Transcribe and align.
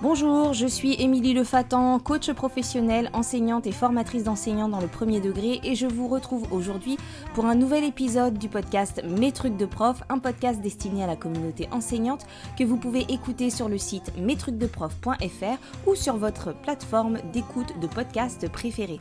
Bonjour, 0.00 0.52
je 0.52 0.68
suis 0.68 0.94
Émilie 1.02 1.34
Lefatan, 1.34 1.98
coach 1.98 2.30
professionnelle, 2.30 3.10
enseignante 3.14 3.66
et 3.66 3.72
formatrice 3.72 4.22
d'enseignants 4.22 4.68
dans 4.68 4.80
le 4.80 4.86
premier 4.86 5.20
degré 5.20 5.58
et 5.64 5.74
je 5.74 5.88
vous 5.88 6.06
retrouve 6.06 6.46
aujourd'hui 6.52 6.96
pour 7.34 7.46
un 7.46 7.56
nouvel 7.56 7.82
épisode 7.82 8.38
du 8.38 8.48
podcast 8.48 9.02
Mes 9.04 9.32
trucs 9.32 9.56
de 9.56 9.66
prof, 9.66 10.04
un 10.08 10.20
podcast 10.20 10.60
destiné 10.60 11.02
à 11.02 11.08
la 11.08 11.16
communauté 11.16 11.66
enseignante 11.72 12.28
que 12.56 12.62
vous 12.62 12.76
pouvez 12.76 13.06
écouter 13.08 13.50
sur 13.50 13.68
le 13.68 13.76
site 13.76 14.12
mestrucsdeprof.fr 14.16 15.88
ou 15.88 15.96
sur 15.96 16.16
votre 16.16 16.54
plateforme 16.54 17.18
d'écoute 17.32 17.74
de 17.80 17.88
podcast 17.88 18.48
préférée. 18.52 19.00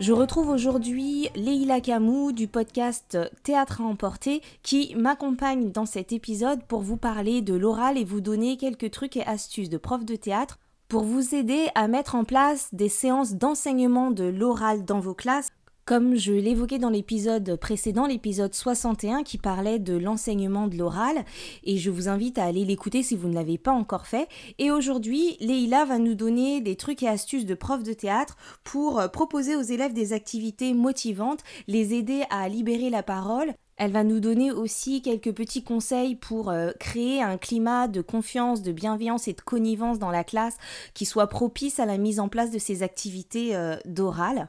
Je 0.00 0.12
retrouve 0.12 0.48
aujourd'hui 0.48 1.28
Leïla 1.36 1.80
Camou 1.80 2.32
du 2.32 2.48
podcast 2.48 3.16
Théâtre 3.44 3.80
à 3.80 3.84
emporter 3.84 4.42
qui 4.64 4.92
m'accompagne 4.96 5.70
dans 5.70 5.86
cet 5.86 6.12
épisode 6.12 6.64
pour 6.64 6.80
vous 6.80 6.96
parler 6.96 7.42
de 7.42 7.54
l'oral 7.54 7.96
et 7.96 8.04
vous 8.04 8.20
donner 8.20 8.56
quelques 8.56 8.90
trucs 8.90 9.16
et 9.16 9.24
astuces 9.24 9.70
de 9.70 9.78
prof 9.78 10.04
de 10.04 10.16
théâtre 10.16 10.58
pour 10.88 11.04
vous 11.04 11.36
aider 11.36 11.68
à 11.76 11.86
mettre 11.86 12.16
en 12.16 12.24
place 12.24 12.68
des 12.72 12.88
séances 12.88 13.34
d'enseignement 13.34 14.10
de 14.10 14.24
l'oral 14.24 14.84
dans 14.84 14.98
vos 14.98 15.14
classes 15.14 15.52
comme 15.84 16.16
je 16.16 16.32
l'évoquais 16.32 16.78
dans 16.78 16.90
l'épisode 16.90 17.56
précédent, 17.56 18.06
l'épisode 18.06 18.54
61 18.54 19.22
qui 19.22 19.38
parlait 19.38 19.78
de 19.78 19.96
l'enseignement 19.96 20.66
de 20.66 20.76
l'oral, 20.76 21.24
et 21.64 21.76
je 21.76 21.90
vous 21.90 22.08
invite 22.08 22.38
à 22.38 22.44
aller 22.44 22.64
l'écouter 22.64 23.02
si 23.02 23.16
vous 23.16 23.28
ne 23.28 23.34
l'avez 23.34 23.58
pas 23.58 23.72
encore 23.72 24.06
fait. 24.06 24.28
Et 24.58 24.70
aujourd'hui, 24.70 25.36
Leïla 25.40 25.84
va 25.84 25.98
nous 25.98 26.14
donner 26.14 26.60
des 26.60 26.76
trucs 26.76 27.02
et 27.02 27.08
astuces 27.08 27.46
de 27.46 27.54
prof 27.54 27.82
de 27.82 27.92
théâtre 27.92 28.36
pour 28.62 28.98
euh, 28.98 29.08
proposer 29.08 29.56
aux 29.56 29.62
élèves 29.62 29.92
des 29.92 30.12
activités 30.12 30.74
motivantes, 30.74 31.40
les 31.68 31.94
aider 31.94 32.24
à 32.30 32.48
libérer 32.48 32.90
la 32.90 33.02
parole, 33.02 33.54
elle 33.76 33.90
va 33.90 34.04
nous 34.04 34.20
donner 34.20 34.52
aussi 34.52 35.02
quelques 35.02 35.32
petits 35.32 35.64
conseils 35.64 36.14
pour 36.14 36.50
euh, 36.50 36.70
créer 36.78 37.20
un 37.20 37.36
climat 37.36 37.88
de 37.88 38.02
confiance, 38.02 38.62
de 38.62 38.72
bienveillance 38.72 39.26
et 39.26 39.32
de 39.32 39.40
connivence 39.40 39.98
dans 39.98 40.12
la 40.12 40.22
classe 40.22 40.56
qui 40.94 41.04
soit 41.04 41.26
propice 41.26 41.80
à 41.80 41.86
la 41.86 41.98
mise 41.98 42.20
en 42.20 42.28
place 42.28 42.52
de 42.52 42.58
ces 42.58 42.82
activités 42.82 43.56
euh, 43.56 43.76
d'oral. 43.84 44.48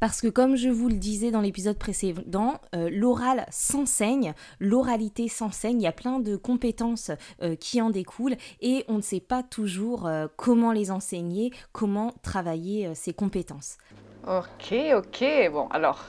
Parce 0.00 0.20
que 0.20 0.28
comme 0.28 0.56
je 0.56 0.68
vous 0.68 0.88
le 0.88 0.94
disais 0.94 1.30
dans 1.30 1.40
l'épisode 1.40 1.78
précédent, 1.78 2.60
euh, 2.74 2.88
l'oral 2.92 3.46
s'enseigne, 3.50 4.34
l'oralité 4.60 5.28
s'enseigne, 5.28 5.80
il 5.80 5.84
y 5.84 5.88
a 5.88 5.92
plein 5.92 6.20
de 6.20 6.36
compétences 6.36 7.10
euh, 7.42 7.56
qui 7.56 7.82
en 7.82 7.90
découlent 7.90 8.36
et 8.60 8.84
on 8.88 8.94
ne 8.94 9.02
sait 9.02 9.20
pas 9.20 9.42
toujours 9.42 10.06
euh, 10.06 10.26
comment 10.36 10.72
les 10.72 10.90
enseigner, 10.90 11.52
comment 11.72 12.14
travailler 12.22 12.94
ces 12.94 13.12
compétences. 13.12 13.78
Ok, 14.26 14.74
ok, 14.94 15.24
bon 15.52 15.68
alors, 15.68 16.04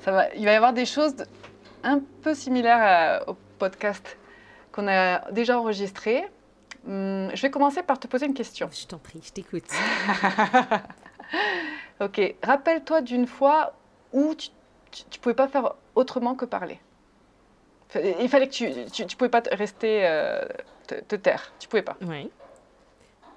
ça 0.00 0.12
va, 0.12 0.34
il 0.34 0.44
va 0.44 0.52
y 0.52 0.56
avoir 0.56 0.72
des 0.72 0.86
choses 0.86 1.14
un 1.84 2.00
peu 2.22 2.34
similaires 2.34 3.22
au 3.26 3.36
podcast 3.58 4.16
qu'on 4.72 4.88
a 4.88 5.30
déjà 5.30 5.60
enregistré. 5.60 6.24
Hum, 6.86 7.30
je 7.34 7.42
vais 7.42 7.50
commencer 7.50 7.82
par 7.82 7.98
te 7.98 8.06
poser 8.06 8.26
une 8.26 8.34
question. 8.34 8.68
Je 8.72 8.86
t'en 8.86 8.98
prie, 8.98 9.20
je 9.22 9.32
t'écoute. 9.32 9.68
Ok, 12.00 12.34
rappelle-toi 12.42 13.00
d'une 13.00 13.26
fois 13.26 13.72
où 14.12 14.34
tu 14.34 14.50
ne 15.12 15.18
pouvais 15.20 15.34
pas 15.34 15.48
faire 15.48 15.74
autrement 15.94 16.34
que 16.34 16.44
parler. 16.44 16.78
Il 18.20 18.28
fallait 18.28 18.48
que 18.48 18.52
tu 18.52 19.02
ne 19.02 19.08
pouvais 19.16 19.30
pas 19.30 19.42
rester 19.52 20.06
euh, 20.06 20.44
te, 20.86 21.16
taire. 21.16 21.52
Tu 21.58 21.68
pouvais 21.68 21.82
pas. 21.82 21.96
Oui. 22.02 22.30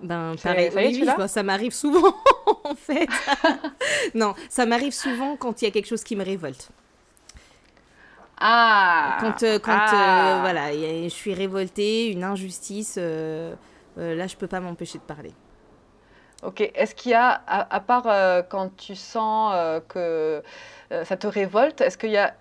Ben, 0.01 0.35
pareil, 0.41 0.71
oui, 0.75 1.03
oui, 1.05 1.27
ça 1.27 1.43
m'arrive 1.43 1.73
souvent, 1.73 2.15
en 2.63 2.75
fait. 2.75 3.07
non, 4.15 4.33
ça 4.49 4.65
m'arrive 4.65 4.93
souvent 4.93 5.37
quand 5.37 5.61
il 5.61 5.65
y 5.65 5.67
a 5.67 5.71
quelque 5.71 5.85
chose 5.85 6.03
qui 6.03 6.15
me 6.15 6.25
révolte. 6.25 6.69
Ah 8.39 9.17
Quand, 9.21 9.43
euh, 9.43 9.59
quand 9.59 9.71
euh, 9.71 9.91
ah. 9.91 10.39
voilà, 10.41 10.73
je 10.73 11.09
suis 11.09 11.35
révoltée, 11.35 12.07
une 12.07 12.23
injustice, 12.23 12.97
là, 12.97 14.27
je 14.27 14.35
peux 14.35 14.47
pas 14.47 14.59
m'empêcher 14.59 14.97
de 14.97 15.03
parler. 15.03 15.33
Ok. 16.43 16.61
Est-ce 16.73 16.95
qu'il 16.95 17.11
y 17.11 17.15
a, 17.15 17.41
à, 17.47 17.79
part 17.79 18.07
euh, 18.07 18.41
quand 18.47 18.75
tu 18.75 18.95
sens 18.95 19.51
euh, 19.53 19.79
que 19.87 20.41
euh, 20.91 21.05
ça 21.05 21.15
te 21.15 21.27
révolte, 21.27 21.81
est-ce 21.81 21.97
qu'il 21.97 22.09
y 22.09 22.17
a, 22.17 22.33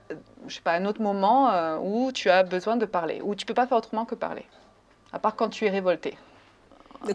je 0.47 0.55
sais 0.55 0.63
pas, 0.63 0.73
un 0.73 0.87
autre 0.87 1.03
moment 1.03 1.79
où 1.83 2.11
tu 2.13 2.31
as 2.31 2.43
besoin 2.43 2.77
de 2.77 2.87
parler, 2.87 3.21
où 3.23 3.35
tu 3.35 3.45
peux 3.45 3.55
pas 3.55 3.67
faire 3.67 3.79
autrement 3.79 4.05
que 4.05 4.15
parler, 4.15 4.47
à 5.13 5.19
part 5.19 5.37
quand 5.37 5.51
tu 5.51 5.67
es 5.67 5.71
révolté 5.71 6.17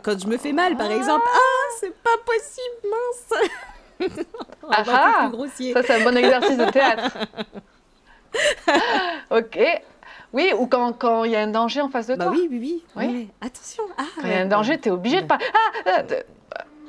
Quand 0.03 0.19
je 0.19 0.27
me 0.27 0.37
fais 0.37 0.53
mal, 0.53 0.77
par 0.77 0.91
exemple. 0.91 1.25
Ah, 1.27 1.75
c'est 1.79 1.95
pas 1.95 2.17
possible, 2.25 2.91
mince. 2.91 3.49
ah, 4.69 4.83
ah 4.87 5.31
ça 5.73 5.83
c'est 5.83 5.93
un 5.93 6.03
bon 6.03 6.17
exercice 6.17 6.57
de 6.57 6.65
théâtre. 6.69 7.17
ok. 9.31 9.59
Oui, 10.33 10.51
ou 10.57 10.67
quand 10.67 11.23
il 11.23 11.31
y 11.31 11.35
a 11.35 11.41
un 11.41 11.47
danger 11.47 11.79
en 11.79 11.89
face 11.89 12.07
de 12.07 12.15
bah 12.15 12.25
toi. 12.25 12.33
Oui, 12.33 12.47
oui, 12.51 12.59
oui. 12.61 12.83
oui. 12.95 13.29
Attention. 13.39 13.83
Ah, 13.97 14.03
quand 14.15 14.27
il 14.27 14.31
y 14.31 14.33
a 14.33 14.41
un 14.41 14.45
danger, 14.47 14.77
tu 14.77 14.89
es 14.89 14.91
obligé 14.91 15.21
de 15.21 15.27
parler. 15.27 15.45
Ah, 15.85 16.03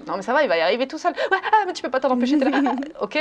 non 0.06 0.16
mais 0.16 0.22
ça 0.22 0.32
va, 0.32 0.42
il 0.42 0.48
va 0.48 0.56
y 0.56 0.60
arriver 0.60 0.86
tout 0.86 0.98
seul. 0.98 1.12
Ouais, 1.12 1.38
ah, 1.52 1.64
mais 1.66 1.72
tu 1.72 1.82
peux 1.82 1.90
pas 1.90 2.00
t'en 2.00 2.10
empêcher. 2.10 2.38
ok. 3.00 3.18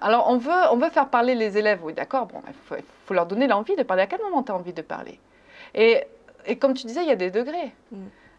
Alors 0.00 0.28
on 0.28 0.38
veut, 0.38 0.50
on 0.70 0.76
veut 0.76 0.90
faire 0.90 1.08
parler 1.08 1.34
les 1.34 1.58
élèves. 1.58 1.80
Oui, 1.82 1.92
d'accord. 1.92 2.26
Bon, 2.26 2.40
il 2.46 2.82
faut, 3.06 3.14
leur 3.14 3.26
donner 3.26 3.46
l'envie 3.46 3.74
de 3.74 3.82
parler. 3.82 4.04
À 4.04 4.06
quel 4.06 4.20
moment 4.20 4.42
tu 4.42 4.52
as 4.52 4.54
envie 4.54 4.72
de 4.72 4.82
parler? 4.82 5.18
Et, 5.74 6.04
et, 6.46 6.56
comme 6.56 6.74
tu 6.74 6.86
disais, 6.86 7.02
il 7.02 7.08
y 7.08 7.12
a 7.12 7.16
des 7.16 7.30
degrés. 7.30 7.72
Mm. 7.90 7.96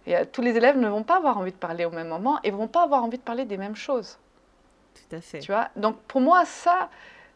Et, 0.07 0.25
tous 0.31 0.41
les 0.41 0.55
élèves 0.55 0.77
ne 0.77 0.87
vont 0.87 1.03
pas 1.03 1.17
avoir 1.17 1.37
envie 1.37 1.51
de 1.51 1.57
parler 1.57 1.85
au 1.85 1.91
même 1.91 2.07
moment 2.07 2.39
et 2.43 2.51
vont 2.51 2.67
pas 2.67 2.83
avoir 2.83 3.03
envie 3.03 3.17
de 3.17 3.23
parler 3.23 3.45
des 3.45 3.57
mêmes 3.57 3.75
choses. 3.75 4.17
Tout 4.95 5.15
à 5.15 5.21
fait. 5.21 5.39
Tu 5.39 5.51
vois? 5.51 5.69
Donc 5.75 5.97
pour 6.07 6.21
moi 6.21 6.45
ça, 6.45 6.89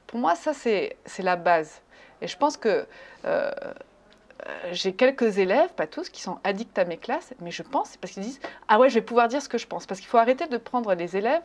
pour 0.06 0.20
moi 0.20 0.36
ça 0.36 0.54
c'est 0.54 0.96
la 1.20 1.36
base. 1.36 1.82
Et 2.22 2.28
je 2.28 2.38
pense 2.38 2.58
que 2.58 2.86
euh, 3.26 3.52
j'ai 4.72 4.94
quelques 4.94 5.38
élèves, 5.38 5.70
pas 5.74 5.88
tous, 5.88 6.10
qui 6.10 6.22
sont 6.22 6.40
addicts 6.44 6.78
à 6.78 6.86
mes 6.86 6.98
classes, 6.98 7.34
mais 7.42 7.52
je 7.52 7.64
pense, 7.64 7.90
c'est 7.90 8.00
parce 8.00 8.14
qu'ils 8.14 8.24
disent 8.24 8.40
Ah 8.68 8.80
ouais, 8.80 8.90
je 8.90 8.96
vais 8.96 9.02
pouvoir 9.02 9.28
dire 9.28 9.42
ce 9.42 9.50
que 9.50 9.58
je 9.58 9.68
pense. 9.68 9.86
Parce 9.86 10.00
qu'il 10.00 10.10
faut 10.10 10.18
arrêter 10.18 10.48
de 10.48 10.58
prendre 10.58 10.94
les 10.94 11.18
élèves 11.18 11.44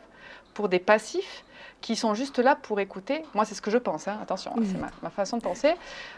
pour 0.53 0.69
des 0.69 0.79
passifs 0.79 1.43
qui 1.81 1.95
sont 1.97 2.13
juste 2.13 2.39
là 2.39 2.55
pour 2.55 2.79
écouter. 2.79 3.23
Moi, 3.33 3.43
c'est 3.45 3.55
ce 3.55 3.61
que 3.61 3.69
je 3.69 3.77
pense, 3.77 4.07
hein. 4.07 4.17
attention, 4.21 4.53
hein, 4.57 4.63
c'est 4.63 4.79
ma, 5.03 5.09
façon 5.09 5.37
de 5.37 5.41
penser. 5.41 5.73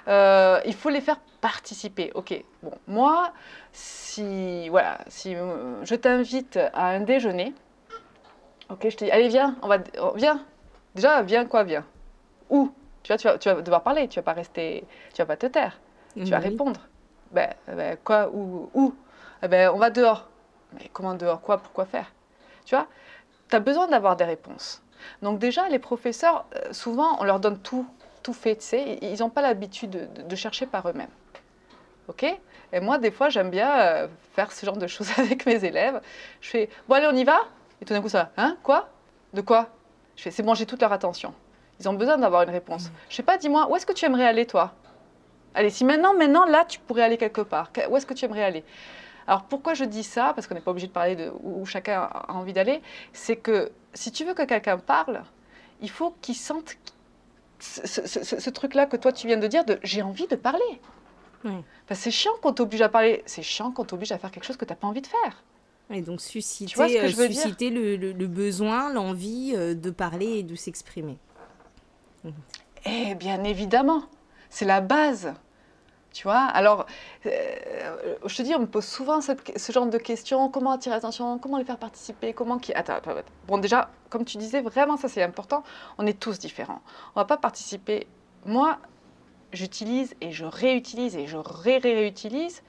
Euh, 0.08 0.62
il 0.66 0.76
faut 0.76 0.90
les 0.90 1.02
faire 1.02 1.20
participer. 1.42 2.12
Ok, 2.14 2.40
bon, 2.62 2.72
moi, 2.88 3.34
si, 3.74 4.70
voilà, 4.70 5.00
si 5.08 5.36
euh, 5.36 5.84
je 5.84 5.96
t'invite 5.96 6.58
à 6.74 6.90
un 6.90 7.00
déjeuner, 7.00 7.54
ok, 8.70 8.88
je 8.90 8.96
te 8.96 9.06
dis 9.06 9.12
Allez, 9.12 9.28
viens, 9.28 9.56
on 9.64 9.68
va, 9.68 9.80
viens. 10.16 10.46
Déjà, 10.94 11.24
viens 11.24 11.46
quoi, 11.46 11.64
viens. 11.64 11.86
Où? 12.50 12.72
Tu 13.02 13.12
vois, 13.12 13.18
tu 13.18 13.28
vas, 13.28 13.38
tu 13.40 13.50
vas 13.50 13.62
devoir 13.62 13.82
parler, 13.82 14.08
tu 14.08 14.20
vas 14.20 14.24
pas 14.24 14.34
rester, 14.34 14.84
tu 15.14 15.22
vas 15.22 15.26
pas 15.26 15.38
te 15.38 15.48
taire. 15.48 15.80
Tu 16.16 16.32
vas 16.32 16.40
répondre. 16.40 16.80
Ben, 17.32 17.50
ben, 17.68 17.98
quoi, 18.04 18.30
où, 18.34 18.70
où? 18.74 18.94
Eh 19.44 19.48
ben, 19.48 19.72
On 19.74 19.78
va 19.78 19.90
dehors. 19.90 20.28
Mais 20.74 20.90
comment 20.94 21.14
dehors? 21.14 21.42
Quoi? 21.42 21.58
Pourquoi 21.58 21.86
faire? 21.86 22.12
Tu 22.66 22.76
vois? 22.76 22.88
Tu 23.50 23.56
as 23.56 23.60
besoin 23.60 23.88
d'avoir 23.88 24.16
des 24.16 24.24
réponses. 24.24 24.82
Donc 25.22 25.40
déjà, 25.40 25.68
les 25.70 25.80
professeurs, 25.80 26.46
euh, 26.56 26.74
souvent, 26.74 27.18
on 27.20 27.24
leur 27.24 27.40
donne 27.40 27.60
tout, 27.60 27.86
tout 28.24 28.34
fait, 28.34 28.56
tu 28.56 28.64
sais. 28.64 29.00
Ils 29.02 29.20
n'ont 29.20 29.30
pas 29.30 29.42
l'habitude 29.42 29.92
de, 29.92 30.22
de, 30.24 30.36
chercher 30.36 30.66
par 30.66 30.88
eux-mêmes. 30.90 31.10
OK? 32.08 32.24
Et 32.74 32.80
moi, 32.80 32.98
des 32.98 33.12
fois, 33.12 33.30
j'aime 33.30 33.50
bien 33.50 33.80
euh, 33.80 34.08
faire 34.34 34.52
ce 34.52 34.66
genre 34.66 34.78
de 34.78 34.88
choses 34.88 35.10
avec 35.18 35.46
mes 35.46 35.64
élèves. 35.64 36.02
Je 36.42 36.50
fais, 36.50 36.70
bon, 36.88 36.96
allez, 36.96 37.08
on 37.08 37.16
y 37.16 37.24
va 37.24 37.40
Et 37.82 37.86
tout 37.86 37.94
d'un 37.94 38.02
coup, 38.02 38.10
ça, 38.10 38.32
hein? 38.38 38.58
Quoi? 38.64 38.90
De 39.34 39.42
quoi? 39.42 39.70
Je 40.16 40.24
fais, 40.24 40.32
c'est 40.32 40.44
bon, 40.44 40.54
j'ai 40.54 40.66
toute 40.66 40.82
leur 40.82 40.94
attention. 40.94 41.34
Ils 41.80 41.90
ont 41.90 41.94
besoin 41.94 42.18
d'avoir 42.18 42.44
une 42.44 42.50
réponse. 42.50 42.86
Mmh. 42.86 42.94
Je 43.10 43.16
sais 43.16 43.24
pas, 43.24 43.38
dis-moi, 43.38 43.68
où 43.70 43.76
est-ce 43.76 43.86
que 43.86 43.94
tu 43.94 44.06
aimerais 44.06 44.26
aller, 44.26 44.46
toi? 44.46 44.74
Allez, 45.56 45.70
si 45.70 45.86
maintenant, 45.86 46.14
maintenant, 46.14 46.46
là, 46.46 46.66
tu 46.66 46.80
pourrais 46.80 47.04
aller 47.04 47.18
quelque 47.18 47.42
part, 47.42 47.72
où 47.90 47.98
est-ce 47.98 48.06
que 48.06 48.14
tu 48.14 48.26
aimerais 48.26 48.44
aller? 48.44 48.64
Alors, 49.28 49.44
pourquoi 49.46 49.74
je 49.74 49.86
dis 49.86 50.04
ça? 50.04 50.34
Parce 50.36 50.48
qu'on 50.48 50.54
n'est 50.54 50.62
pas 50.62 50.72
obligé 50.72 50.88
de 50.88 50.92
parler 50.92 51.16
de 51.16 51.32
où 51.42 51.66
chacun 51.66 52.02
a 52.02 52.34
envie 52.34 52.54
d'aller. 52.54 52.82
C'est 53.14 53.38
que 53.38 53.72
si 53.94 54.12
tu 54.12 54.24
veux 54.24 54.34
que 54.34 54.44
quelqu'un 54.44 54.78
parle, 54.78 55.24
il 55.82 55.90
faut 55.90 56.14
qu'il 56.22 56.36
sente 56.36 56.78
ce, 57.60 58.50
truc-là 58.50 58.86
que 58.86 58.98
toi, 58.98 59.12
tu 59.12 59.28
viens 59.28 59.38
de 59.38 59.48
dire 59.48 59.66
de 59.66 59.80
j'ai 59.82 60.02
envie 60.02 60.28
de 60.28 60.36
parler. 60.36 60.80
c'est 61.92 62.12
chiant 62.12 62.34
qu'on 62.42 62.54
t'oblige 62.54 62.82
à 62.82 62.90
parler. 62.90 63.24
C'est 63.26 63.42
chiant 63.42 63.72
qu'on 63.72 63.86
t'oblige 63.86 64.12
à 64.12 64.18
faire 64.18 64.32
quelque 64.32 64.46
chose 64.46 64.58
que 64.58 64.66
tu 64.66 64.72
n'as 64.72 64.78
pas 64.78 64.88
envie 64.88 65.02
de 65.02 65.08
faire. 65.08 65.44
Et 65.92 66.02
donc 66.02 66.20
susciter, 66.20 67.00
euh, 67.00 67.10
susciter 67.10 67.70
le, 67.70 67.96
le, 67.96 68.28
besoin, 68.28 68.92
l'envie 68.92 69.54
euh, 69.56 69.76
de 69.76 69.92
parler 69.92 70.40
et 70.40 70.44
de 70.44 70.56
s'exprimer. 70.56 71.18
Eh 72.86 73.14
bien 73.14 73.44
évidemment, 73.44 74.04
c'est 74.50 74.66
la 74.66 74.82
base. 74.82 75.34
Tu 76.16 76.24
vois 76.24 76.46
Alors, 76.46 76.86
euh, 77.26 78.16
je 78.26 78.36
te 78.38 78.42
dis, 78.42 78.56
on 78.56 78.60
me 78.60 78.68
pose 78.68 78.86
souvent 78.86 79.20
ce 79.20 79.72
genre 79.74 79.86
de 79.86 79.98
questions. 79.98 80.48
Comment 80.48 80.72
attirer 80.72 80.96
l'attention? 80.96 81.38
Comment 81.40 81.58
les 81.58 81.66
faire 81.66 81.78
participer? 81.78 82.32
Comment 82.32 82.58
qui 82.58 82.74
Attends, 82.74 82.94
attends, 82.94 83.16
Bon, 83.48 83.58
déjà, 83.58 83.90
comme 84.10 84.24
tu 84.24 84.38
disais, 84.38 84.62
vraiment, 84.62 84.96
ça 84.96 85.10
c'est 85.10 85.22
important. 85.22 85.62
On 85.98 86.08
est 86.08 86.18
tous 86.18 86.40
différents. 86.40 86.82
On 87.16 87.20
va 87.20 87.26
pas 87.26 87.36
participer. 87.36 88.08
Moi, 88.46 88.78
j'utilise 89.52 90.16
et 90.22 90.32
je 90.32 90.46
réutilise 90.46 91.18
et 91.18 91.28
je 91.28 91.36
ré-réutilise 91.36 92.64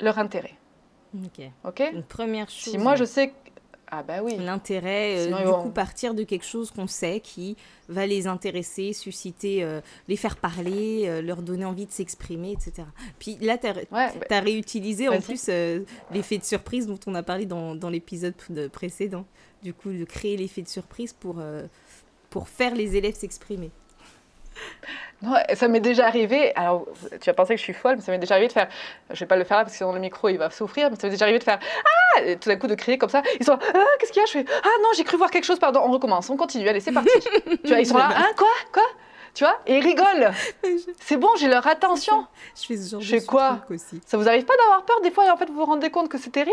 leur 0.00 0.18
intérêt. 0.18 0.54
Ok. 1.22 1.50
Ok? 1.64 1.82
Une 1.92 2.02
première 2.02 2.48
chose. 2.48 2.72
Si 2.72 2.78
moi 2.78 2.96
je 2.96 3.04
sais 3.04 3.34
Ah 3.88 4.02
bah 4.02 4.20
oui. 4.22 4.36
L'intérêt, 4.36 5.28
euh, 5.28 5.44
du 5.44 5.62
coup, 5.62 5.70
partir 5.70 6.14
de 6.14 6.24
quelque 6.24 6.44
chose 6.44 6.70
qu'on 6.70 6.88
sait 6.88 7.20
qui 7.20 7.56
va 7.88 8.06
les 8.06 8.26
intéresser, 8.26 8.92
susciter, 8.92 9.62
euh, 9.62 9.80
les 10.08 10.16
faire 10.16 10.36
parler, 10.36 11.04
euh, 11.06 11.22
leur 11.22 11.40
donner 11.40 11.64
envie 11.64 11.86
de 11.86 11.92
s'exprimer, 11.92 12.52
etc. 12.52 12.88
Puis 13.20 13.36
là, 13.40 13.58
tu 13.58 13.68
as, 13.68 13.74
bah 13.92 14.40
réutilisé 14.40 15.08
en 15.08 15.20
plus 15.20 15.48
l'effet 16.10 16.38
de 16.38 16.44
surprise 16.44 16.86
dont 16.86 16.98
on 17.06 17.14
a 17.14 17.22
parlé 17.22 17.46
dans, 17.46 17.74
dans 17.74 17.90
l'épisode 17.90 18.34
précédent. 18.72 19.24
Du 19.62 19.72
coup, 19.72 19.92
de 19.92 20.04
créer 20.04 20.36
l'effet 20.36 20.62
de 20.62 20.68
surprise 20.68 21.12
pour, 21.12 21.40
pour 22.30 22.48
faire 22.48 22.74
les 22.74 22.96
élèves 22.96 23.14
s'exprimer. 23.14 23.70
Non, 25.22 25.34
ça 25.54 25.66
m'est 25.68 25.80
déjà 25.80 26.06
arrivé. 26.06 26.54
Alors, 26.56 26.86
tu 27.20 27.30
vas 27.30 27.32
penser 27.34 27.54
que 27.54 27.58
je 27.58 27.62
suis 27.64 27.72
folle, 27.72 27.96
mais 27.96 28.02
ça 28.02 28.12
m'est 28.12 28.18
déjà 28.18 28.34
arrivé 28.34 28.48
de 28.48 28.52
faire. 28.52 28.68
Je 29.10 29.18
vais 29.20 29.26
pas 29.26 29.36
le 29.36 29.44
faire 29.44 29.56
là 29.56 29.62
parce 29.64 29.72
que 29.72 29.78
sinon 29.78 29.92
le 29.92 29.98
micro 29.98 30.28
il 30.28 30.36
va 30.36 30.50
souffrir, 30.50 30.90
mais 30.90 30.96
ça 30.96 31.06
m'est 31.06 31.12
déjà 31.12 31.24
arrivé 31.24 31.38
de 31.38 31.44
faire 31.44 31.58
Ah 32.16 32.20
et 32.22 32.36
Tout 32.36 32.50
d'un 32.50 32.56
coup 32.56 32.66
de 32.66 32.74
crier 32.74 32.98
comme 32.98 33.08
ça. 33.08 33.22
Ils 33.40 33.46
sont 33.46 33.52
là 33.52 33.58
Ah, 33.74 33.84
qu'est-ce 33.98 34.12
qu'il 34.12 34.20
y 34.20 34.22
a? 34.22 34.26
Je 34.26 34.32
fais 34.32 34.44
Ah 34.62 34.68
non, 34.82 34.88
j'ai 34.94 35.04
cru 35.04 35.16
voir 35.16 35.30
quelque 35.30 35.44
chose, 35.44 35.58
pardon. 35.58 35.80
On 35.84 35.90
recommence, 35.90 36.28
on 36.28 36.36
continue. 36.36 36.68
Allez, 36.68 36.80
c'est 36.80 36.92
parti. 36.92 37.08
tu 37.64 37.68
vois, 37.68 37.80
ils 37.80 37.86
sont 37.86 37.96
là 37.96 38.10
Hein, 38.14 38.26
quoi? 38.36 38.46
Quoi? 38.72 38.82
Tu 39.32 39.44
vois, 39.44 39.58
et 39.66 39.78
ils 39.78 39.82
rigolent. 39.84 40.32
C'est 41.00 41.16
bon, 41.16 41.28
j'ai 41.38 41.48
leur 41.48 41.66
attention. 41.66 42.26
Je 42.58 42.66
fais 42.66 42.76
ce 42.76 42.90
genre 42.90 43.00
je 43.00 43.16
fais 43.18 43.24
quoi? 43.24 43.60
aussi. 43.70 44.00
Ça 44.06 44.16
vous 44.18 44.28
arrive 44.28 44.44
pas 44.44 44.56
d'avoir 44.56 44.82
peur 44.84 45.00
des 45.02 45.10
fois 45.10 45.26
et 45.26 45.30
en 45.30 45.36
fait 45.36 45.46
vous 45.46 45.56
vous 45.56 45.64
rendez 45.66 45.90
compte 45.90 46.08
que 46.10 46.16
c'était 46.18 46.42
rien? 46.42 46.52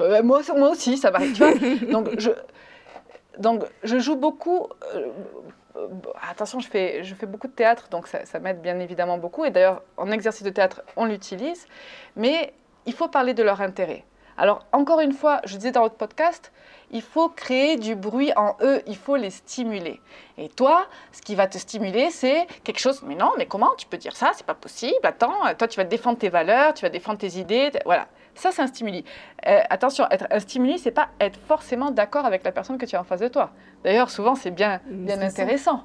Euh, 0.00 0.22
moi, 0.22 0.40
moi 0.56 0.70
aussi, 0.70 0.96
ça 0.98 1.10
m'arrive. 1.10 1.32
Tu 1.34 1.42
vois? 1.44 1.54
Donc 1.92 2.08
je, 2.18 2.30
donc 3.38 3.62
je 3.82 3.98
joue 3.98 4.16
beaucoup. 4.16 4.66
Euh, 4.94 5.06
attention, 6.30 6.60
je 6.60 6.68
fais, 6.68 7.04
je 7.04 7.14
fais 7.14 7.26
beaucoup 7.26 7.48
de 7.48 7.52
théâtre, 7.52 7.88
donc 7.90 8.06
ça, 8.06 8.24
ça 8.24 8.38
m'aide 8.38 8.60
bien 8.60 8.78
évidemment 8.78 9.18
beaucoup. 9.18 9.44
Et 9.44 9.50
d'ailleurs, 9.50 9.82
en 9.96 10.10
exercice 10.10 10.42
de 10.42 10.50
théâtre, 10.50 10.82
on 10.96 11.04
l'utilise. 11.04 11.66
Mais 12.16 12.52
il 12.86 12.92
faut 12.92 13.08
parler 13.08 13.34
de 13.34 13.42
leur 13.42 13.60
intérêt. 13.60 14.04
Alors, 14.36 14.64
encore 14.72 15.00
une 15.00 15.12
fois, 15.12 15.40
je 15.44 15.56
disais 15.56 15.72
dans 15.72 15.82
votre 15.82 15.96
podcast, 15.96 16.52
il 16.90 17.02
faut 17.02 17.28
créer 17.28 17.76
du 17.76 17.94
bruit 17.94 18.32
en 18.36 18.56
eux, 18.60 18.82
il 18.86 18.96
faut 18.96 19.16
les 19.16 19.30
stimuler. 19.30 20.00
Et 20.38 20.48
toi, 20.48 20.86
ce 21.12 21.20
qui 21.20 21.34
va 21.34 21.46
te 21.46 21.58
stimuler, 21.58 22.10
c'est 22.10 22.46
quelque 22.64 22.78
chose, 22.78 23.02
mais 23.02 23.14
non, 23.14 23.32
mais 23.36 23.46
comment 23.46 23.74
tu 23.76 23.86
peux 23.86 23.98
dire 23.98 24.16
ça? 24.16 24.32
C'est 24.34 24.46
pas 24.46 24.54
possible, 24.54 24.98
attends, 25.02 25.54
toi 25.58 25.68
tu 25.68 25.76
vas 25.76 25.84
défendre 25.84 26.18
tes 26.18 26.28
valeurs, 26.28 26.74
tu 26.74 26.82
vas 26.82 26.90
défendre 26.90 27.18
tes 27.18 27.38
idées, 27.38 27.70
voilà. 27.84 28.08
Ça, 28.34 28.50
c'est 28.50 28.62
un 28.62 28.66
stimuli. 28.66 29.04
Euh, 29.46 29.60
attention, 29.68 30.06
être 30.10 30.26
un 30.30 30.40
stimuli, 30.40 30.78
c'est 30.78 30.90
pas 30.90 31.08
être 31.20 31.38
forcément 31.46 31.90
d'accord 31.90 32.24
avec 32.24 32.44
la 32.44 32.52
personne 32.52 32.78
que 32.78 32.86
tu 32.86 32.96
as 32.96 33.00
en 33.00 33.04
face 33.04 33.20
de 33.20 33.28
toi. 33.28 33.50
D'ailleurs, 33.84 34.10
souvent, 34.10 34.34
c'est 34.34 34.50
bien, 34.50 34.80
bien 34.86 35.20
intéressant. 35.20 35.84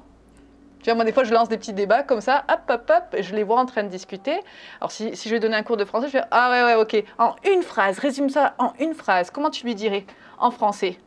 Tu 0.80 0.84
vois, 0.84 0.94
moi, 0.94 1.04
des 1.04 1.12
fois, 1.12 1.24
je 1.24 1.34
lance 1.34 1.48
des 1.48 1.58
petits 1.58 1.72
débats 1.72 2.02
comme 2.02 2.20
ça, 2.20 2.44
hop, 2.48 2.60
hop, 2.68 2.90
hop, 2.90 3.14
et 3.14 3.22
je 3.22 3.34
les 3.34 3.42
vois 3.42 3.58
en 3.58 3.66
train 3.66 3.82
de 3.82 3.88
discuter. 3.88 4.38
Alors, 4.80 4.92
si, 4.92 5.14
si 5.16 5.28
je 5.28 5.34
vais 5.34 5.40
donner 5.40 5.56
un 5.56 5.62
cours 5.62 5.76
de 5.76 5.84
français, 5.84 6.06
je 6.06 6.12
vais 6.12 6.24
ah 6.30 6.50
ouais, 6.50 6.62
ouais, 6.62 6.74
ok, 6.80 7.04
en 7.18 7.34
une 7.52 7.62
phrase, 7.62 7.98
résume 7.98 8.30
ça 8.30 8.54
en 8.58 8.72
une 8.78 8.94
phrase. 8.94 9.30
Comment 9.30 9.50
tu 9.50 9.64
lui 9.64 9.74
dirais 9.74 10.06
en 10.38 10.50
français? 10.50 10.98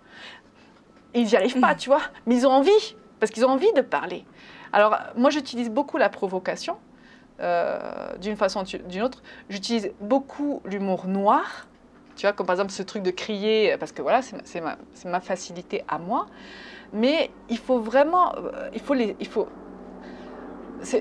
Ils 1.14 1.26
n'y 1.26 1.36
arrivent 1.36 1.60
pas, 1.60 1.76
tu 1.76 1.90
vois, 1.90 2.02
mais 2.26 2.36
ils 2.36 2.46
ont 2.46 2.52
envie, 2.52 2.96
parce 3.20 3.32
qu'ils 3.32 3.46
ont 3.46 3.50
envie 3.50 3.72
de 3.74 3.82
parler. 3.82 4.26
Alors, 4.74 4.98
moi, 5.16 5.30
j'utilise 5.30 5.70
beaucoup 5.70 5.98
la 5.98 6.10
provocation. 6.10 6.78
Euh, 7.42 7.80
d'une 8.20 8.36
façon 8.36 8.64
ou 8.64 8.88
d'une 8.88 9.02
autre. 9.02 9.24
J'utilise 9.50 9.92
beaucoup 10.00 10.62
l'humour 10.64 11.08
noir, 11.08 11.66
tu 12.16 12.28
vois, 12.28 12.34
comme 12.34 12.46
par 12.46 12.54
exemple 12.54 12.72
ce 12.72 12.84
truc 12.84 13.02
de 13.02 13.10
crier, 13.10 13.78
parce 13.80 13.92
que 13.92 14.04
voilà, 14.04 14.22
c'est 14.22 14.62
ma, 14.62 14.78
ma, 15.06 15.20
facilité 15.22 15.84
à 15.88 15.98
moi. 15.98 16.28
Mais 16.94 17.32
il 17.50 17.58
faut 17.58 17.80
vraiment, 17.80 18.36
euh, 18.36 18.70
il 18.76 18.80
faut 18.80 18.94
les, 18.94 19.16
il 19.20 19.28
faut. 19.28 19.48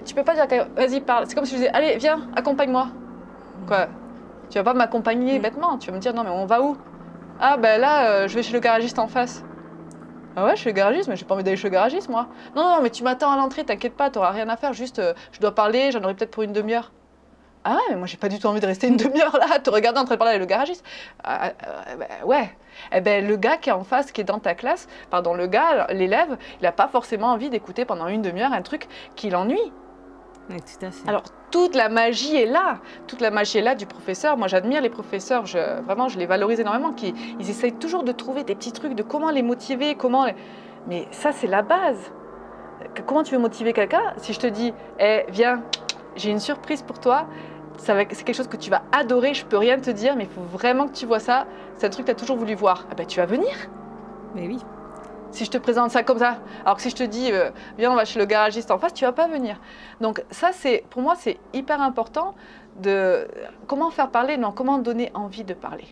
Tu 0.06 0.14
peux 0.14 0.25
pas 0.25 0.34
dire, 0.34 0.66
vas-y 0.75 1.00
parle. 1.00 1.26
C'est 1.26 1.34
comme 1.34 1.44
si 1.44 1.52
je 1.52 1.58
disais, 1.58 1.70
allez 1.75 1.98
viens, 1.98 2.26
accompagne-moi. 2.34 2.88
Quoi 3.66 3.88
Tu 4.48 4.56
vas 4.56 4.64
pas 4.64 4.72
m'accompagner 4.75 5.38
mm. 5.38 5.42
bêtement. 5.42 5.76
Tu 5.76 5.90
vas 5.90 5.96
me 5.96 6.00
dire 6.00 6.14
non 6.14 6.25
mais 6.25 6.31
on 6.31 6.46
va 6.46 6.62
où? 6.62 6.78
Ah 7.38 7.58
ben 7.58 7.78
là, 7.78 8.06
euh, 8.06 8.28
je 8.28 8.34
vais 8.34 8.42
chez 8.42 8.54
le 8.54 8.60
garagiste 8.60 8.98
en 8.98 9.08
face. 9.08 9.44
Ah 10.40 10.46
ouais, 10.46 10.56
je 10.56 10.62
suis 10.62 10.72
garagiste, 10.72 11.06
mais 11.06 11.16
j'ai 11.16 11.26
pas 11.26 11.34
envie 11.34 11.44
d'aller 11.44 11.58
chez 11.58 11.69
le 11.69 11.72
garagiste, 11.75 12.08
moi. 12.08 12.26
Non, 12.56 12.62
non, 12.62 12.81
mais 12.81 12.88
tu 12.88 13.02
m'attends 13.02 13.31
à 13.31 13.37
l'entrée, 13.37 13.62
t'inquiète 13.62 13.94
pas, 13.94 14.08
t'auras 14.08 14.31
rien 14.31 14.48
à 14.48 14.56
faire, 14.56 14.72
juste 14.72 14.98
euh, 14.98 15.12
je 15.32 15.38
dois 15.38 15.54
parler, 15.54 15.92
j'en 15.92 16.02
aurai 16.02 16.14
peut-être 16.14 16.31
pour 16.31 16.44
une 16.44 16.54
demi-heure. 16.54 16.92
Ah 17.64 17.75
ouais, 17.75 17.81
mais 17.90 17.96
moi 17.96 18.06
j'ai 18.06 18.16
pas 18.16 18.31
du 18.31 18.38
tout 18.38 18.46
envie 18.46 18.60
de 18.60 18.64
rester 18.64 18.87
une 18.87 18.96
demi-heure 18.96 19.37
là, 19.37 19.58
te 19.58 19.69
regarder 19.69 20.00
en 20.00 20.04
train 20.06 20.14
de 20.14 20.19
parler 20.19 20.31
avec 20.31 20.40
le 20.40 20.46
garagiste. 20.46 20.82
Ah, 21.22 21.48
euh, 21.48 21.96
bah, 21.96 22.06
ouais. 22.25 22.56
Eh 22.90 23.02
ben 23.02 23.26
le 23.26 23.37
gars 23.37 23.58
qui 23.58 23.69
est 23.69 23.72
en 23.72 23.84
face, 23.84 24.12
qui 24.12 24.22
est 24.22 24.25
dans 24.25 24.38
ta 24.38 24.54
classe, 24.54 24.88
pardon, 25.10 25.34
le 25.34 25.46
gars, 25.46 25.88
l'élève, 25.90 26.38
il 26.62 26.66
a 26.66 26.72
pas 26.72 26.88
forcément 26.88 27.32
envie 27.32 27.50
d'écouter 27.50 27.84
pendant 27.84 28.06
une 28.06 28.22
demi-heure 28.22 28.54
un 28.54 28.62
truc 28.62 28.88
qui 29.16 29.28
l'ennuie. 29.28 29.72
tout 30.48 30.87
à 30.87 30.90
fait. 30.90 31.06
Alors 31.06 31.25
toute 31.50 31.75
la 31.75 31.88
magie 31.88 32.37
est 32.37 32.47
là, 32.47 32.79
toute 33.06 33.20
la 33.20 33.31
magie 33.31 33.58
est 33.58 33.62
là 33.62 33.75
du 33.75 33.87
professeur. 33.87 34.37
Moi, 34.37 34.49
j'admire 34.49 34.81
les 34.81 34.91
professeurs, 34.91 35.44
vraiment, 35.85 36.08
je 36.08 36.19
les 36.19 36.26
valorise 36.26 36.61
énormément. 36.61 36.93
Qui, 36.93 37.14
ils 37.38 37.50
essayent 37.50 37.75
toujours 37.75 38.02
de 38.02 38.12
trouver 38.12 38.44
des 38.44 38.55
petits 38.55 38.73
trucs 38.73 38.94
de 38.94 39.02
comment 39.02 39.31
les 39.31 39.43
motiver, 39.43 39.94
comment. 39.94 40.26
Mais 40.87 41.06
ça, 41.11 41.32
c'est 41.32 41.47
la 41.47 41.62
base. 41.62 42.12
Comment 43.06 43.23
tu 43.23 43.35
veux 43.35 43.41
motiver 43.41 43.73
quelqu'un 43.73 44.14
Si 44.17 44.32
je 44.32 44.38
te 44.38 44.47
dis, 44.47 44.73
eh, 44.99 45.25
viens, 45.29 45.62
j'ai 46.17 46.31
une 46.31 46.41
surprise 46.41 46.82
pour 46.82 46.99
toi. 46.99 47.26
C'est 47.76 48.06
quelque 48.06 48.35
chose 48.35 48.49
que 48.49 48.56
tu 48.56 48.70
vas 48.70 48.82
adorer. 48.93 49.35
Je 49.35 49.44
peux 49.44 49.58
rien 49.58 49.79
te 49.79 49.91
dire, 49.91 50.17
mais 50.17 50.25
il 50.25 50.31
faut 50.31 50.43
vraiment 50.43 50.87
que 50.87 50.93
tu 50.93 51.06
vois 51.06 51.20
ça. 51.20 51.47
C'est 51.76 51.87
un 51.87 51.91
truc 51.91 52.06
que 52.06 52.12
tu 52.12 52.17
as 52.17 52.19
toujours 52.19 52.37
voulu 52.37 52.55
voir. 52.55 52.87
Ah 52.91 52.94
ben, 52.94 53.06
tu 53.06 53.20
vas 53.20 53.26
venir. 53.26 53.52
Mais 54.35 54.47
oui 54.47 54.58
si 55.32 55.44
je 55.44 55.50
te 55.50 55.59
présente 55.59 55.91
ça 55.91 56.03
comme 56.03 56.19
ça. 56.19 56.38
Alors 56.65 56.77
que 56.77 56.82
si 56.82 56.91
je 56.91 56.97
te 56.97 57.03
dis, 57.03 57.32
euh, 57.32 57.50
viens, 57.79 57.93
on 57.93 57.97
va 57.97 58.05
chez 58.05 58.19
le 58.19 58.27
garagiste 58.27 58.71
en 58.71 58.79
face, 58.79 58.94
tu 58.94 59.05
vas 59.05 59.12
pas 59.12 59.29
venir. 59.29 59.61
Donc 60.00 60.23
ça, 60.31 60.50
c'est 60.53 60.85
pour 60.91 61.03
moi, 61.03 61.15
c'est 61.17 61.38
hyper 61.53 61.81
important 61.81 62.35
de 62.81 63.29
comment 63.67 63.91
faire 63.91 64.11
parler, 64.11 64.37
non, 64.37 64.53
comment 64.53 64.79
donner 64.79 65.11
envie 65.15 65.44
de 65.44 65.55
parler. 65.55 65.87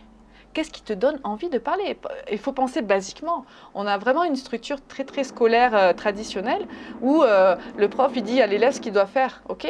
Qu'est-ce 0.53 0.71
qui 0.71 0.81
te 0.81 0.93
donne 0.93 1.19
envie 1.23 1.49
de 1.49 1.59
parler? 1.59 1.97
Il 2.31 2.39
faut 2.39 2.53
penser 2.53 2.81
basiquement. 2.81 3.45
On 3.75 3.85
a 3.85 3.97
vraiment 3.97 4.23
une 4.23 4.35
structure 4.35 4.77
très 4.87 5.03
très 5.03 5.23
scolaire 5.23 5.75
euh, 5.75 5.93
traditionnelle 5.93 6.67
où 7.01 7.21
euh, 7.21 7.55
le 7.77 7.87
prof 7.87 8.11
il 8.15 8.23
dit 8.23 8.41
à 8.41 8.47
l'élève 8.47 8.73
ce 8.73 8.81
qu'il 8.81 8.93
doit 8.93 9.05
faire. 9.05 9.43
Ok, 9.47 9.67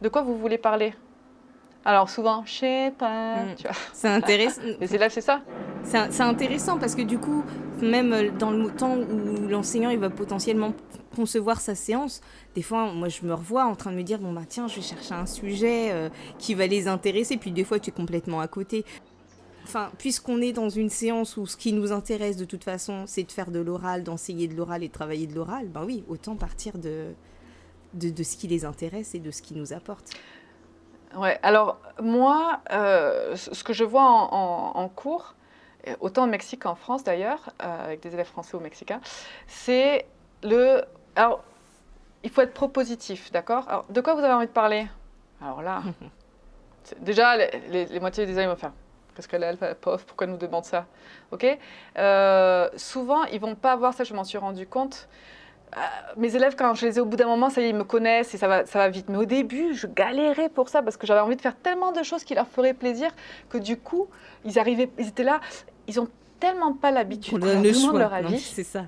de 0.00 0.08
quoi 0.08 0.22
vous 0.22 0.36
voulez 0.36 0.58
parler? 0.58 0.94
Alors 1.84 2.08
souvent, 2.08 2.42
je 2.46 2.52
sais 2.52 2.94
pas. 2.98 3.36
Mm. 3.36 3.54
C'est 3.92 4.08
intéressant. 4.08 4.62
Les 4.80 4.94
élèves, 4.94 5.12
c'est 5.12 5.20
ça 5.20 5.40
C'est 5.82 6.20
intéressant 6.22 6.78
parce 6.78 6.94
que 6.94 7.02
du 7.02 7.18
coup, 7.18 7.44
même 7.82 8.36
dans 8.38 8.50
le 8.50 8.70
temps 8.70 8.96
où 8.96 9.48
l'enseignant 9.48 9.90
il 9.90 9.98
va 9.98 10.10
potentiellement 10.10 10.72
concevoir 11.14 11.60
sa 11.60 11.74
séance, 11.74 12.20
des 12.54 12.62
fois, 12.62 12.92
moi 12.92 13.08
je 13.08 13.24
me 13.24 13.34
revois 13.34 13.64
en 13.64 13.74
train 13.74 13.92
de 13.92 13.96
me 13.96 14.02
dire 14.02 14.18
bon 14.18 14.32
bah 14.32 14.42
tiens, 14.48 14.68
je 14.68 14.76
vais 14.76 14.82
chercher 14.82 15.14
un 15.14 15.26
sujet 15.26 15.92
euh, 15.92 16.08
qui 16.38 16.54
va 16.54 16.66
les 16.66 16.88
intéresser. 16.88 17.36
Puis 17.36 17.50
des 17.50 17.64
fois, 17.64 17.78
tu 17.78 17.90
es 17.90 17.92
complètement 17.92 18.40
à 18.40 18.48
côté. 18.48 18.84
Enfin, 19.64 19.90
puisqu'on 19.98 20.40
est 20.40 20.52
dans 20.52 20.70
une 20.70 20.88
séance 20.88 21.36
où 21.36 21.46
ce 21.46 21.56
qui 21.56 21.72
nous 21.72 21.92
intéresse 21.92 22.36
de 22.36 22.46
toute 22.46 22.64
façon, 22.64 23.04
c'est 23.06 23.24
de 23.24 23.32
faire 23.32 23.50
de 23.50 23.58
l'oral, 23.58 24.02
d'enseigner 24.02 24.48
de 24.48 24.54
l'oral 24.54 24.82
et 24.82 24.88
de 24.88 24.92
travailler 24.92 25.26
de 25.26 25.34
l'oral, 25.34 25.68
ben 25.68 25.84
oui, 25.84 26.04
autant 26.08 26.36
partir 26.36 26.78
de, 26.78 27.08
de, 27.92 28.08
de 28.08 28.22
ce 28.22 28.38
qui 28.38 28.48
les 28.48 28.64
intéresse 28.64 29.14
et 29.14 29.18
de 29.18 29.30
ce 29.30 29.42
qui 29.42 29.54
nous 29.54 29.74
apporte. 29.74 30.14
Ouais, 31.16 31.38
alors 31.42 31.78
moi, 32.02 32.60
euh, 32.70 33.34
ce 33.36 33.64
que 33.64 33.72
je 33.72 33.84
vois 33.84 34.02
en, 34.02 34.88
cours, 34.88 35.34
autant 36.00 36.24
au 36.24 36.26
Mexique 36.26 36.62
qu'en 36.62 36.74
France 36.74 37.04
d'ailleurs, 37.04 37.50
euh, 37.62 37.84
avec 37.84 38.00
des 38.00 38.14
élèves 38.14 38.26
français 38.26 38.56
ou 38.56 38.60
mexicains, 38.60 39.00
c'est 39.46 40.06
le. 40.42 40.82
Alors, 41.16 41.42
il 42.22 42.30
faut 42.30 42.42
être 42.42 42.54
propositif, 42.54 43.30
d'accord? 43.32 43.68
Alors, 43.68 43.84
de 43.88 44.00
quoi 44.00 44.14
vous 44.14 44.20
avez 44.20 44.34
envie 44.34 44.46
de 44.46 44.52
parler? 44.52 44.86
Alors 45.40 45.62
là, 45.62 45.82
déjà, 47.00 47.36
les, 47.36 47.86
les, 47.86 48.00
moitiés 48.00 48.26
des 48.26 48.32
élèves 48.32 48.50
vont 48.50 48.56
faire. 48.56 48.72
Parce 49.14 49.26
que 49.26 49.36
là, 49.36 49.52
pauvre, 49.74 50.04
pourquoi 50.04 50.26
nous 50.26 50.36
demande 50.36 50.64
ça? 50.64 50.86
Ok? 51.32 51.44
Euh, 51.96 52.68
Souvent, 52.76 53.24
ils 53.24 53.40
vont 53.40 53.56
pas 53.56 53.72
avoir 53.72 53.92
ça, 53.94 54.04
je 54.04 54.14
m'en 54.14 54.24
suis 54.24 54.38
rendu 54.38 54.66
compte. 54.66 55.08
Euh, 55.76 55.80
mes 56.16 56.34
élèves, 56.34 56.54
quand 56.56 56.74
je 56.74 56.86
les 56.86 56.98
ai 56.98 57.00
au 57.00 57.04
bout 57.04 57.16
d'un 57.16 57.26
moment, 57.26 57.50
ça 57.50 57.60
y 57.60 57.64
est, 57.64 57.70
ils 57.70 57.76
me 57.76 57.84
connaissent 57.84 58.34
et 58.34 58.38
ça 58.38 58.48
va, 58.48 58.66
ça 58.66 58.78
va 58.78 58.88
vite. 58.88 59.08
Mais 59.08 59.18
au 59.18 59.24
début, 59.24 59.74
je 59.74 59.86
galérais 59.86 60.48
pour 60.48 60.68
ça 60.68 60.82
parce 60.82 60.96
que 60.96 61.06
j'avais 61.06 61.20
envie 61.20 61.36
de 61.36 61.40
faire 61.40 61.56
tellement 61.56 61.92
de 61.92 62.02
choses 62.02 62.24
qui 62.24 62.34
leur 62.34 62.48
feraient 62.48 62.74
plaisir 62.74 63.10
que 63.50 63.58
du 63.58 63.76
coup, 63.76 64.08
ils 64.44 64.58
arrivaient, 64.58 64.90
ils 64.98 65.08
étaient 65.08 65.24
là, 65.24 65.40
ils 65.86 66.00
ont 66.00 66.08
tellement 66.40 66.72
pas 66.72 66.90
l'habitude 66.90 67.38
de 67.38 67.98
leur 67.98 68.14
avis. 68.14 68.40
C'est 68.40 68.64
ça. 68.64 68.86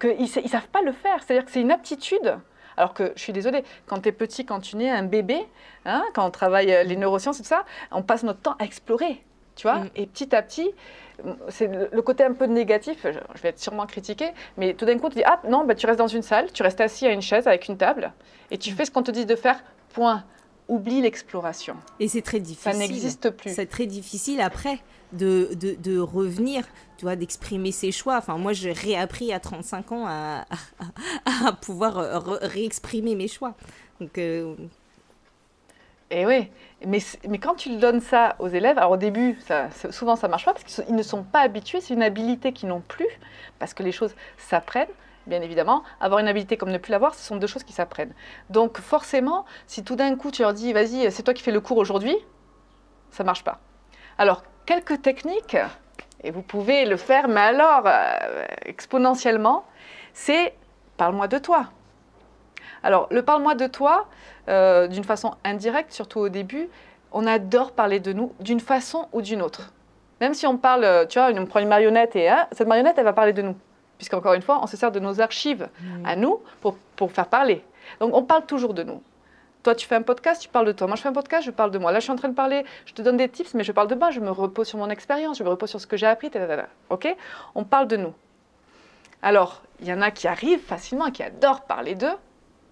Qu'ils 0.00 0.20
ne 0.20 0.48
savent 0.48 0.68
pas 0.68 0.82
le 0.82 0.92
faire. 0.92 1.22
C'est-à-dire 1.22 1.44
que 1.44 1.50
c'est 1.50 1.60
une 1.60 1.70
aptitude. 1.70 2.38
Alors 2.76 2.94
que 2.94 3.12
je 3.16 3.22
suis 3.22 3.32
désolée, 3.32 3.64
quand 3.86 4.00
tu 4.00 4.08
es 4.08 4.12
petit, 4.12 4.46
quand 4.46 4.60
tu 4.60 4.76
nais, 4.76 4.90
un 4.90 5.02
bébé, 5.02 5.46
hein, 5.84 6.02
quand 6.14 6.26
on 6.26 6.30
travaille 6.30 6.72
euh, 6.72 6.84
les 6.84 6.96
neurosciences 6.96 7.38
et 7.38 7.42
tout 7.42 7.48
ça, 7.48 7.64
on 7.90 8.02
passe 8.02 8.22
notre 8.22 8.40
temps 8.40 8.56
à 8.58 8.64
explorer. 8.64 9.22
Tu 9.54 9.66
vois 9.66 9.80
mm. 9.80 9.90
Et 9.96 10.06
petit 10.06 10.34
à 10.34 10.42
petit, 10.42 10.70
c'est 11.48 11.68
le 11.92 12.02
côté 12.02 12.24
un 12.24 12.32
peu 12.32 12.46
négatif, 12.46 13.06
je 13.34 13.42
vais 13.42 13.50
être 13.50 13.60
sûrement 13.60 13.86
critiqué, 13.86 14.30
mais 14.56 14.74
tout 14.74 14.84
d'un 14.84 14.98
coup, 14.98 15.08
tu 15.08 15.16
dis, 15.16 15.24
ah 15.24 15.40
non, 15.48 15.64
bah, 15.64 15.74
tu 15.74 15.86
restes 15.86 15.98
dans 15.98 16.08
une 16.08 16.22
salle, 16.22 16.50
tu 16.52 16.62
restes 16.62 16.80
assis 16.80 17.06
à 17.06 17.12
une 17.12 17.22
chaise 17.22 17.46
avec 17.46 17.68
une 17.68 17.76
table, 17.76 18.12
et 18.50 18.58
tu 18.58 18.72
mm. 18.72 18.74
fais 18.74 18.84
ce 18.84 18.90
qu'on 18.90 19.02
te 19.02 19.10
dit 19.10 19.26
de 19.26 19.36
faire, 19.36 19.62
point. 19.90 20.24
Oublie 20.68 21.02
l'exploration. 21.02 21.74
Et 21.98 22.06
c'est 22.06 22.22
très 22.22 22.38
difficile. 22.38 22.72
Ça 22.72 22.78
n'existe 22.78 23.30
plus. 23.30 23.52
C'est 23.52 23.66
très 23.66 23.86
difficile 23.86 24.40
après 24.40 24.78
de, 25.12 25.50
de, 25.54 25.74
de 25.74 25.98
revenir, 25.98 26.64
tu 26.96 27.04
vois, 27.04 27.16
d'exprimer 27.16 27.72
ses 27.72 27.92
choix. 27.92 28.16
Enfin, 28.16 28.38
moi, 28.38 28.52
j'ai 28.52 28.72
réappris 28.72 29.32
à 29.32 29.40
35 29.40 29.92
ans 29.92 30.04
à, 30.06 30.46
à, 31.46 31.52
pouvoir 31.52 31.94
réexprimer 32.42 33.16
mes 33.16 33.28
choix. 33.28 33.54
Donc, 34.00 34.16
euh, 34.18 34.54
Et 36.14 36.26
oui, 36.26 36.50
mais, 36.86 37.00
quand 37.38 37.54
tu 37.54 37.74
donnes 37.76 38.02
ça 38.02 38.36
aux 38.38 38.48
élèves, 38.48 38.76
alors 38.76 38.90
au 38.90 38.96
début, 38.98 39.38
souvent 39.90 40.14
ça 40.14 40.28
marche 40.28 40.44
pas 40.44 40.52
parce 40.52 40.64
qu'ils 40.64 40.94
ne 40.94 41.02
sont 41.02 41.22
pas 41.22 41.40
habitués, 41.40 41.80
c'est 41.80 41.94
une 41.94 42.02
habilité 42.02 42.52
qu'ils 42.52 42.68
n'ont 42.68 42.82
plus, 42.82 43.08
parce 43.58 43.72
que 43.72 43.82
les 43.82 43.92
choses 43.92 44.14
s'apprennent, 44.36 44.90
bien 45.26 45.40
évidemment. 45.40 45.82
Avoir 46.00 46.20
une 46.20 46.28
habilité 46.28 46.58
comme 46.58 46.70
ne 46.70 46.76
plus 46.76 46.90
l'avoir, 46.90 47.14
ce 47.14 47.24
sont 47.24 47.36
deux 47.36 47.46
choses 47.46 47.64
qui 47.64 47.72
s'apprennent. 47.72 48.12
Donc 48.50 48.78
forcément, 48.78 49.46
si 49.66 49.84
tout 49.84 49.96
d'un 49.96 50.14
coup 50.14 50.30
tu 50.30 50.42
leur 50.42 50.52
dis, 50.52 50.74
vas-y, 50.74 51.10
c'est 51.10 51.22
toi 51.22 51.32
qui 51.32 51.42
fais 51.42 51.50
le 51.50 51.62
cours 51.62 51.78
aujourd'hui, 51.78 52.16
ça 53.10 53.24
marche 53.24 53.42
pas. 53.42 53.60
Alors, 54.18 54.42
quelques 54.66 55.00
techniques, 55.00 55.56
et 56.22 56.30
vous 56.30 56.42
pouvez 56.42 56.84
le 56.84 56.98
faire, 56.98 57.26
mais 57.26 57.40
alors 57.40 57.84
euh, 57.86 58.44
exponentiellement, 58.66 59.64
c'est 60.12 60.52
parle-moi 60.98 61.26
de 61.26 61.38
toi. 61.38 61.70
Alors, 62.82 63.06
le 63.10 63.22
parle-moi 63.22 63.54
de 63.54 63.66
toi, 63.66 64.08
euh, 64.48 64.86
d'une 64.88 65.04
façon 65.04 65.34
indirecte, 65.44 65.92
surtout 65.92 66.20
au 66.20 66.28
début, 66.28 66.68
on 67.12 67.26
adore 67.26 67.72
parler 67.72 68.00
de 68.00 68.12
nous 68.12 68.32
d'une 68.40 68.60
façon 68.60 69.08
ou 69.12 69.22
d'une 69.22 69.42
autre. 69.42 69.72
Même 70.20 70.34
si 70.34 70.46
on 70.46 70.56
parle, 70.56 70.84
euh, 70.84 71.06
tu 71.06 71.18
vois, 71.18 71.30
on 71.32 71.46
prend 71.46 71.60
une 71.60 71.68
marionnette 71.68 72.16
et 72.16 72.28
hein, 72.28 72.46
cette 72.52 72.68
marionnette, 72.68 72.94
elle 72.98 73.04
va 73.04 73.12
parler 73.12 73.32
de 73.32 73.42
nous. 73.42 73.56
Puisqu'encore 73.98 74.34
une 74.34 74.42
fois, 74.42 74.60
on 74.62 74.66
se 74.66 74.76
sert 74.76 74.90
de 74.90 75.00
nos 75.00 75.20
archives 75.20 75.68
mmh. 75.80 76.06
à 76.06 76.16
nous 76.16 76.40
pour, 76.60 76.76
pour 76.96 77.12
faire 77.12 77.26
parler. 77.26 77.64
Donc, 78.00 78.14
on 78.14 78.22
parle 78.22 78.46
toujours 78.46 78.74
de 78.74 78.82
nous. 78.82 79.02
Toi, 79.62 79.76
tu 79.76 79.86
fais 79.86 79.94
un 79.94 80.02
podcast, 80.02 80.42
tu 80.42 80.48
parles 80.48 80.66
de 80.66 80.72
toi. 80.72 80.88
Moi, 80.88 80.96
je 80.96 81.02
fais 81.02 81.08
un 81.08 81.12
podcast, 81.12 81.46
je 81.46 81.52
parle 81.52 81.70
de 81.70 81.78
moi. 81.78 81.92
Là, 81.92 82.00
je 82.00 82.04
suis 82.04 82.12
en 82.12 82.16
train 82.16 82.28
de 82.28 82.34
parler, 82.34 82.64
je 82.84 82.94
te 82.94 83.02
donne 83.02 83.16
des 83.16 83.28
tips, 83.28 83.54
mais 83.54 83.62
je 83.62 83.70
parle 83.70 83.86
de 83.86 83.94
moi. 83.94 84.10
Je 84.10 84.18
me 84.18 84.30
repose 84.30 84.66
sur 84.66 84.78
mon 84.78 84.90
expérience, 84.90 85.38
je 85.38 85.44
me 85.44 85.48
repose 85.48 85.70
sur 85.70 85.80
ce 85.80 85.86
que 85.86 85.96
j'ai 85.96 86.06
appris. 86.06 86.30
OK? 86.90 87.16
On 87.54 87.62
parle 87.62 87.86
de 87.86 87.96
nous. 87.96 88.12
Alors, 89.22 89.62
il 89.80 89.86
y 89.86 89.92
en 89.92 90.02
a 90.02 90.10
qui 90.10 90.26
arrivent 90.26 90.64
facilement, 90.64 91.12
qui 91.12 91.22
adorent 91.22 91.62
parler 91.62 91.94
d'eux. 91.94 92.16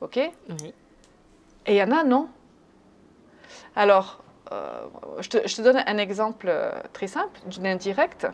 OK 0.01 0.19
oui. 0.49 0.75
Et 1.67 1.75
il 1.75 1.77
y 1.77 1.83
en 1.83 1.91
a, 1.91 2.05
non. 2.05 2.29
Alors, 3.77 4.23
euh, 4.53 4.87
je, 5.21 5.29
te, 5.29 5.63
donne 5.63 5.83
un 5.87 5.99
exemple 5.99 6.47
euh, 6.49 6.73
très 6.93 7.07
simple 7.07 7.39
d'une 7.47 7.67
indirecte 7.67 8.27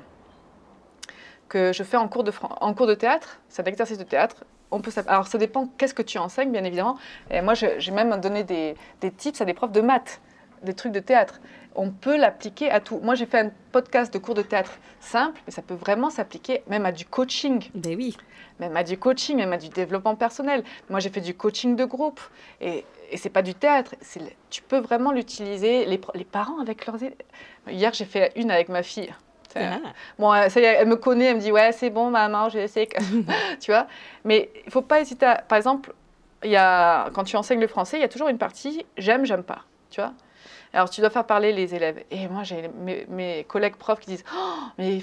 que 1.49 1.73
je 1.73 1.83
fais 1.83 1.97
en 1.97 2.09
cours 2.09 2.25
de, 2.25 2.33
en 2.61 2.73
cours 2.75 2.87
de 2.87 2.95
théâtre. 2.95 3.41
C'est 3.49 3.63
un 3.63 3.71
exercice 3.71 3.99
de 3.99 4.05
théâtre. 4.05 4.45
On 4.71 4.81
peut, 4.81 4.91
alors, 5.07 5.27
ça 5.27 5.39
dépend 5.39 5.69
qu'est-ce 5.77 5.95
que 5.95 6.03
tu 6.03 6.19
enseignes, 6.19 6.51
bien 6.51 6.65
évidemment. 6.65 6.99
Et 7.31 7.41
moi, 7.41 7.55
j'ai 7.55 7.91
même 7.93 8.19
donné 8.21 8.43
des, 8.45 8.77
des 9.01 9.11
tips 9.11 9.41
à 9.41 9.45
des 9.45 9.55
profs 9.55 9.73
de 9.73 9.81
maths, 9.81 10.21
des 10.67 10.75
trucs 10.75 10.93
de 10.93 11.01
théâtre. 11.01 11.41
On 11.75 11.91
peut 11.91 12.17
l'appliquer 12.17 12.71
à 12.71 12.81
tout. 12.81 12.99
Moi, 13.03 13.15
j'ai 13.15 13.27
fait 13.27 13.41
un 13.41 13.51
podcast 13.73 14.13
de 14.13 14.19
cours 14.19 14.35
de 14.35 14.43
théâtre 14.43 14.73
simple, 15.01 15.41
mais 15.47 15.53
ça 15.53 15.63
peut 15.63 15.75
vraiment 15.75 16.11
s'appliquer 16.11 16.63
même 16.69 16.87
à 16.87 16.93
du 16.93 17.05
coaching. 17.05 17.69
Ben 17.75 17.97
oui. 17.97 18.17
Même 18.61 18.77
à 18.77 18.83
du 18.83 18.99
coaching, 18.99 19.37
même 19.37 19.53
à 19.53 19.59
du 19.59 19.69
développement 19.69 20.15
personnel. 20.15 20.65
Moi, 20.89 21.01
j'ai 21.01 21.11
fait 21.11 21.21
du 21.21 21.35
coaching 21.35 21.77
de 21.77 21.85
groupe. 21.85 22.21
Et 22.61 22.85
et 23.11 23.17
c'est 23.17 23.31
pas 23.31 23.43
du 23.43 23.55
théâtre. 23.55 23.95
Tu 24.51 24.63
peux 24.63 24.79
vraiment 24.79 25.13
l'utiliser. 25.13 25.85
Les, 25.87 26.01
les, 26.15 26.25
parents 26.25 26.61
avec 26.61 26.87
leurs. 26.87 26.97
Hier, 27.69 27.93
j'ai 27.93 28.05
fait 28.05 28.33
une 28.37 28.51
avec 28.51 28.69
ma 28.69 28.83
fille. 28.83 29.13
Ah. 29.55 29.79
Bon, 30.19 30.33
ça 30.51 30.61
y 30.61 30.65
est, 30.65 30.67
elle 30.67 30.89
me 30.89 30.97
connaît, 30.97 31.27
elle 31.27 31.37
me 31.37 31.41
dit 31.41 31.51
ouais, 31.51 31.73
c'est 31.73 31.89
bon, 31.89 32.11
maman, 32.11 32.49
j'ai 32.51 32.63
essayé. 32.63 32.89
tu 33.61 33.71
vois. 33.71 33.87
Mais 34.25 34.51
il 34.67 34.71
faut 34.71 34.83
pas 34.83 35.01
hésiter. 35.01 35.27
À... 35.27 35.37
Par 35.37 35.57
exemple, 35.57 35.95
il 36.45 36.51
y 36.51 36.57
a 36.57 37.09
quand 37.11 37.25
tu 37.25 37.37
enseignes 37.37 37.61
le 37.61 37.67
français, 37.67 37.97
il 37.97 38.03
y 38.03 38.05
a 38.05 38.09
toujours 38.09 38.29
une 38.29 38.39
partie 38.39 38.85
j'aime, 38.99 39.25
j'aime 39.25 39.45
pas. 39.45 39.63
Tu 39.91 40.01
vois. 40.01 40.13
Alors, 40.77 40.91
tu 40.91 41.01
dois 41.01 41.09
faire 41.09 41.25
parler 41.25 41.53
les 41.53 41.75
élèves. 41.75 42.05
Et 42.11 42.29
moi, 42.29 42.43
j'ai 42.43 42.69
mes, 43.09 43.45
collègues 43.45 43.77
profs 43.77 44.01
qui 44.01 44.11
disent 44.11 44.25
oh, 44.37 44.59
mais 44.77 45.01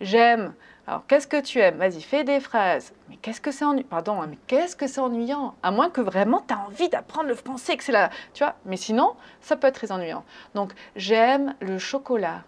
j'aime. 0.00 0.52
Alors, 0.84 1.06
qu'est-ce 1.06 1.28
que 1.28 1.40
tu 1.40 1.60
aimes? 1.60 1.76
Vas-y, 1.76 2.02
fais 2.02 2.24
des 2.24 2.40
phrases. 2.40 2.92
Mais 3.08 3.14
qu'est-ce 3.22 3.40
que 3.40 3.52
c'est 3.52 3.64
ennuyant 3.64 3.86
Pardon, 3.88 4.20
hein, 4.20 4.26
mais 4.28 4.38
qu'est-ce 4.48 4.74
que 4.74 4.88
c'est 4.88 5.00
ennuyant? 5.00 5.54
À 5.62 5.70
moins 5.70 5.90
que 5.90 6.00
vraiment 6.00 6.44
tu 6.48 6.52
as 6.52 6.58
envie 6.58 6.88
d'apprendre 6.88 7.28
le 7.28 7.36
français, 7.36 7.76
que 7.76 7.84
c'est 7.84 7.92
là. 7.92 8.10
Tu 8.34 8.42
vois? 8.42 8.56
Mais 8.64 8.76
sinon, 8.76 9.14
ça 9.40 9.54
peut 9.54 9.68
être 9.68 9.76
très 9.76 9.92
ennuyant. 9.92 10.24
Donc, 10.56 10.72
j'aime 10.96 11.54
le 11.60 11.78
chocolat. 11.78 12.42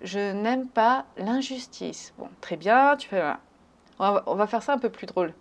Je 0.00 0.30
n'aime 0.32 0.68
pas 0.68 1.06
l'injustice. 1.16 2.14
Bon, 2.18 2.28
très 2.40 2.56
bien, 2.56 2.96
tu 2.96 3.08
fais. 3.08 3.32
On 3.98 4.34
va, 4.36 4.46
faire 4.46 4.62
ça 4.62 4.74
un 4.74 4.78
peu 4.78 4.90
plus 4.90 5.08
drôle. 5.08 5.34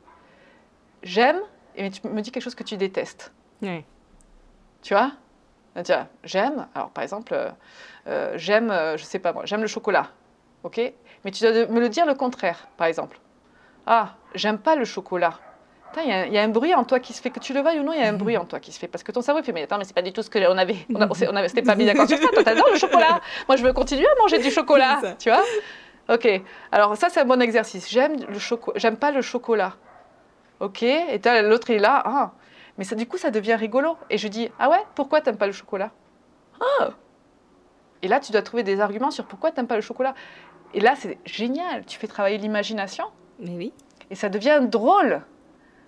J'aime, 1.03 1.41
et 1.75 1.91
tu 1.91 2.07
me 2.07 2.21
dis 2.21 2.31
quelque 2.31 2.41
chose 2.41 2.55
que 2.55 2.63
tu 2.63 2.75
détestes. 2.75 3.31
Oui. 3.61 3.85
Tu 4.81 4.95
vois? 4.95 5.11
J'aime, 6.23 6.67
alors 6.73 6.89
par 6.89 7.03
exemple, 7.03 7.33
euh, 7.33 7.49
euh, 8.07 8.33
j'aime, 8.37 8.71
euh, 8.71 8.97
je 8.97 9.03
sais 9.03 9.19
pas 9.19 9.33
moi, 9.33 9.43
j'aime 9.45 9.61
le 9.61 9.67
chocolat. 9.67 10.07
Ok? 10.63 10.79
Mais 11.23 11.31
tu 11.31 11.43
dois 11.43 11.67
me 11.67 11.79
le 11.79 11.89
dire 11.89 12.05
le 12.05 12.13
contraire, 12.13 12.67
par 12.77 12.87
exemple. 12.87 13.19
Ah, 13.85 14.15
j'aime 14.33 14.57
pas 14.57 14.75
le 14.75 14.85
chocolat. 14.85 15.33
Il 16.03 16.33
y, 16.33 16.37
a 16.37 16.43
un 16.43 16.49
bruit 16.49 16.73
en 16.73 16.83
toi 16.83 16.99
qui 16.99 17.13
se 17.13 17.21
fait, 17.21 17.29
que 17.29 17.39
tu 17.39 17.53
le 17.53 17.61
veuilles 17.61 17.79
ou 17.79 17.83
non, 17.83 17.93
il 17.93 18.01
y 18.01 18.03
a 18.03 18.09
un 18.09 18.13
bruit 18.13 18.35
en 18.35 18.43
toi 18.43 18.59
qui 18.59 18.73
se 18.73 18.79
fait. 18.79 18.87
Parce 18.87 19.01
que 19.01 19.13
ton 19.13 19.21
cerveau 19.21 19.41
fait, 19.43 19.53
mais 19.53 19.63
attends, 19.63 19.77
mais 19.77 19.85
c'est 19.85 19.93
pas 19.93 20.01
du 20.01 20.11
tout 20.11 20.21
ce 20.23 20.29
que 20.29 20.39
on 20.51 20.57
avait. 20.57 20.75
On, 20.93 21.35
avait, 21.35 21.47
c'était 21.47 21.61
pas 21.61 21.75
mis 21.75 21.85
d'accord 21.85 22.05
sur 22.05 22.17
ça. 22.17 22.27
Toi, 22.33 22.43
t'adores 22.43 22.69
le 22.69 22.77
chocolat. 22.77 23.21
Moi, 23.47 23.55
je 23.55 23.63
veux 23.63 23.71
continuer 23.71 24.05
à 24.05 24.21
manger 24.21 24.39
du 24.39 24.51
chocolat. 24.51 24.99
Tu 25.17 25.29
vois? 25.29 25.43
Ok. 26.09 26.27
Alors, 26.73 26.97
ça, 26.97 27.07
c'est 27.09 27.21
un 27.21 27.25
bon 27.25 27.41
exercice. 27.41 27.89
J'aime 27.89 28.17
le 28.27 28.39
chocolat. 28.39 28.77
J'aime 28.77 28.97
pas 28.97 29.11
le 29.11 29.21
chocolat. 29.21 29.73
Ok. 30.59 30.83
Et 30.83 31.21
l'autre, 31.43 31.69
il 31.69 31.77
est 31.77 31.79
là. 31.79 32.03
Ah. 32.05 32.31
Mais 32.77 32.83
ça, 32.83 32.95
du 32.95 33.07
coup, 33.07 33.17
ça 33.17 33.31
devient 33.31 33.55
rigolo. 33.55 33.97
Et 34.09 34.17
je 34.17 34.27
dis, 34.27 34.49
ah 34.59 34.69
ouais, 34.69 34.83
pourquoi 34.95 35.21
t'aimes 35.21 35.37
pas 35.37 35.47
le 35.47 35.53
chocolat? 35.53 35.91
Ah. 36.59 36.89
Et 38.01 38.07
là, 38.07 38.19
tu 38.19 38.31
dois 38.31 38.41
trouver 38.41 38.63
des 38.63 38.81
arguments 38.81 39.11
sur 39.11 39.25
pourquoi 39.25 39.51
t'aimes 39.51 39.67
pas 39.67 39.75
le 39.75 39.81
chocolat. 39.81 40.13
Et 40.73 40.79
là, 40.79 40.93
c'est 40.95 41.17
génial. 41.25 41.85
Tu 41.85 41.97
fais 41.97 42.07
travailler 42.07 42.37
l'imagination. 42.37 43.05
Mais 43.39 43.51
oui. 43.51 43.73
Et 44.11 44.15
ça 44.15 44.29
devient 44.29 44.59
drôle. 44.61 45.21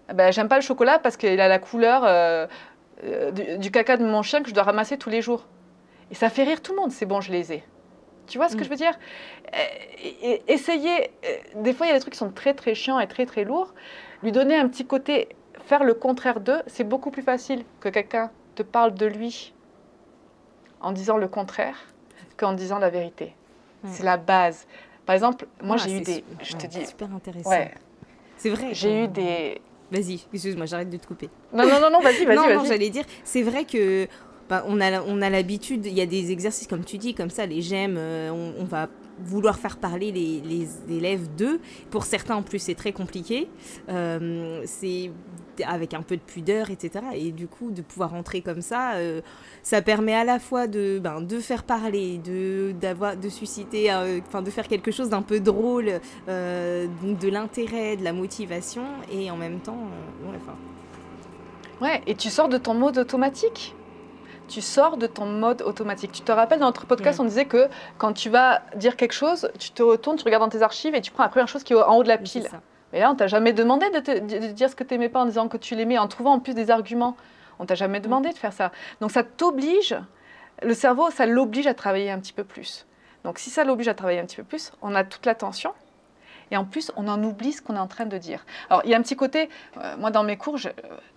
Ah 0.07 0.13
ben, 0.13 0.31
J'aime 0.31 0.47
pas 0.47 0.55
le 0.55 0.61
chocolat 0.61 0.99
parce 0.99 1.17
qu'il 1.17 1.39
a 1.39 1.47
la 1.47 1.59
couleur 1.59 2.03
euh, 2.05 2.47
euh, 3.03 3.31
du, 3.31 3.69
caca 3.71 3.97
de 3.97 4.05
mon 4.05 4.21
chien 4.21 4.41
que 4.41 4.49
je 4.49 4.53
dois 4.53 4.63
ramasser 4.63 4.97
tous 4.97 5.09
les 5.09 5.21
jours. 5.21 5.45
Et 6.09 6.15
ça 6.15 6.29
fait 6.29 6.43
rire 6.43 6.61
tout 6.61 6.71
le 6.73 6.79
monde. 6.79 6.91
C'est 6.91 7.05
bon, 7.05 7.21
je 7.21 7.31
les 7.31 7.53
ai. 7.53 7.63
Tu 8.27 8.37
vois 8.37 8.49
ce 8.49 8.55
que 8.55 8.61
mm. 8.61 8.63
je 8.63 8.69
veux 8.69 8.75
dire? 8.75 8.97
Euh, 9.53 10.37
des 11.55 11.73
fois, 11.73 11.85
il 11.85 11.89
y 11.89 11.91
a 11.91 11.95
des 11.95 11.99
trucs 11.99 12.13
qui 12.13 12.19
sont 12.19 12.31
très 12.31 12.53
très 12.53 12.75
chiants 12.75 12.99
et 12.99 13.07
très 13.07 13.25
très 13.25 13.43
lourds. 13.43 13.73
Lui 14.23 14.31
donner 14.31 14.55
un 14.55 14.67
petit 14.67 14.85
côté, 14.85 15.29
faire 15.67 15.83
le 15.83 15.93
contraire 15.93 16.39
d'eux, 16.39 16.61
c'est 16.65 16.85
beaucoup 16.85 17.11
plus 17.11 17.21
facile 17.21 17.63
que 17.81 17.89
quelqu'un 17.89 18.31
te 18.55 18.63
parle 18.63 18.93
de 18.93 19.05
lui 19.05 19.53
en 20.79 20.91
disant 20.91 21.17
le 21.17 21.27
contraire 21.27 21.75
qu'en 22.37 22.53
disant 22.53 22.79
la 22.79 22.89
vérité. 22.89 23.33
C'est 23.85 24.03
la 24.03 24.17
base. 24.17 24.65
Par 25.05 25.13
exemple, 25.13 25.47
moi, 25.61 25.77
ah, 25.79 25.83
j'ai 25.83 25.97
eu 25.97 26.01
des. 26.01 26.23
Je 26.41 26.55
te 26.55 26.67
dis. 26.67 26.85
Super 26.85 27.13
intéressant. 27.13 27.49
Ouais. 27.49 27.73
C'est 28.37 28.49
vrai. 28.49 28.73
J'ai 28.73 29.03
eu 29.03 29.07
des. 29.07 29.61
Vas-y, 29.91 30.15
excuse-moi, 30.33 30.65
j'arrête 30.65 30.89
de 30.89 30.97
te 30.97 31.07
couper. 31.07 31.29
Non, 31.53 31.63
non, 31.63 31.79
non, 31.79 31.89
non 31.89 31.99
vas-y, 32.01 32.25
vas-y. 32.25 32.35
non, 32.35 32.55
non, 32.55 32.65
j'allais 32.65 32.89
dire, 32.89 33.05
c'est 33.23 33.43
vrai 33.43 33.63
que 33.63 34.07
bah, 34.49 34.65
on 34.67 34.81
a, 34.81 35.01
on 35.01 35.21
a 35.21 35.29
l'habitude, 35.29 35.85
il 35.85 35.93
y 35.93 36.01
a 36.01 36.05
des 36.05 36.31
exercices 36.31 36.67
comme 36.67 36.83
tu 36.83 36.97
dis, 36.97 37.13
comme 37.13 37.29
ça, 37.29 37.45
les 37.45 37.61
j'aime, 37.61 37.95
euh, 37.97 38.51
on, 38.59 38.65
va 38.65 38.89
vouloir 39.19 39.57
faire 39.57 39.77
parler 39.77 40.11
les, 40.11 40.41
les 40.41 40.67
élèves 40.93 41.33
d'eux. 41.35 41.61
Pour 41.89 42.03
certains, 42.03 42.35
en 42.35 42.43
plus, 42.43 42.59
c'est 42.59 42.75
très 42.75 42.91
compliqué. 42.91 43.47
Euh, 43.87 44.61
c'est 44.65 45.11
avec 45.65 45.93
un 45.93 46.01
peu 46.01 46.15
de 46.17 46.21
pudeur, 46.21 46.69
etc. 46.69 47.05
Et 47.13 47.31
du 47.31 47.47
coup, 47.47 47.71
de 47.71 47.81
pouvoir 47.81 48.13
entrer 48.13 48.41
comme 48.41 48.61
ça, 48.61 48.93
euh, 48.95 49.21
ça 49.63 49.81
permet 49.81 50.13
à 50.13 50.23
la 50.23 50.39
fois 50.39 50.67
de, 50.67 50.99
ben, 50.99 51.21
de 51.21 51.39
faire 51.39 51.63
parler, 51.63 52.17
de, 52.19 52.73
de 52.73 53.29
susciter, 53.29 53.93
enfin, 54.27 54.41
de 54.41 54.49
faire 54.49 54.67
quelque 54.67 54.91
chose 54.91 55.09
d'un 55.09 55.21
peu 55.21 55.39
drôle, 55.39 55.99
donc 56.27 57.19
de 57.19 57.29
l'intérêt, 57.29 57.95
de 57.95 58.03
la 58.03 58.13
motivation, 58.13 58.83
et 59.11 59.31
en 59.31 59.37
même 59.37 59.59
temps, 59.59 59.79
ouais, 60.23 60.37
enfin. 60.37 60.55
Ouais, 61.81 62.01
et 62.07 62.15
tu 62.15 62.29
sors 62.29 62.49
de 62.49 62.57
ton 62.57 62.73
mode 62.73 62.97
automatique 62.97 63.75
tu 64.47 64.61
sors 64.61 64.97
de 64.97 65.07
ton 65.07 65.25
mode 65.25 65.61
automatique. 65.61 66.11
Tu 66.11 66.21
te 66.21 66.31
rappelles, 66.31 66.59
dans 66.59 66.67
notre 66.67 66.85
podcast, 66.85 67.19
on 67.19 67.25
disait 67.25 67.45
que 67.45 67.67
quand 67.97 68.13
tu 68.13 68.29
vas 68.29 68.61
dire 68.75 68.95
quelque 68.95 69.13
chose, 69.13 69.49
tu 69.59 69.71
te 69.71 69.83
retournes, 69.83 70.17
tu 70.17 70.23
regardes 70.23 70.43
dans 70.43 70.49
tes 70.49 70.61
archives 70.61 70.95
et 70.95 71.01
tu 71.01 71.11
prends 71.11 71.23
la 71.23 71.29
première 71.29 71.47
chose 71.47 71.63
qui 71.63 71.73
est 71.73 71.75
en 71.75 71.97
haut 71.97 72.03
de 72.03 72.07
la 72.07 72.17
pile. 72.17 72.49
Mais 72.93 72.99
là, 72.99 73.11
on 73.11 73.15
t'a 73.15 73.27
jamais 73.27 73.53
demandé 73.53 73.89
de, 73.89 74.49
dire 74.51 74.69
ce 74.69 74.75
que 74.75 74.83
tu 74.83 74.93
n'aimais 74.93 75.09
pas 75.09 75.21
en 75.21 75.25
disant 75.25 75.47
que 75.47 75.57
tu 75.57 75.75
l'aimais, 75.75 75.97
en 75.97 76.07
trouvant 76.07 76.33
en 76.33 76.39
plus 76.39 76.53
des 76.53 76.71
arguments. 76.71 77.17
On 77.59 77.65
t'a 77.65 77.75
jamais 77.75 77.99
demandé 77.99 78.29
de 78.29 78.37
faire 78.37 78.53
ça. 78.53 78.71
Donc 79.01 79.11
ça 79.11 79.23
t'oblige, 79.23 79.95
le 80.61 80.73
cerveau, 80.73 81.09
ça 81.11 81.25
l'oblige 81.25 81.67
à 81.67 81.73
travailler 81.73 82.11
un 82.11 82.19
petit 82.19 82.33
peu 82.33 82.43
plus. 82.43 82.85
Donc 83.23 83.39
si 83.39 83.49
ça 83.49 83.63
l'oblige 83.63 83.87
à 83.87 83.93
travailler 83.93 84.19
un 84.19 84.25
petit 84.25 84.37
peu 84.37 84.43
plus, 84.43 84.71
on 84.81 84.95
a 84.95 85.03
toute 85.03 85.25
l'attention 85.25 85.73
et 86.51 86.57
en 86.57 86.65
plus, 86.65 86.91
on 86.95 87.07
en 87.07 87.21
oublie 87.23 87.53
ce 87.53 87.61
qu'on 87.61 87.75
est 87.75 87.79
en 87.79 87.87
train 87.87 88.05
de 88.05 88.17
dire. 88.17 88.45
Alors, 88.69 88.81
il 88.85 88.91
y 88.91 88.93
a 88.93 88.97
un 88.97 89.01
petit 89.01 89.15
côté, 89.15 89.49
euh, 89.77 89.95
moi 89.97 90.11
dans 90.11 90.23
mes 90.23 90.37
cours, 90.37 90.57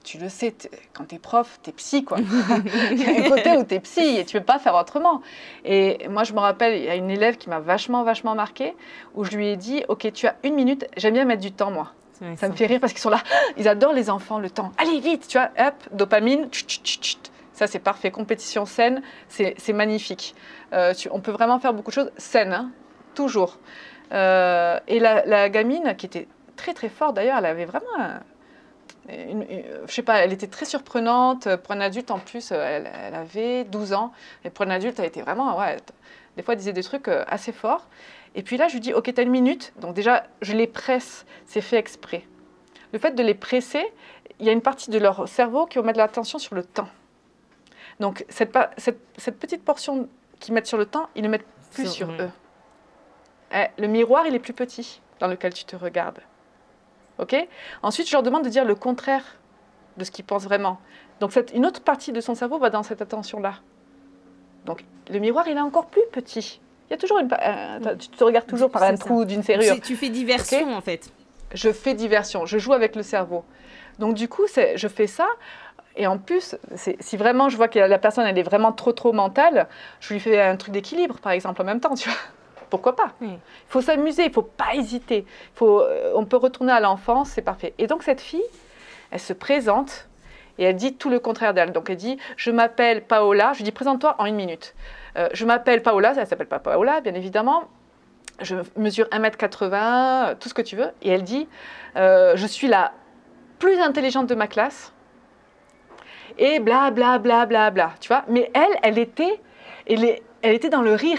tu 0.04 0.18
le 0.18 0.28
sais, 0.28 0.54
quand 0.92 1.04
tu 1.04 1.16
es 1.16 1.18
prof, 1.18 1.60
tu 1.62 1.70
es 1.70 1.72
psy, 1.72 2.04
quoi. 2.04 2.18
il 2.90 2.98
y 2.98 3.04
a 3.04 3.26
un 3.26 3.28
côté 3.28 3.56
où 3.56 3.64
tu 3.64 3.74
es 3.74 3.80
psy 3.80 4.18
et 4.18 4.24
tu 4.24 4.36
ne 4.36 4.40
peux 4.40 4.46
pas 4.46 4.58
faire 4.58 4.74
autrement. 4.74 5.22
Et 5.64 6.08
moi, 6.08 6.24
je 6.24 6.32
me 6.32 6.40
rappelle, 6.40 6.76
il 6.76 6.84
y 6.84 6.88
a 6.88 6.96
une 6.96 7.10
élève 7.10 7.36
qui 7.36 7.48
m'a 7.48 7.60
vachement, 7.60 8.02
vachement 8.02 8.34
marqué, 8.34 8.74
où 9.14 9.24
je 9.24 9.36
lui 9.36 9.48
ai 9.48 9.56
dit, 9.56 9.84
OK, 9.88 10.10
tu 10.12 10.26
as 10.26 10.36
une 10.44 10.54
minute, 10.54 10.86
j'aime 10.96 11.14
bien 11.14 11.24
mettre 11.24 11.42
du 11.42 11.52
temps, 11.52 11.70
moi. 11.70 11.92
Ça, 12.36 12.48
me 12.50 12.54
fait 12.54 12.66
rire 12.66 12.80
parce 12.80 12.92
qu'ils 12.92 13.00
sont 13.00 13.08
là, 13.08 13.22
ils 13.56 13.66
adorent 13.66 13.94
les 13.94 14.10
enfants, 14.10 14.38
le 14.38 14.50
temps. 14.50 14.72
Allez, 14.76 15.00
vite, 15.00 15.26
tu 15.26 15.38
vois, 15.38 15.50
hop, 15.58 15.74
dopamine, 15.92 16.48
ça, 17.52 17.66
c'est 17.66 17.78
parfait. 17.78 18.10
Compétition 18.10 18.64
saine, 18.64 19.02
c'est 19.28 19.72
magnifique. 19.72 20.34
Euh, 20.72 20.94
on 21.10 21.20
peut 21.20 21.30
vraiment 21.30 21.58
faire 21.58 21.74
beaucoup 21.74 21.90
de 21.90 21.94
choses 21.94 22.10
saines, 22.16 22.52
hein, 22.52 22.70
toujours. 23.14 23.58
Euh, 24.12 24.78
et 24.88 24.98
la, 24.98 25.48
gamine, 25.48 25.94
qui 25.96 26.06
était 26.06 26.28
très 26.56 26.74
très 26.74 26.88
forte 26.88 27.14
d'ailleurs, 27.14 27.38
elle 27.38 27.46
avait 27.46 27.64
vraiment 27.64 28.20
je 29.08 29.92
sais 29.92 30.02
pas, 30.02 30.18
elle 30.18 30.32
était 30.32 30.46
très 30.46 30.66
surprenante. 30.66 31.56
Pour 31.56 31.72
un 31.72 31.80
adulte, 31.80 32.12
en 32.12 32.18
plus, 32.18 32.52
elle, 32.52 32.86
avait 33.12 33.64
12 33.64 33.92
ans. 33.92 34.12
Et 34.44 34.50
pour 34.50 34.64
un 34.66 34.70
adulte, 34.70 35.00
elle 35.00 35.06
était 35.06 35.22
vraiment, 35.22 35.58
ouais, 35.58 35.78
des 36.36 36.44
fois, 36.44 36.54
elle 36.54 36.58
disait 36.58 36.72
des 36.72 36.82
trucs 36.82 37.08
assez 37.08 37.50
forts. 37.50 37.88
Et 38.34 38.42
puis 38.42 38.56
là, 38.56 38.68
je 38.68 38.74
lui 38.74 38.80
dis, 38.80 38.92
OK, 38.94 39.12
t'as 39.12 39.22
une 39.22 39.30
minute. 39.30 39.72
Donc 39.80 39.94
déjà, 39.94 40.24
je 40.42 40.52
les 40.52 40.66
presse. 40.66 41.26
C'est 41.46 41.60
fait 41.60 41.78
exprès. 41.78 42.24
Le 42.92 42.98
fait 42.98 43.12
de 43.12 43.22
les 43.22 43.34
presser, 43.34 43.84
il 44.38 44.46
y 44.46 44.48
a 44.48 44.52
une 44.52 44.62
partie 44.62 44.90
de 44.90 44.98
leur 44.98 45.28
cerveau 45.28 45.66
qui 45.66 45.78
va 45.78 45.84
mettre 45.84 45.98
l'attention 45.98 46.38
sur 46.38 46.54
le 46.54 46.64
temps. 46.64 46.88
Donc 48.00 48.24
cette, 48.28 48.56
cette, 48.78 49.38
petite 49.38 49.64
portion 49.64 50.08
qu'ils 50.38 50.54
mettent 50.54 50.66
sur 50.66 50.78
le 50.78 50.86
temps, 50.86 51.08
ils 51.14 51.22
ne 51.22 51.28
mettent 51.28 51.46
plus 51.72 51.86
sur, 51.86 52.10
eux. 52.10 52.30
Le 53.52 53.86
miroir, 53.86 54.26
il 54.26 54.34
est 54.34 54.40
plus 54.40 54.52
petit 54.52 55.00
dans 55.18 55.26
lequel 55.26 55.52
tu 55.52 55.64
te 55.64 55.76
regardes. 55.76 56.20
OK? 57.18 57.36
Ensuite, 57.82 58.08
je 58.08 58.12
leur 58.12 58.22
demande 58.22 58.44
de 58.44 58.48
dire 58.48 58.64
le 58.64 58.74
contraire 58.74 59.24
de 59.96 60.04
ce 60.04 60.10
qu'ils 60.10 60.24
pensent 60.24 60.44
vraiment. 60.44 60.78
Donc 61.20 61.32
cette, 61.32 61.52
une 61.52 61.66
autre 61.66 61.82
partie 61.82 62.12
de 62.12 62.20
son 62.20 62.34
cerveau 62.34 62.58
va 62.58 62.70
dans 62.70 62.82
cette 62.82 63.02
attention-là. 63.02 63.54
Donc 64.64 64.84
le 65.10 65.18
miroir, 65.18 65.46
il 65.48 65.56
est 65.56 65.60
encore 65.60 65.86
plus 65.86 66.02
petit. 66.12 66.60
Il 66.88 66.92
y 66.92 66.94
a 66.94 66.96
toujours 66.96 67.18
une. 67.18 67.28
Euh, 67.32 67.94
tu 67.96 68.08
te 68.08 68.24
regardes 68.24 68.46
toujours 68.46 68.70
par 68.70 68.82
un 68.82 68.96
trou 68.96 69.24
d'une 69.24 69.42
serrure. 69.42 69.80
Tu 69.80 69.96
fais 69.96 70.08
diversion 70.08 70.74
en 70.74 70.80
fait. 70.80 71.12
Je 71.52 71.72
fais 71.72 71.94
diversion. 71.94 72.46
Je 72.46 72.58
joue 72.58 72.72
avec 72.72 72.96
le 72.96 73.02
cerveau. 73.02 73.44
Donc 73.98 74.14
du 74.14 74.28
coup, 74.28 74.46
je 74.48 74.88
fais 74.88 75.06
ça. 75.06 75.28
Et 75.96 76.06
en 76.06 76.18
plus, 76.18 76.56
si 76.76 77.16
vraiment 77.16 77.48
je 77.48 77.56
vois 77.56 77.68
que 77.68 77.78
la 77.78 77.98
personne 77.98 78.26
elle 78.26 78.38
est 78.38 78.44
vraiment 78.44 78.72
trop 78.72 78.92
trop 78.92 79.12
mentale, 79.12 79.68
je 80.00 80.14
lui 80.14 80.20
fais 80.20 80.40
un 80.40 80.56
truc 80.56 80.72
d'équilibre 80.72 81.18
par 81.18 81.32
exemple 81.32 81.60
en 81.60 81.64
même 81.64 81.80
temps, 81.80 81.94
tu 81.94 82.08
vois. 82.08 82.18
Pourquoi 82.70 82.96
pas 82.96 83.12
Il 83.20 83.38
faut 83.68 83.80
s'amuser, 83.80 84.24
il 84.24 84.32
faut 84.32 84.42
pas 84.42 84.74
hésiter. 84.74 85.26
Faut, 85.54 85.80
euh, 85.80 86.12
on 86.14 86.24
peut 86.24 86.36
retourner 86.36 86.72
à 86.72 86.80
l'enfance, 86.80 87.30
c'est 87.30 87.42
parfait. 87.42 87.74
Et 87.78 87.86
donc 87.86 88.02
cette 88.02 88.20
fille, 88.20 88.42
elle 89.10 89.20
se 89.20 89.32
présente 89.32 90.08
et 90.58 90.64
elle 90.64 90.76
dit 90.76 90.94
tout 90.94 91.10
le 91.10 91.18
contraire 91.18 91.52
d'elle. 91.52 91.72
Donc 91.72 91.90
elle 91.90 91.96
dit 91.96 92.18
Je 92.36 92.50
m'appelle 92.50 93.02
Paola. 93.02 93.52
Je 93.52 93.58
lui 93.58 93.64
dis 93.64 93.72
Présente-toi 93.72 94.14
en 94.18 94.26
une 94.26 94.36
minute. 94.36 94.74
Euh, 95.16 95.28
je 95.32 95.44
m'appelle 95.44 95.82
Paola, 95.82 96.14
ça 96.14 96.24
s'appelle 96.24 96.46
pas 96.46 96.60
Paola, 96.60 97.00
bien 97.00 97.14
évidemment. 97.14 97.64
Je 98.40 98.56
mesure 98.76 99.06
1m80, 99.06 100.38
tout 100.38 100.48
ce 100.48 100.54
que 100.54 100.62
tu 100.62 100.76
veux. 100.76 100.90
Et 101.02 101.10
elle 101.10 101.24
dit 101.24 101.48
euh, 101.96 102.36
Je 102.36 102.46
suis 102.46 102.68
la 102.68 102.92
plus 103.58 103.78
intelligente 103.80 104.26
de 104.28 104.34
ma 104.34 104.46
classe. 104.46 104.92
Et 106.38 106.60
bla 106.60 106.90
bla 106.90 107.18
bla 107.18 107.44
bla 107.46 107.70
bla, 107.70 107.92
tu 108.00 108.08
vois? 108.08 108.24
Mais 108.28 108.50
elle, 108.54 108.78
elle 108.82 108.98
était, 108.98 109.40
elle, 109.86 110.16
elle 110.42 110.54
était 110.54 110.70
dans 110.70 110.80
le 110.82 110.94
rire, 110.94 111.18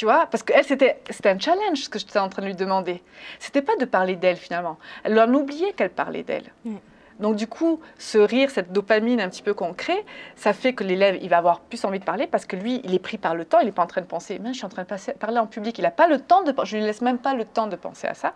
tu 0.00 0.06
vois, 0.06 0.24
parce 0.30 0.42
que 0.42 0.54
elle, 0.54 0.64
c'était, 0.64 0.98
c'était 1.10 1.28
un 1.28 1.38
challenge 1.38 1.76
ce 1.76 1.90
que 1.90 1.98
j'étais 1.98 2.18
en 2.18 2.30
train 2.30 2.40
de 2.40 2.46
lui 2.46 2.54
demander. 2.54 3.02
C'était 3.38 3.60
pas 3.60 3.76
de 3.76 3.84
parler 3.84 4.16
d'elle 4.16 4.38
finalement. 4.38 4.78
Elle 5.04 5.20
en 5.20 5.30
oubliait 5.34 5.74
qu'elle 5.74 5.90
parlait 5.90 6.22
d'elle. 6.22 6.50
Mm. 6.64 6.76
Donc 7.18 7.36
du 7.36 7.46
coup, 7.46 7.82
ce 7.98 8.16
rire, 8.16 8.48
cette 8.48 8.72
dopamine 8.72 9.20
un 9.20 9.28
petit 9.28 9.42
peu 9.42 9.52
qu'on 9.52 9.74
crée, 9.74 10.02
ça 10.36 10.54
fait 10.54 10.72
que 10.72 10.84
l'élève, 10.84 11.18
il 11.20 11.28
va 11.28 11.36
avoir 11.36 11.60
plus 11.60 11.84
envie 11.84 11.98
de 11.98 12.04
parler 12.06 12.26
parce 12.26 12.46
que 12.46 12.56
lui, 12.56 12.80
il 12.84 12.94
est 12.94 12.98
pris 12.98 13.18
par 13.18 13.34
le 13.34 13.44
temps, 13.44 13.58
il 13.60 13.66
n'est 13.66 13.72
pas 13.72 13.82
en 13.82 13.86
train 13.86 14.00
de 14.00 14.06
penser, 14.06 14.38
mais 14.38 14.54
je 14.54 14.56
suis 14.56 14.64
en 14.64 14.70
train 14.70 14.84
de 14.84 15.12
parler 15.18 15.38
en 15.38 15.46
public, 15.46 15.76
il 15.76 15.82
n'a 15.82 15.90
pas 15.90 16.08
le 16.08 16.18
temps 16.18 16.42
de, 16.44 16.54
je 16.64 16.78
lui 16.78 16.82
laisse 16.82 17.02
même 17.02 17.18
pas 17.18 17.34
le 17.34 17.44
temps 17.44 17.66
de 17.66 17.76
penser 17.76 18.06
à 18.06 18.14
ça. 18.14 18.32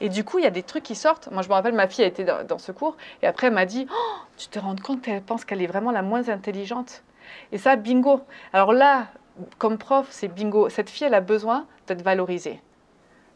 Et 0.00 0.08
du 0.08 0.24
coup, 0.24 0.38
il 0.38 0.44
y 0.44 0.46
a 0.46 0.50
des 0.50 0.62
trucs 0.62 0.84
qui 0.84 0.94
sortent. 0.94 1.30
Moi, 1.30 1.42
je 1.42 1.50
me 1.50 1.52
rappelle, 1.52 1.74
ma 1.74 1.86
fille 1.86 2.04
a 2.04 2.08
été 2.08 2.24
dans, 2.24 2.56
ce 2.56 2.72
cours 2.72 2.96
et 3.20 3.26
après, 3.26 3.48
elle 3.48 3.52
m'a 3.52 3.66
dit 3.66 3.86
oh, 3.90 4.16
Tu 4.38 4.48
te 4.48 4.58
rends 4.58 4.76
compte 4.76 5.02
qu'elle 5.02 5.20
pense 5.20 5.44
qu'elle 5.44 5.60
est 5.60 5.66
vraiment 5.66 5.90
la 5.90 6.00
moins 6.00 6.30
intelligente 6.30 7.02
Et 7.52 7.58
ça, 7.58 7.76
bingo. 7.76 8.22
Alors 8.54 8.72
là, 8.72 9.08
comme 9.58 9.78
prof, 9.78 10.06
c'est 10.10 10.28
bingo. 10.28 10.68
Cette 10.68 10.90
fille, 10.90 11.06
elle 11.06 11.14
a 11.14 11.20
besoin 11.20 11.66
d'être 11.86 12.02
valorisée. 12.02 12.60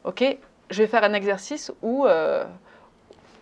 OK 0.05 0.25
Je 0.71 0.83
vais 0.83 0.89
faire 0.89 1.05
un 1.05 1.15
exercice 1.15 1.73
où. 1.83 2.07
Euh, 2.07 2.45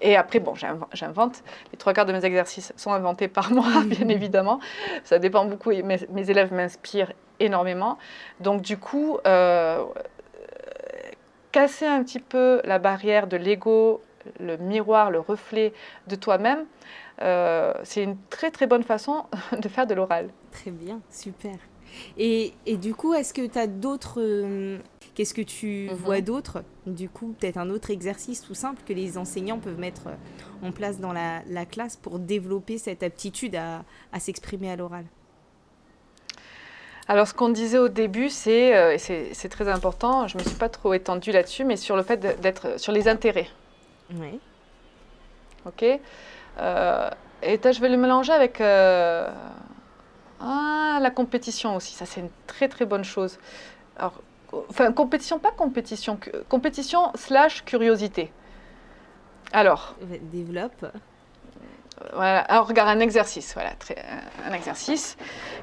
et 0.02 0.16
après, 0.16 0.38
bon, 0.38 0.54
j'invente. 0.54 1.42
Les 1.72 1.78
trois 1.78 1.92
quarts 1.92 2.06
de 2.06 2.12
mes 2.12 2.24
exercices 2.24 2.72
sont 2.76 2.92
inventés 2.92 3.28
par 3.28 3.52
moi, 3.52 3.66
bien 3.86 4.08
évidemment. 4.08 4.60
Ça 5.04 5.18
dépend 5.18 5.44
beaucoup. 5.44 5.70
Mes, 5.70 5.98
mes 6.10 6.30
élèves 6.30 6.52
m'inspirent 6.52 7.12
énormément. 7.38 7.98
Donc, 8.40 8.62
du 8.62 8.78
coup, 8.78 9.18
euh, 9.26 9.84
casser 11.52 11.86
un 11.86 12.02
petit 12.02 12.20
peu 12.20 12.60
la 12.64 12.78
barrière 12.78 13.26
de 13.26 13.36
l'ego, 13.36 14.02
le 14.38 14.56
miroir, 14.56 15.10
le 15.10 15.20
reflet 15.20 15.72
de 16.06 16.14
toi-même, 16.14 16.66
euh, 17.22 17.72
c'est 17.82 18.02
une 18.02 18.16
très 18.28 18.50
très 18.50 18.66
bonne 18.66 18.82
façon 18.82 19.24
de 19.58 19.68
faire 19.68 19.86
de 19.86 19.94
l'oral. 19.94 20.30
Très 20.52 20.70
bien, 20.70 21.00
super. 21.10 21.56
Et, 22.18 22.52
et 22.66 22.76
du 22.76 22.94
coup, 22.94 23.14
est-ce 23.14 23.34
que 23.34 23.46
tu 23.46 23.58
as 23.58 23.66
d'autres... 23.66 24.20
Euh, 24.20 24.78
qu'est-ce 25.14 25.34
que 25.34 25.42
tu 25.42 25.88
mhm. 25.90 25.96
vois 25.96 26.20
d'autre 26.20 26.62
Du 26.86 27.08
coup, 27.08 27.34
peut-être 27.38 27.58
un 27.58 27.70
autre 27.70 27.90
exercice 27.90 28.42
tout 28.42 28.54
simple 28.54 28.82
que 28.86 28.92
les 28.92 29.18
enseignants 29.18 29.58
peuvent 29.58 29.78
mettre 29.78 30.08
euh, 30.08 30.66
en 30.66 30.72
place 30.72 30.98
dans 30.98 31.12
la, 31.12 31.42
la 31.48 31.66
classe 31.66 31.96
pour 31.96 32.18
développer 32.18 32.78
cette 32.78 33.02
aptitude 33.02 33.56
à, 33.56 33.84
à 34.12 34.20
s'exprimer 34.20 34.70
à 34.70 34.76
l'oral? 34.76 35.04
Alors, 37.08 37.26
ce 37.26 37.34
qu'on 37.34 37.48
disait 37.48 37.78
au 37.78 37.88
début, 37.88 38.28
c'est, 38.28 38.76
euh, 38.76 38.96
c'est 38.96 39.48
très 39.48 39.68
important, 39.68 40.28
je 40.28 40.38
ne 40.38 40.42
me 40.44 40.48
suis 40.48 40.56
pas 40.56 40.68
trop 40.68 40.94
étendue 40.94 41.32
là-dessus, 41.32 41.64
mais 41.64 41.76
sur 41.76 41.96
le 41.96 42.04
fait 42.04 42.18
d'être 42.40 42.78
sur 42.78 42.92
les 42.92 43.08
intérêts. 43.08 43.48
Oui. 44.14 44.38
OK? 45.66 45.84
Euh, 46.60 47.10
Et 47.42 47.58
je 47.60 47.80
vais 47.80 47.88
le 47.88 47.96
mélanger 47.96 48.32
avec 48.32 48.60
euh, 48.60 49.28
ah, 50.40 50.98
la 51.00 51.10
compétition 51.10 51.76
aussi. 51.76 51.94
Ça, 51.94 52.06
c'est 52.06 52.20
une 52.20 52.30
très, 52.46 52.68
très 52.68 52.86
bonne 52.86 53.04
chose. 53.04 53.38
Alors, 53.96 54.14
enfin, 54.68 54.92
compétition, 54.92 55.38
pas 55.38 55.50
compétition, 55.50 56.18
compétition 56.48 57.12
slash 57.14 57.64
curiosité. 57.64 58.32
Alors. 59.52 59.96
Développe. 60.32 60.86
Voilà. 62.14 62.40
Alors, 62.40 62.66
regarde, 62.66 62.88
un 62.88 63.00
exercice. 63.00 63.52
Voilà, 63.54 63.72
un 64.46 64.52
exercice 64.52 65.16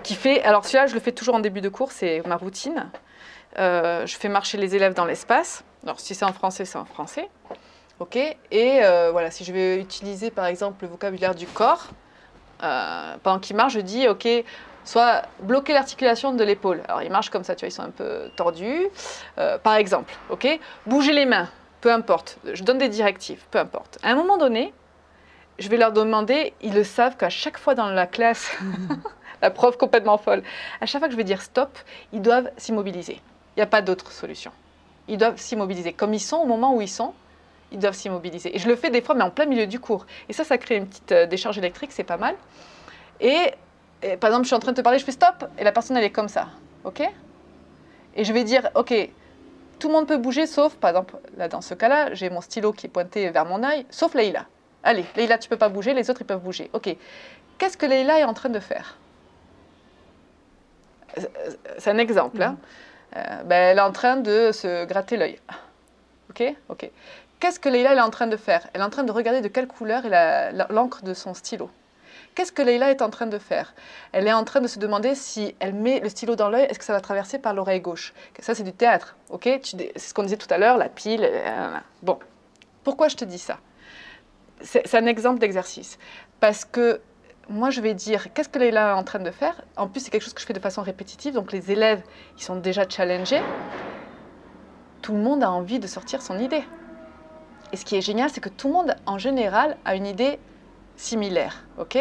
qui 0.03 0.15
fait. 0.15 0.43
Alors, 0.43 0.65
celui-là, 0.65 0.87
je 0.87 0.93
le 0.93 0.99
fais 0.99 1.11
toujours 1.11 1.35
en 1.35 1.39
début 1.39 1.61
de 1.61 1.69
cours, 1.69 1.91
c'est 1.91 2.21
ma 2.27 2.35
routine. 2.35 2.89
Euh, 3.57 4.05
je 4.05 4.15
fais 4.15 4.29
marcher 4.29 4.57
les 4.57 4.75
élèves 4.75 4.93
dans 4.93 5.05
l'espace. 5.05 5.63
Alors, 5.83 5.99
si 5.99 6.13
c'est 6.13 6.25
en 6.25 6.33
français, 6.33 6.65
c'est 6.65 6.77
en 6.77 6.85
français. 6.85 7.29
OK 7.99 8.15
Et 8.15 8.37
euh, 8.83 9.09
voilà, 9.11 9.31
si 9.31 9.43
je 9.43 9.51
vais 9.51 9.79
utiliser 9.79 10.29
par 10.29 10.45
exemple 10.45 10.83
le 10.83 10.91
vocabulaire 10.91 11.33
du 11.33 11.47
corps, 11.47 11.87
euh, 12.63 13.15
pendant 13.23 13.39
qu'ils 13.39 13.55
marchent, 13.55 13.73
je 13.73 13.79
dis 13.79 14.07
OK, 14.07 14.27
soit 14.87 15.23
bloquer 15.41 15.73
l'articulation 15.73 16.33
de 16.33 16.43
l'épaule. 16.43 16.81
Alors, 16.87 17.01
ils 17.03 17.11
marchent 17.11 17.29
comme 17.29 17.43
ça, 17.43 17.55
tu 17.55 17.65
vois, 17.65 17.69
ils 17.69 17.71
sont 17.71 17.83
un 17.83 17.91
peu 17.91 18.29
tordus. 18.35 18.87
par 19.63 19.75
exemple, 19.75 20.13
OK 20.29 20.47
Bouger 20.85 21.13
les 21.13 21.25
mains, 21.25 21.49
peu 21.81 21.91
importe. 21.91 22.37
Je 22.53 22.63
donne 22.63 22.77
des 22.77 22.89
directives, 22.89 23.43
peu 23.51 23.59
importe. 23.59 23.97
À 24.03 24.11
un 24.11 24.15
moment 24.15 24.37
donné, 24.37 24.73
je 25.59 25.69
vais 25.69 25.77
leur 25.77 25.91
demander, 25.91 26.53
ils 26.61 26.73
le 26.73 26.83
savent 26.83 27.17
qu'à 27.17 27.29
chaque 27.29 27.57
fois 27.57 27.75
dans 27.75 27.89
la 27.89 28.07
classe, 28.07 28.51
la 29.41 29.49
prof 29.49 29.77
complètement 29.77 30.17
folle, 30.17 30.43
à 30.81 30.85
chaque 30.85 31.01
fois 31.01 31.07
que 31.07 31.13
je 31.13 31.17
vais 31.17 31.23
dire 31.23 31.41
stop, 31.41 31.77
ils 32.13 32.21
doivent 32.21 32.51
s'immobiliser. 32.57 33.21
Il 33.55 33.59
n'y 33.59 33.63
a 33.63 33.67
pas 33.67 33.81
d'autre 33.81 34.11
solution. 34.11 34.51
Ils 35.07 35.17
doivent 35.17 35.37
s'immobiliser. 35.37 35.93
Comme 35.93 36.13
ils 36.13 36.19
sont 36.19 36.37
au 36.37 36.45
moment 36.45 36.75
où 36.75 36.81
ils 36.81 36.89
sont, 36.89 37.13
ils 37.71 37.79
doivent 37.79 37.95
s'immobiliser. 37.95 38.55
Et 38.55 38.59
je 38.59 38.67
le 38.67 38.75
fais 38.75 38.89
des 38.89 39.01
fois, 39.01 39.15
mais 39.15 39.23
en 39.23 39.29
plein 39.29 39.45
milieu 39.45 39.67
du 39.67 39.79
cours. 39.79 40.05
Et 40.29 40.33
ça, 40.33 40.43
ça 40.43 40.57
crée 40.57 40.75
une 40.75 40.87
petite 40.87 41.11
euh, 41.11 41.25
décharge 41.25 41.57
électrique, 41.57 41.91
c'est 41.91 42.03
pas 42.03 42.17
mal. 42.17 42.35
Et, 43.19 43.51
par 44.01 44.29
exemple, 44.29 44.43
je 44.43 44.47
suis 44.47 44.55
en 44.55 44.59
train 44.59 44.71
de 44.71 44.77
te 44.77 44.81
parler, 44.81 44.99
je 44.99 45.05
fais 45.05 45.11
stop, 45.11 45.45
et 45.57 45.63
la 45.63 45.71
personne, 45.71 45.97
elle 45.97 46.03
est 46.03 46.11
comme 46.11 46.29
ça. 46.29 46.47
OK? 46.83 47.01
Et 48.15 48.23
je 48.23 48.33
vais 48.33 48.43
dire, 48.43 48.69
OK, 48.75 48.93
tout 49.79 49.87
le 49.87 49.93
monde 49.93 50.07
peut 50.07 50.17
bouger, 50.17 50.47
sauf, 50.47 50.75
par 50.75 50.89
exemple, 50.89 51.15
là, 51.37 51.47
dans 51.47 51.61
ce 51.61 51.73
cas-là, 51.73 52.13
j'ai 52.13 52.29
mon 52.29 52.41
stylo 52.41 52.73
qui 52.73 52.87
est 52.87 52.89
pointé 52.89 53.29
vers 53.29 53.45
mon 53.45 53.63
œil, 53.63 53.85
sauf 53.89 54.13
Leïla. 54.13 54.45
Allez, 54.83 55.05
Leïla, 55.15 55.37
tu 55.37 55.49
peux 55.49 55.57
pas 55.57 55.69
bouger, 55.69 55.93
les 55.93 56.09
autres, 56.09 56.21
ils 56.21 56.27
peuvent 56.27 56.41
bouger. 56.41 56.69
Ok. 56.73 56.95
Qu'est-ce 57.57 57.77
que 57.77 57.85
Leïla 57.85 58.19
est 58.19 58.23
en 58.23 58.33
train 58.33 58.49
de 58.49 58.59
faire? 58.59 58.97
C'est 61.77 61.89
un 61.89 61.97
exemple. 61.97 62.41
Hein. 62.41 62.57
Euh, 63.15 63.43
ben, 63.43 63.55
elle 63.55 63.77
est 63.77 63.81
en 63.81 63.91
train 63.91 64.17
de 64.17 64.51
se 64.51 64.85
gratter 64.85 65.17
l'œil. 65.17 65.39
Ok 66.29 66.43
Ok. 66.69 66.89
Qu'est-ce 67.39 67.59
que 67.59 67.69
Leïla 67.69 67.95
est 67.95 67.99
en 67.99 68.09
train 68.09 68.27
de 68.27 68.37
faire? 68.37 68.67
Elle 68.73 68.81
est 68.81 68.83
en 68.83 68.89
train 68.89 69.03
de 69.03 69.11
regarder 69.11 69.41
de 69.41 69.47
quelle 69.47 69.67
couleur 69.67 70.05
est 70.05 70.53
l'encre 70.69 71.03
de 71.03 71.13
son 71.13 71.33
stylo. 71.33 71.69
Qu'est-ce 72.37 72.51
que 72.51 72.61
Leïla 72.61 72.91
est 72.91 73.01
en 73.01 73.09
train 73.09 73.25
de 73.25 73.39
faire? 73.39 73.73
Elle 74.11 74.27
est 74.27 74.31
en 74.31 74.43
train 74.43 74.61
de 74.61 74.67
se 74.67 74.77
demander 74.77 75.15
si 75.15 75.55
elle 75.59 75.73
met 75.73 75.99
le 76.01 76.07
stylo 76.07 76.35
dans 76.35 76.49
l'œil, 76.49 76.65
est-ce 76.65 76.77
que 76.77 76.85
ça 76.85 76.93
va 76.93 77.01
traverser 77.01 77.39
par 77.39 77.55
l'oreille 77.55 77.81
gauche? 77.81 78.13
Ça, 78.37 78.53
c'est 78.53 78.61
du 78.61 78.73
théâtre, 78.73 79.17
ok? 79.31 79.49
C'est 79.63 79.97
ce 79.97 80.13
qu'on 80.13 80.21
disait 80.21 80.37
tout 80.37 80.53
à 80.53 80.59
l'heure, 80.59 80.77
la 80.77 80.87
pile. 80.87 81.27
Euh, 81.27 81.77
bon, 82.03 82.19
pourquoi 82.83 83.07
je 83.07 83.15
te 83.15 83.25
dis 83.25 83.39
ça? 83.39 83.57
C'est 84.61 84.93
un 84.93 85.07
exemple 85.07 85.39
d'exercice. 85.39 85.97
Parce 86.39 86.63
que 86.63 87.01
moi, 87.49 87.71
je 87.71 87.81
vais 87.81 87.95
dire, 87.95 88.31
qu'est-ce 88.35 88.49
que 88.49 88.59
Leïla 88.59 88.89
est 88.89 88.93
en 88.93 89.03
train 89.03 89.17
de 89.17 89.31
faire? 89.31 89.59
En 89.75 89.87
plus, 89.87 90.01
c'est 90.01 90.11
quelque 90.11 90.21
chose 90.21 90.35
que 90.35 90.41
je 90.41 90.45
fais 90.45 90.53
de 90.53 90.59
façon 90.59 90.83
répétitive, 90.83 91.33
donc 91.33 91.51
les 91.51 91.71
élèves, 91.71 92.03
ils 92.37 92.43
sont 92.43 92.57
déjà 92.57 92.87
challengés. 92.87 93.41
Tout 95.01 95.13
le 95.13 95.21
monde 95.21 95.41
a 95.41 95.49
envie 95.49 95.79
de 95.79 95.87
sortir 95.87 96.21
son 96.21 96.37
idée. 96.37 96.65
Et 97.73 97.77
ce 97.77 97.83
qui 97.83 97.95
est 97.95 98.01
génial, 98.01 98.29
c'est 98.29 98.41
que 98.41 98.49
tout 98.49 98.67
le 98.67 98.73
monde, 98.75 98.95
en 99.07 99.17
général, 99.17 99.77
a 99.85 99.95
une 99.95 100.05
idée 100.05 100.37
similaire. 100.97 101.63
OK? 101.79 101.97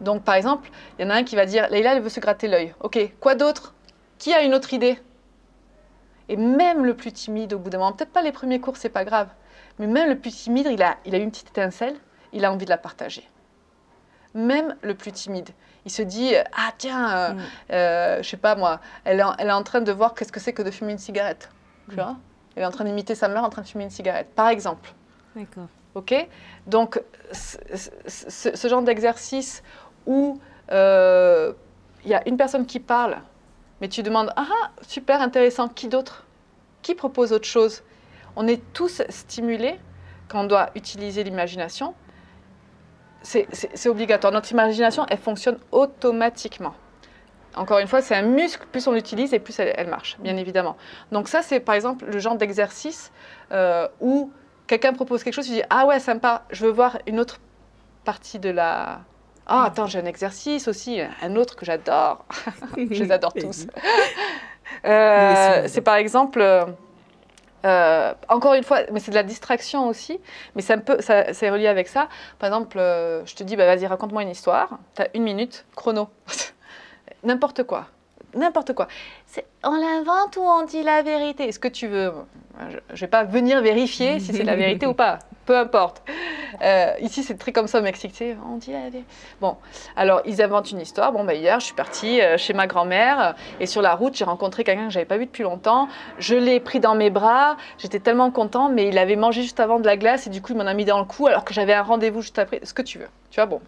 Donc, 0.00 0.22
par 0.24 0.34
exemple, 0.34 0.70
il 0.98 1.04
y 1.04 1.08
en 1.08 1.10
a 1.10 1.14
un 1.14 1.24
qui 1.24 1.36
va 1.36 1.46
dire, 1.46 1.68
Leïla, 1.70 1.94
elle 1.96 2.02
veut 2.02 2.08
se 2.08 2.20
gratter 2.20 2.48
l'œil. 2.48 2.74
OK, 2.80 2.98
quoi 3.20 3.34
d'autre? 3.34 3.74
Qui 4.18 4.32
a 4.32 4.42
une 4.42 4.54
autre 4.54 4.72
idée? 4.74 4.98
Et 6.28 6.36
même 6.36 6.84
le 6.84 6.94
plus 6.94 7.12
timide, 7.12 7.52
au 7.52 7.58
bout 7.58 7.70
d'un 7.70 7.78
moment, 7.78 7.92
peut-être 7.92 8.12
pas 8.12 8.22
les 8.22 8.32
premiers 8.32 8.60
cours, 8.60 8.76
c'est 8.76 8.88
pas 8.88 9.04
grave, 9.04 9.28
mais 9.78 9.86
même 9.86 10.08
le 10.08 10.18
plus 10.18 10.30
timide, 10.30 10.68
il 10.70 10.82
a, 10.82 10.96
il 11.04 11.14
a 11.14 11.18
une 11.18 11.30
petite 11.30 11.48
étincelle 11.48 11.96
il 12.34 12.46
a 12.46 12.52
envie 12.52 12.64
de 12.64 12.70
la 12.70 12.78
partager. 12.78 13.28
Même 14.34 14.74
le 14.80 14.94
plus 14.94 15.12
timide. 15.12 15.50
Il 15.84 15.90
se 15.90 16.00
dit 16.00 16.32
Ah, 16.56 16.70
tiens, 16.78 17.14
euh, 17.14 17.32
Mm. 17.34 17.38
euh, 17.72 18.22
je 18.22 18.28
sais 18.30 18.36
pas 18.38 18.54
moi, 18.54 18.80
elle 19.04 19.20
est 19.20 19.22
en, 19.22 19.34
elle 19.36 19.48
est 19.48 19.52
en 19.52 19.62
train 19.62 19.82
de 19.82 19.92
voir 19.92 20.14
qu'est-ce 20.14 20.32
que 20.32 20.40
c'est 20.40 20.54
que 20.54 20.62
de 20.62 20.70
fumer 20.70 20.92
une 20.92 20.98
cigarette. 20.98 21.50
Tu 21.90 21.96
Mm. 21.96 22.00
vois? 22.00 22.16
Elle 22.56 22.62
est 22.62 22.66
en 22.66 22.70
train 22.70 22.84
d'imiter 22.84 23.14
sa 23.14 23.28
mère 23.28 23.44
en 23.44 23.50
train 23.50 23.60
de 23.60 23.66
fumer 23.66 23.84
une 23.84 23.90
cigarette, 23.90 24.28
par 24.34 24.48
exemple. 24.48 24.94
D'accord. 25.36 25.66
Ok 25.94 26.14
Donc, 26.66 27.02
ce, 27.32 28.68
genre 28.68 28.82
d'exercice 28.82 29.62
où 30.06 30.38
euh, 30.70 31.52
il 32.04 32.10
y 32.10 32.14
a 32.14 32.26
une 32.26 32.36
personne 32.36 32.66
qui 32.66 32.80
parle, 32.80 33.18
mais 33.80 33.88
tu 33.88 34.02
demandes 34.02 34.32
Ah, 34.36 34.46
ah, 34.50 34.70
super 34.82 35.20
intéressant, 35.20 35.68
qui 35.68 35.88
d'autre? 35.88 36.24
Qui 36.82 36.94
propose 36.94 37.32
autre 37.32 37.46
chose 37.46 37.82
On 38.36 38.46
est 38.48 38.60
tous 38.72 39.02
stimulés 39.08 39.78
quand 40.28 40.40
on 40.40 40.46
doit 40.46 40.70
utiliser 40.74 41.24
l'imagination. 41.24 41.94
C'est- 43.22 43.86
obligatoire. 43.86 44.32
Notre 44.32 44.50
imagination, 44.50 45.06
elle 45.08 45.18
fonctionne 45.18 45.58
automatiquement. 45.70 46.74
Encore 47.54 47.78
une 47.78 47.86
fois, 47.86 48.00
c'est 48.00 48.16
un 48.16 48.22
muscle, 48.22 48.66
plus 48.72 48.86
on 48.86 48.92
l'utilise 48.92 49.34
et 49.34 49.38
plus 49.38 49.58
elle, 49.60 49.74
elle 49.76 49.88
marche, 49.88 50.16
bien 50.20 50.36
évidemment. 50.36 50.76
Donc 51.12 51.28
ça, 51.28 51.42
c'est 51.42 51.60
par 51.60 51.74
exemple 51.74 52.06
le 52.06 52.18
genre 52.18 52.36
d'exercice 52.36 53.12
euh, 53.52 53.86
où 54.00 54.32
quelqu'un 54.66 54.92
propose 54.92 55.22
quelque 55.24 55.34
chose, 55.34 55.46
tu 55.46 55.52
dis 55.52 55.62
ah 55.70 55.86
ouais 55.86 56.00
sympa, 56.00 56.42
je 56.50 56.66
veux 56.66 56.72
voir 56.72 56.98
une 57.06 57.20
autre 57.20 57.38
partie 58.04 58.38
de 58.38 58.50
la. 58.50 59.00
Ah 59.46 59.64
attends, 59.64 59.86
j'ai 59.86 59.98
un 59.98 60.04
exercice 60.06 60.68
aussi, 60.68 61.00
un 61.00 61.36
autre 61.36 61.56
que 61.56 61.64
j'adore. 61.64 62.24
je 62.76 62.82
les 63.02 63.12
adore 63.12 63.32
tous. 63.40 63.66
Euh, 64.84 65.64
c'est 65.68 65.80
par 65.82 65.96
exemple, 65.96 66.40
euh, 66.40 66.64
euh, 67.64 68.14
encore 68.28 68.54
une 68.54 68.62
fois, 68.64 68.80
mais 68.90 69.00
c'est 69.00 69.10
de 69.10 69.16
la 69.16 69.22
distraction 69.22 69.86
aussi, 69.86 70.18
mais 70.54 70.62
c'est 70.62 70.72
un 70.72 70.78
peu, 70.78 71.00
ça- 71.00 71.34
c'est 71.34 71.50
relié 71.50 71.68
avec 71.68 71.88
ça. 71.88 72.08
Par 72.38 72.48
exemple, 72.48 72.78
euh, 72.78 73.24
je 73.26 73.34
te 73.34 73.42
dis, 73.42 73.54
bah, 73.56 73.66
vas-y, 73.66 73.86
raconte-moi 73.86 74.22
une 74.22 74.30
histoire. 74.30 74.78
Tu 74.96 75.02
as 75.02 75.08
une 75.14 75.22
minute, 75.24 75.66
chrono. 75.76 76.08
N'importe 77.22 77.64
quoi. 77.64 77.86
N'importe 78.34 78.72
quoi. 78.72 78.88
C'est, 79.26 79.44
on 79.62 79.74
l'invente 79.74 80.36
ou 80.36 80.40
on 80.40 80.64
dit 80.64 80.82
la 80.82 81.02
vérité? 81.02 81.48
Est-ce 81.48 81.58
que 81.58 81.68
tu 81.68 81.86
veux 81.86 82.12
Je 82.68 82.76
ne 82.92 82.96
vais 82.96 83.06
pas 83.06 83.24
venir 83.24 83.60
vérifier 83.60 84.20
si 84.20 84.32
c'est 84.32 84.42
la 84.42 84.56
vérité 84.56 84.86
ou 84.86 84.94
pas. 84.94 85.18
Peu 85.46 85.58
importe. 85.58 86.02
Euh, 86.62 86.92
ici, 87.00 87.22
c'est 87.24 87.36
très 87.36 87.52
comme 87.52 87.66
ça 87.66 87.80
au 87.80 87.82
Mexique. 87.82 88.14
sais, 88.14 88.36
On 88.48 88.56
dit 88.56 88.72
la 88.72 88.78
vérité. 88.78 89.04
Bon, 89.40 89.56
alors 89.96 90.22
ils 90.24 90.40
inventent 90.40 90.70
une 90.70 90.80
histoire. 90.80 91.12
Bon, 91.12 91.24
bah, 91.24 91.34
hier, 91.34 91.58
je 91.60 91.66
suis 91.66 91.74
partie 91.74 92.20
euh, 92.20 92.36
chez 92.36 92.52
ma 92.52 92.66
grand-mère 92.66 93.34
et 93.58 93.66
sur 93.66 93.82
la 93.82 93.94
route, 93.94 94.14
j'ai 94.14 94.24
rencontré 94.24 94.64
quelqu'un 94.64 94.86
que 94.86 94.92
j'avais 94.92 95.04
pas 95.04 95.18
vu 95.18 95.26
depuis 95.26 95.42
longtemps. 95.42 95.88
Je 96.18 96.36
l'ai 96.36 96.60
pris 96.60 96.80
dans 96.80 96.94
mes 96.94 97.10
bras. 97.10 97.56
J'étais 97.78 98.00
tellement 98.00 98.30
content, 98.30 98.68
mais 98.68 98.88
il 98.88 98.98
avait 98.98 99.16
mangé 99.16 99.42
juste 99.42 99.60
avant 99.60 99.80
de 99.80 99.86
la 99.86 99.96
glace 99.96 100.26
et 100.26 100.30
du 100.30 100.40
coup, 100.40 100.52
il 100.52 100.58
m'en 100.58 100.66
a 100.66 100.74
mis 100.74 100.84
dans 100.84 100.98
le 100.98 101.04
cou 101.04 101.26
alors 101.26 101.44
que 101.44 101.52
j'avais 101.52 101.74
un 101.74 101.82
rendez-vous 101.82 102.22
juste 102.22 102.38
après. 102.38 102.60
Ce 102.62 102.72
que 102.72 102.82
tu 102.82 102.98
veux. 102.98 103.08
Tu 103.30 103.36
vois, 103.36 103.46
bon, 103.46 103.60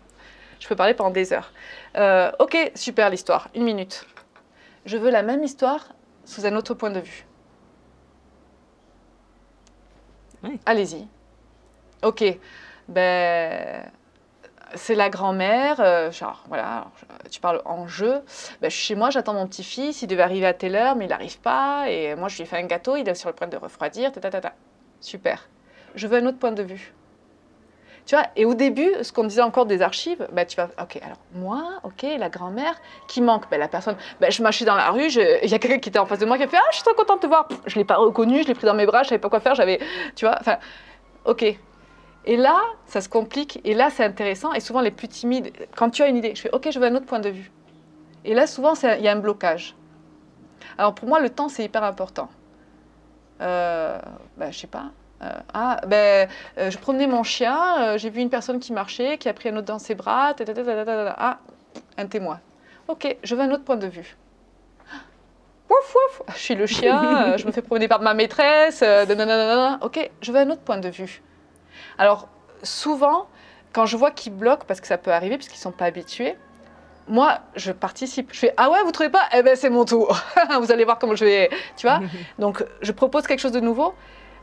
je 0.60 0.68
peux 0.68 0.76
parler 0.76 0.94
pendant 0.94 1.10
des 1.10 1.32
heures. 1.32 1.52
Euh, 1.96 2.30
ok, 2.38 2.72
super 2.74 3.10
l'histoire. 3.10 3.48
Une 3.54 3.64
minute. 3.64 4.06
Je 4.84 4.96
veux 4.96 5.10
la 5.10 5.22
même 5.22 5.42
histoire 5.42 5.94
sous 6.24 6.46
un 6.46 6.54
autre 6.56 6.74
point 6.74 6.90
de 6.90 7.00
vue. 7.00 7.26
Ouais. 10.42 10.58
Allez-y. 10.66 11.06
Ok, 12.02 12.22
ben 12.88 13.90
c'est 14.74 14.94
la 14.94 15.08
grand-mère, 15.08 15.80
euh, 15.80 16.10
genre 16.10 16.44
voilà, 16.48 16.76
alors, 16.76 16.92
tu 17.30 17.40
parles 17.40 17.62
en 17.64 17.86
jeu. 17.86 18.22
Ben, 18.60 18.70
je 18.70 18.76
suis 18.76 18.86
chez 18.86 18.94
moi, 18.94 19.10
j'attends 19.10 19.34
mon 19.34 19.46
petit-fils, 19.46 20.02
il 20.02 20.06
devait 20.06 20.22
arriver 20.22 20.46
à 20.46 20.54
telle 20.54 20.74
heure, 20.74 20.96
mais 20.96 21.06
il 21.06 21.08
n'arrive 21.08 21.38
pas. 21.40 21.88
Et 21.88 22.14
moi, 22.16 22.28
je 22.28 22.36
lui 22.36 22.42
ai 22.42 22.46
fait 22.46 22.58
un 22.58 22.66
gâteau, 22.66 22.96
il 22.96 23.08
est 23.08 23.14
sur 23.14 23.28
le 23.28 23.34
point 23.34 23.48
de 23.48 23.56
refroidir. 23.56 24.12
Ta, 24.12 24.20
ta, 24.20 24.30
ta, 24.30 24.40
ta. 24.40 24.54
Super. 25.00 25.48
Je 25.94 26.06
veux 26.06 26.18
un 26.18 26.26
autre 26.26 26.38
point 26.38 26.52
de 26.52 26.62
vue. 26.62 26.92
Et 28.36 28.44
au 28.44 28.54
début, 28.54 28.90
ce 29.02 29.12
qu'on 29.12 29.24
disait 29.24 29.42
encore 29.42 29.66
des 29.66 29.80
archives, 29.80 30.28
ben, 30.32 30.46
tu 30.46 30.56
vas, 30.56 30.68
ok, 30.80 31.00
alors 31.02 31.16
moi, 31.34 31.64
ok, 31.84 32.04
la 32.18 32.28
grand-mère 32.28 32.74
qui 33.08 33.22
manque, 33.22 33.48
ben, 33.50 33.58
la 33.58 33.68
personne, 33.68 33.96
ben, 34.20 34.30
je 34.30 34.42
marchais 34.42 34.64
dans 34.64 34.74
la 34.74 34.90
rue, 34.90 35.06
il 35.06 35.48
y 35.48 35.54
a 35.54 35.58
quelqu'un 35.58 35.78
qui 35.78 35.88
était 35.88 35.98
en 35.98 36.06
face 36.06 36.18
de 36.18 36.26
moi 36.26 36.36
qui 36.36 36.44
a 36.44 36.48
fait, 36.48 36.58
ah, 36.58 36.68
je 36.70 36.76
suis 36.76 36.84
trop 36.84 36.94
contente 36.94 37.22
de 37.22 37.22
te 37.22 37.26
voir. 37.26 37.48
Je 37.66 37.76
l'ai 37.76 37.84
pas 37.84 37.96
reconnu, 37.96 38.42
je 38.42 38.48
l'ai 38.48 38.54
pris 38.54 38.66
dans 38.66 38.74
mes 38.74 38.86
bras, 38.86 39.02
je 39.02 39.08
savais 39.08 39.18
pas 39.18 39.30
quoi 39.30 39.40
faire, 39.40 39.54
j'avais, 39.54 39.80
tu 40.14 40.26
vois, 40.26 40.36
enfin, 40.38 40.58
ok. 41.24 41.44
Et 42.26 42.36
là, 42.36 42.60
ça 42.86 43.00
se 43.00 43.08
complique, 43.08 43.60
et 43.64 43.74
là, 43.74 43.90
c'est 43.90 44.04
intéressant, 44.04 44.52
et 44.52 44.60
souvent 44.60 44.80
les 44.80 44.90
plus 44.90 45.08
timides, 45.08 45.52
quand 45.76 45.90
tu 45.90 46.02
as 46.02 46.08
une 46.08 46.16
idée, 46.16 46.34
je 46.34 46.42
fais, 46.42 46.50
ok, 46.52 46.68
je 46.70 46.78
veux 46.78 46.86
un 46.86 46.94
autre 46.94 47.06
point 47.06 47.20
de 47.20 47.30
vue. 47.30 47.50
Et 48.24 48.34
là, 48.34 48.46
souvent, 48.46 48.74
il 48.82 49.02
y 49.02 49.08
a 49.08 49.12
un 49.12 49.16
blocage. 49.16 49.74
Alors 50.78 50.94
pour 50.94 51.08
moi, 51.08 51.20
le 51.20 51.30
temps, 51.30 51.48
c'est 51.48 51.64
hyper 51.64 51.84
important. 51.84 52.28
Euh, 53.40 53.98
ben, 54.36 54.50
je 54.50 54.58
sais 54.58 54.66
pas. 54.66 54.90
Euh, 55.24 55.30
ah, 55.54 55.80
ben, 55.86 56.28
euh, 56.58 56.70
je 56.70 56.78
promenais 56.78 57.06
mon 57.06 57.22
chien, 57.22 57.58
euh, 57.80 57.98
j'ai 57.98 58.10
vu 58.10 58.20
une 58.20 58.30
personne 58.30 58.60
qui 58.60 58.72
marchait, 58.72 59.16
qui 59.18 59.28
a 59.28 59.32
pris 59.32 59.48
un 59.48 59.56
autre 59.56 59.66
dans 59.66 59.78
ses 59.78 59.94
bras. 59.94 60.34
ta, 60.34 60.44
ta, 60.44 60.52
ta. 60.54 61.14
Ah, 61.18 61.38
un 61.96 62.06
témoin. 62.06 62.40
Ok, 62.88 63.16
je 63.22 63.34
veux 63.34 63.40
un 63.42 63.50
autre 63.50 63.64
point 63.64 63.76
de 63.76 63.86
vue. 63.86 64.16
Ouf, 65.70 65.96
ouf, 65.96 66.22
je 66.34 66.38
suis 66.38 66.54
le 66.54 66.66
chien, 66.66 67.26
euh, 67.32 67.38
je 67.38 67.46
me 67.46 67.52
fais 67.52 67.62
promener 67.62 67.88
par 67.88 68.00
ma 68.00 68.12
maîtresse. 68.12 68.82
euh, 68.82 69.06
nanana. 69.06 69.78
Ok, 69.82 70.10
je 70.20 70.32
veux 70.32 70.38
un 70.38 70.50
autre 70.50 70.60
point 70.60 70.78
de 70.78 70.90
vue. 70.90 71.22
Alors, 71.96 72.28
souvent, 72.62 73.26
quand 73.72 73.86
je 73.86 73.96
vois 73.96 74.10
qu'ils 74.10 74.34
bloquent, 74.34 74.64
parce 74.66 74.80
que 74.80 74.86
ça 74.86 74.98
peut 74.98 75.12
arriver, 75.12 75.36
puisqu'ils 75.36 75.58
ne 75.58 75.62
sont 75.62 75.72
pas 75.72 75.86
habitués, 75.86 76.36
moi, 77.06 77.38
je 77.54 77.72
participe. 77.72 78.32
Je 78.32 78.38
fais 78.38 78.54
Ah 78.56 78.70
ouais, 78.70 78.82
vous 78.82 78.92
trouvez 78.92 79.10
pas? 79.10 79.22
Eh 79.34 79.42
ben, 79.42 79.56
c'est 79.56 79.70
mon 79.70 79.84
tour. 79.84 80.18
vous 80.60 80.72
allez 80.72 80.84
voir 80.84 80.98
comment 80.98 81.14
je 81.14 81.24
vais. 81.24 81.50
Tu 81.76 81.86
vois 81.86 82.00
Donc, 82.38 82.64
je 82.80 82.92
propose 82.92 83.26
quelque 83.26 83.40
chose 83.40 83.52
de 83.52 83.60
nouveau. 83.60 83.94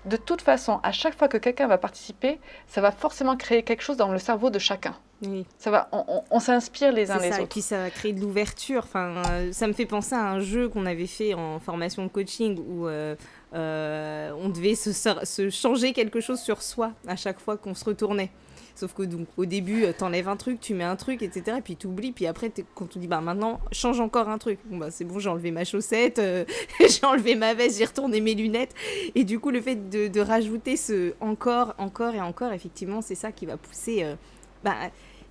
De 0.05 0.17
toute 0.17 0.41
façon, 0.41 0.79
à 0.83 0.91
chaque 0.91 1.15
fois 1.17 1.27
que 1.27 1.37
quelqu'un 1.37 1.67
va 1.67 1.77
participer, 1.77 2.39
ça 2.67 2.81
va 2.81 2.91
forcément 2.91 3.37
créer 3.37 3.61
quelque 3.63 3.81
chose 3.83 3.97
dans 3.97 4.11
le 4.11 4.17
cerveau 4.17 4.49
de 4.49 4.57
chacun. 4.59 4.95
Oui, 5.23 5.45
Ça 5.59 5.69
va, 5.69 5.87
on, 5.91 6.03
on- 6.07 6.23
on 6.31 6.39
s'inspire 6.39 6.91
les 6.91 7.11
uns 7.11 7.19
les 7.19 7.29
ça. 7.31 7.37
Et 7.37 7.41
autres. 7.41 7.49
puis 7.49 7.61
ça 7.61 7.77
va 7.77 7.89
créer 7.91 8.11
de 8.11 8.19
l'ouverture. 8.19 8.81
Enfin, 8.85 9.21
euh, 9.29 9.51
ça 9.53 9.67
me 9.67 9.73
fait 9.73 9.85
penser 9.85 10.15
à 10.15 10.25
un 10.31 10.39
jeu 10.39 10.67
qu'on 10.69 10.87
avait 10.87 11.05
fait 11.05 11.35
en 11.35 11.59
formation 11.59 12.03
de 12.03 12.09
coaching 12.09 12.57
où 12.67 12.87
euh, 12.87 13.15
euh, 13.53 14.31
on 14.41 14.49
devait 14.49 14.73
se 14.75 15.49
changer 15.51 15.93
quelque 15.93 16.19
chose 16.21 16.39
sur 16.39 16.63
soi 16.63 16.91
à 17.07 17.15
chaque 17.15 17.39
fois 17.39 17.55
qu'on 17.57 17.75
se 17.75 17.85
retournait. 17.85 18.31
Sauf 18.75 18.93
que 18.93 19.03
donc 19.03 19.27
au 19.37 19.45
début, 19.45 19.83
euh, 19.83 19.93
t'enlèves 19.93 20.27
un 20.27 20.37
truc, 20.37 20.59
tu 20.59 20.73
mets 20.73 20.83
un 20.83 20.95
truc, 20.95 21.21
etc. 21.21 21.57
Et 21.59 21.61
puis 21.61 21.75
t'oublies. 21.75 22.11
Puis 22.11 22.27
après, 22.27 22.51
quand 22.75 22.95
on 22.95 22.99
dit 22.99 23.07
bah 23.07 23.21
maintenant, 23.21 23.59
change 23.71 23.99
encore 23.99 24.29
un 24.29 24.37
truc. 24.37 24.59
Bah 24.65 24.91
c'est 24.91 25.05
bon, 25.05 25.19
j'ai 25.19 25.29
enlevé 25.29 25.51
ma 25.51 25.63
chaussette, 25.63 26.19
euh, 26.19 26.45
j'ai 26.79 27.05
enlevé 27.05 27.35
ma 27.35 27.53
veste, 27.53 27.77
j'ai 27.77 27.85
retourné 27.85 28.21
mes 28.21 28.33
lunettes. 28.33 28.73
Et 29.15 29.23
du 29.23 29.39
coup, 29.39 29.51
le 29.51 29.61
fait 29.61 29.89
de, 29.89 30.21
rajouter 30.21 30.77
ce 30.77 31.13
encore, 31.19 31.73
encore 31.77 32.13
et 32.13 32.21
encore, 32.21 32.53
effectivement, 32.53 33.01
c'est 33.01 33.15
ça 33.15 33.31
qui 33.31 33.45
va 33.45 33.57
pousser. 33.57 34.03
euh, 34.03 34.15
bah, 34.63 34.75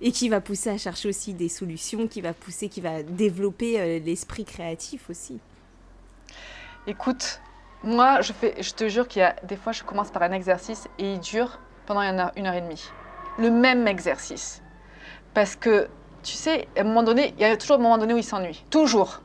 et 0.03 0.11
qui 0.11 0.29
va 0.29 0.41
pousser 0.41 0.71
à 0.71 0.79
chercher 0.79 1.09
aussi 1.09 1.35
des 1.35 1.47
solutions, 1.47 2.07
qui 2.07 2.21
va 2.21 2.33
pousser, 2.33 2.69
qui 2.69 2.81
va 2.81 3.03
développer 3.03 3.99
l'esprit 3.99 4.45
créatif 4.45 5.11
aussi. 5.11 5.37
Écoute, 6.87 7.39
moi, 7.83 8.21
je, 8.21 8.31
fais, 8.31 8.55
je 8.61 8.73
te 8.73 8.87
jure 8.87 9.07
qu'il 9.07 9.21
y 9.21 9.25
a 9.25 9.35
des 9.43 9.55
fois, 9.55 9.71
je 9.71 9.83
commence 9.83 10.11
par 10.11 10.21
un 10.23 10.31
exercice 10.31 10.87
et 10.99 11.13
il 11.13 11.19
dure 11.19 11.59
pendant 11.85 12.01
une 12.01 12.19
heure, 12.19 12.31
une 12.35 12.45
heure 12.45 12.53
et 12.53 12.61
demie. 12.61 12.89
Le 13.37 13.49
même 13.49 13.87
exercice. 13.87 14.61
Parce 15.33 15.55
que, 15.55 15.87
tu 16.23 16.33
sais, 16.33 16.67
à 16.75 16.81
un 16.81 16.83
moment 16.83 17.03
donné, 17.03 17.33
il 17.37 17.41
y 17.41 17.45
a 17.45 17.55
toujours 17.57 17.77
un 17.77 17.81
moment 17.81 17.97
donné 17.97 18.13
où 18.13 18.17
ils 18.17 18.23
s'ennuient. 18.23 18.65
Toujours. 18.69 19.21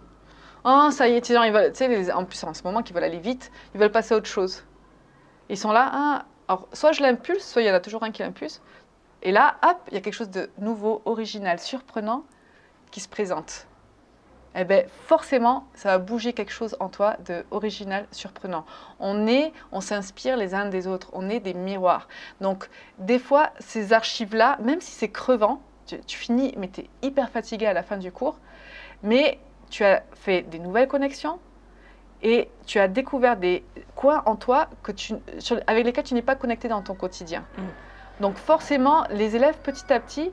Oh, 0.65 0.89
ça 0.91 1.09
y 1.09 1.13
est, 1.13 1.33
gens, 1.33 1.43
ils 1.43 1.53
veulent, 1.53 1.73
tu 1.73 1.79
sais, 1.79 2.13
en 2.13 2.25
plus, 2.25 2.43
en 2.45 2.55
ce 2.55 2.63
moment, 2.65 2.83
qu'ils 2.83 2.95
veulent 2.95 3.05
aller 3.05 3.21
vite, 3.21 3.53
ils 3.75 3.81
veulent 3.81 3.93
passer 3.93 4.15
à 4.15 4.17
autre 4.17 4.27
chose. 4.27 4.65
Ils 5.49 5.59
sont 5.59 5.73
là, 5.73 5.91
ah, 5.93 6.25
alors, 6.49 6.69
soit 6.73 6.93
je 6.93 7.03
l'impulse, 7.03 7.45
soit 7.45 7.63
il 7.63 7.67
y 7.67 7.71
en 7.71 7.75
a 7.75 7.81
toujours 7.81 8.03
un 8.03 8.11
qui 8.11 8.23
l'impulse. 8.23 8.63
Et 9.23 9.33
là, 9.33 9.57
hop, 9.63 9.79
il 9.89 9.95
y 9.95 9.97
a 9.97 10.01
quelque 10.01 10.15
chose 10.15 10.31
de 10.31 10.51
nouveau, 10.59 11.03
original, 11.05 11.59
surprenant 11.59 12.25
qui 12.91 13.01
se 13.01 13.09
présente. 13.09 13.67
Eh 14.59 14.65
bien, 14.65 14.85
forcément, 15.05 15.67
ça 15.75 15.91
va 15.91 15.99
bouger 15.99 16.33
quelque 16.33 16.53
chose 16.53 16.77
en 16.81 16.89
toi 16.89 17.17
de 17.27 17.45
original, 17.51 18.07
surprenant. 18.11 18.65
On 19.01 19.27
est, 19.27 19.53
on 19.71 19.83
s'inspire 19.83 20.37
les 20.39 20.55
uns 20.55 20.67
des 20.67 20.87
autres, 20.87 21.11
on 21.13 21.29
est 21.29 21.41
des 21.41 21.53
miroirs. 21.53 22.09
Donc, 22.41 22.71
des 22.99 23.19
fois, 23.19 23.51
ces 23.59 23.93
archives-là, 23.93 24.57
même 24.63 24.81
si 24.81 24.93
c'est 24.93 25.11
crevant, 25.11 25.61
tu, 25.87 26.01
tu 26.01 26.17
finis, 26.17 26.55
mais 26.57 26.69
tu 26.69 26.81
es 26.81 26.91
hyper 27.03 27.29
fatigué 27.29 27.67
à 27.67 27.75
la 27.75 27.83
fin 27.83 27.99
du 27.99 28.11
cours, 28.11 28.39
mais 29.03 29.39
tu 29.69 29.85
as 29.85 30.03
fait 30.15 30.43
des 30.43 30.59
nouvelles 30.59 30.89
connexions 30.89 31.39
et 32.23 32.49
tu 32.65 32.79
as 32.79 32.89
découvert 32.89 33.37
des 33.37 33.63
coins 33.95 34.23
en 34.25 34.37
toi 34.37 34.71
que 34.83 34.93
tu, 34.93 35.15
sur- 35.39 35.61
avec 35.67 35.85
lesquels 35.85 36.05
tu 36.05 36.15
n'es 36.15 36.23
pas 36.23 36.35
connecté 36.35 36.69
dans 36.69 36.81
ton 36.81 36.95
quotidien. 36.95 37.45
Mm. 37.59 37.63
Donc, 38.21 38.39
forcément, 38.39 39.05
les 39.11 39.37
élèves, 39.37 39.59
petit 39.59 39.93
à 39.93 40.01
petit, 40.01 40.33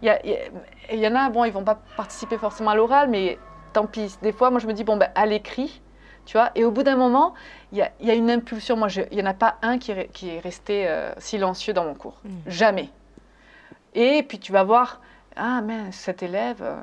il 0.00 0.08
y, 0.24 0.94
y 0.94 0.98
y 0.98 1.06
en 1.06 1.14
a, 1.14 1.28
bon, 1.28 1.44
ils 1.44 1.52
vont 1.52 1.62
pas 1.64 1.78
participer 1.94 2.38
forcément 2.38 2.70
à 2.70 2.74
l'oral, 2.74 3.10
mais 3.10 3.38
tant 3.72 3.86
pis. 3.86 4.16
Des 4.22 4.32
fois, 4.32 4.50
moi, 4.50 4.60
je 4.60 4.66
me 4.66 4.72
dis, 4.72 4.84
bon, 4.84 4.96
ben, 4.96 5.10
à 5.14 5.26
l'écrit, 5.26 5.80
tu 6.26 6.36
vois. 6.36 6.50
Et 6.54 6.64
au 6.64 6.70
bout 6.70 6.82
d'un 6.82 6.96
moment, 6.96 7.34
il 7.72 7.78
y 7.78 7.82
a, 7.82 7.90
il 8.00 8.06
y 8.06 8.10
a 8.10 8.14
une 8.14 8.30
impulsion. 8.30 8.76
Moi, 8.76 8.88
je- 8.88 9.02
il 9.10 9.16
n'y 9.16 9.22
en 9.22 9.26
a 9.30 9.34
pas 9.34 9.56
un 9.62 9.78
qui 9.78 9.92
est, 9.92 10.08
qui 10.12 10.30
est 10.30 10.40
resté 10.40 10.86
euh, 10.88 11.12
silencieux 11.18 11.72
dans 11.72 11.84
mon 11.84 11.94
cours. 11.94 12.16
Mm. 12.24 12.28
Jamais. 12.46 12.90
Et 13.94 14.22
puis, 14.22 14.38
tu 14.38 14.52
vas 14.52 14.62
voir, 14.64 15.00
ah, 15.36 15.60
mais 15.62 15.90
cet 15.92 16.22
élève. 16.22 16.62
euh, 16.62 16.76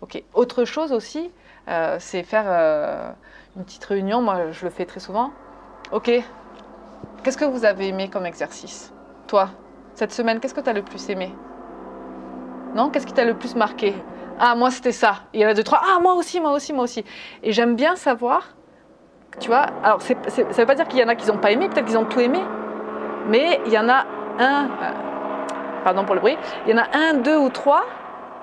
ok. 0.00 0.22
Autre 0.34 0.64
chose 0.64 0.92
aussi, 0.92 1.30
euh, 1.68 1.96
c'est 1.98 2.22
faire 2.22 3.14
une 3.56 3.64
petite 3.64 3.84
réunion. 3.84 4.22
Moi, 4.22 4.50
je 4.52 4.64
le 4.64 4.70
fais 4.70 4.84
très 4.86 5.00
souvent. 5.00 5.30
Ok. 5.90 6.10
Qu'est-ce 7.22 7.36
que 7.38 7.44
vous 7.44 7.64
avez 7.64 7.88
aimé 7.88 8.08
comme 8.10 8.26
exercice 8.26 8.92
Toi 9.26 9.50
cette 9.94 10.12
semaine, 10.12 10.40
qu'est-ce 10.40 10.54
que 10.54 10.60
tu 10.62 10.70
as 10.70 10.72
le 10.72 10.82
plus 10.82 11.10
aimé? 11.10 11.34
Non? 12.74 12.88
Qu'est-ce 12.88 13.06
qui 13.06 13.12
t'a 13.12 13.26
le 13.26 13.34
plus 13.34 13.54
marqué? 13.54 13.94
Ah, 14.38 14.54
moi, 14.54 14.70
c'était 14.70 14.92
ça. 14.92 15.22
Il 15.32 15.40
y 15.40 15.46
en 15.46 15.48
a 15.48 15.54
deux, 15.54 15.62
trois. 15.62 15.80
Ah, 15.84 15.98
moi 16.00 16.14
aussi, 16.14 16.40
moi 16.40 16.52
aussi, 16.52 16.72
moi 16.72 16.84
aussi. 16.84 17.04
Et 17.42 17.52
j'aime 17.52 17.76
bien 17.76 17.96
savoir, 17.96 18.54
tu 19.40 19.48
vois, 19.48 19.66
alors 19.82 20.00
ça 20.02 20.14
ne 20.14 20.52
veut 20.52 20.66
pas 20.66 20.74
dire 20.74 20.86
qu'il 20.88 20.98
y 20.98 21.04
en 21.04 21.08
a 21.08 21.14
qui 21.14 21.26
n'ont 21.28 21.38
pas 21.38 21.52
aimé, 21.52 21.68
peut-être 21.68 21.86
qu'ils 21.86 21.98
ont 21.98 22.04
tout 22.04 22.20
aimé, 22.20 22.40
mais 23.28 23.60
il 23.66 23.72
y 23.72 23.78
en 23.78 23.88
a 23.88 24.04
un, 24.38 24.64
euh, 24.66 25.82
pardon 25.84 26.04
pour 26.04 26.14
le 26.14 26.20
bruit, 26.20 26.36
il 26.66 26.70
y 26.70 26.74
en 26.74 26.82
a 26.82 26.96
un, 26.96 27.14
deux 27.14 27.36
ou 27.36 27.48
trois 27.48 27.84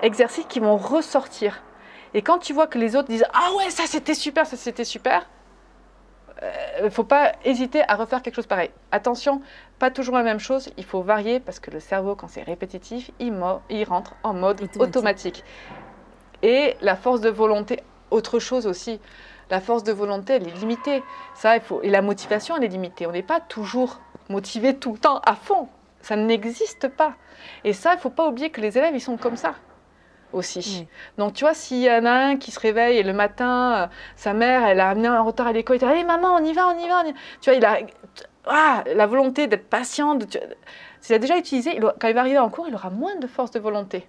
exercices 0.02 0.46
qui 0.48 0.60
vont 0.60 0.76
ressortir. 0.76 1.62
Et 2.12 2.22
quand 2.22 2.38
tu 2.38 2.52
vois 2.52 2.66
que 2.66 2.78
les 2.78 2.96
autres 2.96 3.08
disent 3.08 3.26
Ah 3.32 3.54
ouais, 3.56 3.70
ça 3.70 3.84
c'était 3.86 4.14
super, 4.14 4.46
ça 4.46 4.56
c'était 4.56 4.84
super, 4.84 5.26
il 6.40 6.46
euh, 6.46 6.84
ne 6.84 6.90
faut 6.90 7.04
pas 7.04 7.32
hésiter 7.44 7.82
à 7.86 7.96
refaire 7.96 8.22
quelque 8.22 8.34
chose 8.34 8.46
pareil. 8.46 8.70
Attention, 8.92 9.42
pas 9.78 9.90
toujours 9.90 10.16
la 10.16 10.22
même 10.22 10.38
chose, 10.38 10.70
il 10.78 10.84
faut 10.84 11.02
varier 11.02 11.38
parce 11.38 11.60
que 11.60 11.70
le 11.70 11.80
cerveau, 11.80 12.14
quand 12.14 12.28
c'est 12.28 12.42
répétitif, 12.42 13.10
il, 13.18 13.34
il, 13.68 13.84
rentre 13.84 14.14
en 14.22 14.32
mode 14.32 14.62
automatique. 14.78 15.44
Et 16.42 16.76
la 16.80 16.96
force 16.96 17.20
de 17.20 17.28
volonté, 17.28 17.80
autre 18.10 18.38
chose 18.38 18.66
aussi, 18.66 19.00
la 19.50 19.60
force 19.60 19.84
de 19.84 19.92
volonté, 19.92 20.34
elle 20.34 20.48
est 20.48 20.56
limitée. 20.58 21.02
Ça, 21.34 21.56
il 21.56 21.62
faut, 21.62 21.82
et 21.82 21.90
la 21.90 22.00
motivation, 22.00 22.56
elle 22.56 22.64
est 22.64 22.68
limitée. 22.68 23.06
On 23.06 23.12
n'est 23.12 23.22
pas 23.22 23.40
toujours 23.40 24.00
motivé 24.30 24.76
tout 24.76 24.92
le 24.92 24.98
temps 24.98 25.20
à 25.26 25.34
fond. 25.34 25.68
Ça 26.00 26.16
n'existe 26.16 26.88
pas. 26.88 27.14
Et 27.64 27.74
ça, 27.74 27.92
il 27.92 27.96
ne 27.96 28.00
faut 28.00 28.10
pas 28.10 28.26
oublier 28.26 28.48
que 28.48 28.62
les 28.62 28.78
élèves, 28.78 28.94
ils 28.94 29.00
sont 29.00 29.18
comme 29.18 29.36
ça 29.36 29.54
aussi. 30.32 30.86
Donc, 31.18 31.34
tu 31.34 31.44
vois, 31.44 31.54
s'il 31.54 31.78
y 31.78 31.90
en 31.90 32.04
a 32.04 32.10
un 32.10 32.36
qui 32.36 32.50
se 32.50 32.60
réveille 32.60 32.98
et 32.98 33.02
le 33.02 33.12
matin, 33.12 33.74
euh, 33.74 33.86
sa 34.16 34.32
mère, 34.32 34.64
elle 34.64 34.80
a 34.80 34.90
amené 34.90 35.08
un 35.08 35.22
retard 35.22 35.46
à 35.46 35.52
l'école, 35.52 35.76
il 35.76 35.78
dit 35.80 35.84
hey, 35.84 36.04
maman, 36.04 36.34
on 36.34 36.44
y 36.44 36.52
va, 36.52 36.68
on 36.68 36.78
y 36.78 36.88
va. 36.88 37.04
Tu 37.40 37.50
vois, 37.50 37.54
il 37.54 37.64
a 37.64 37.78
ah, 38.46 38.84
la 38.94 39.06
volonté 39.06 39.46
d'être 39.46 39.68
patient. 39.68 40.14
De, 40.14 40.26
s'il 41.00 41.14
a 41.14 41.18
déjà 41.18 41.36
utilisé, 41.36 41.78
quand 41.78 42.08
il 42.08 42.14
va 42.14 42.20
arriver 42.20 42.38
en 42.38 42.50
cours, 42.50 42.68
il 42.68 42.74
aura 42.74 42.90
moins 42.90 43.16
de 43.16 43.26
force 43.26 43.50
de 43.50 43.60
volonté. 43.60 44.06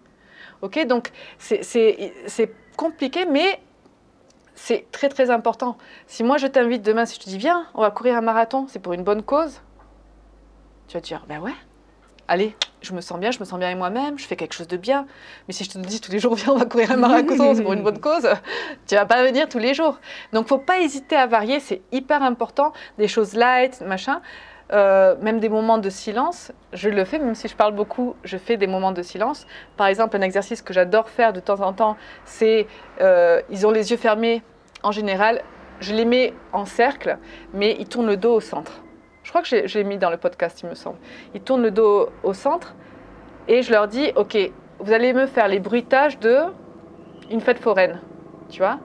Ok, 0.62 0.86
donc 0.86 1.12
c'est 1.40 2.54
compliqué, 2.78 3.26
mais 3.26 3.60
c'est 4.56 4.86
très 4.92 5.10
très 5.10 5.30
important. 5.32 5.78
Si 6.08 6.24
moi 6.24 6.38
je 6.38 6.48
t'invite 6.48 6.84
demain, 6.84 7.06
si 7.06 7.16
je 7.16 7.22
te 7.22 7.30
dis 7.30 7.38
viens, 7.38 7.66
on 7.74 7.82
va 7.82 7.92
courir 7.92 8.16
un 8.16 8.22
marathon, 8.22 8.68
c'est 8.68 8.80
pour 8.80 8.94
une 8.94 9.04
bonne 9.04 9.24
cause, 9.24 9.62
tu 10.88 10.96
vas 10.96 11.02
te 11.02 11.08
dire 11.08 11.26
ben 11.28 11.40
ouais, 11.40 11.56
allez, 12.28 12.56
je 12.82 12.94
me 12.94 13.02
sens 13.02 13.20
bien, 13.20 13.32
je 13.32 13.40
me 13.40 13.46
sens 13.46 13.58
bien 13.60 13.68
avec 13.68 13.78
moi-même, 13.78 14.18
je 14.18 14.26
fais 14.26 14.36
quelque 14.36 14.54
chose 14.54 14.68
de 14.68 14.78
bien. 14.78 15.06
Mais 15.48 15.54
si 15.54 15.64
je 15.64 15.70
te 15.70 15.78
dis 15.78 16.02
tous 16.02 16.12
les 16.12 16.20
jours, 16.20 16.36
viens, 16.36 16.54
on 16.54 16.58
va 16.58 16.66
courir 16.66 16.92
un 16.92 16.98
marathon, 16.98 17.56
c'est 17.56 17.64
pour 17.64 17.74
une 17.74 17.84
bonne 17.84 18.00
cause, 18.02 18.28
tu 18.88 18.96
vas 18.96 19.06
pas 19.06 19.24
venir 19.24 19.48
tous 19.50 19.60
les 19.60 19.74
jours. 19.74 20.00
Donc, 20.34 20.48
faut 20.48 20.58
pas 20.58 20.80
hésiter 20.80 21.16
à 21.16 21.28
varier, 21.28 21.60
c'est 21.60 21.82
hyper 21.92 22.24
important. 22.24 22.74
Des 22.98 23.08
choses 23.08 23.34
light, 23.34 23.82
machin. 23.82 24.22
Euh, 24.74 25.16
même 25.22 25.42
des 25.42 25.50
moments 25.50 25.80
de 25.80 25.90
silence, 25.90 26.54
je 26.72 26.88
le 26.88 27.04
fais, 27.04 27.20
même 27.20 27.36
si 27.36 27.50
je 27.50 27.56
parle 27.56 27.76
beaucoup, 27.76 28.16
je 28.24 28.38
fais 28.38 28.56
des 28.56 28.68
moments 28.68 28.94
de 28.94 29.02
silence. 29.02 29.46
Par 29.76 29.88
exemple, 29.88 30.16
un 30.16 30.22
exercice 30.22 30.62
que 30.62 30.74
j'adore 30.74 31.10
faire 31.10 31.34
de 31.34 31.42
temps 31.42 31.60
en 31.60 31.74
temps, 31.74 31.98
c'est, 32.24 32.68
euh, 33.02 33.42
ils 33.50 33.68
ont 33.68 33.72
les 33.72 33.92
yeux 33.92 33.98
fermés 33.98 34.42
en 34.82 34.92
général, 34.92 35.42
je 35.82 35.94
les 35.94 36.06
mets 36.06 36.34
en 36.54 36.66
cercle, 36.66 37.18
mais 37.54 37.76
ils 37.80 37.88
tournent 37.88 38.08
le 38.08 38.16
dos 38.16 38.36
au 38.36 38.40
centre. 38.40 38.82
Je 39.32 39.40
crois 39.40 39.44
que 39.44 39.66
j'ai 39.66 39.84
mis 39.86 39.98
dans 39.98 40.10
le 40.10 40.18
podcast, 40.18 40.60
il 40.62 40.68
me 40.68 40.76
semble. 40.76 40.98
Ils 41.34 41.40
tournent 41.40 41.62
le 41.62 41.72
dos 41.72 42.10
au 42.22 42.34
centre 42.34 42.76
et 43.48 43.62
je 43.62 43.72
leur 43.72 43.88
dis, 43.88 44.12
ok, 44.18 44.38
vous 44.80 44.92
allez 44.92 45.14
me 45.14 45.26
faire 45.26 45.48
les 45.48 45.60
bruitages 45.60 46.20
de 46.20 46.40
une 47.30 47.40
fête 47.40 47.60
foraine, 47.60 48.02
tu 48.50 48.60
vois 48.60 48.78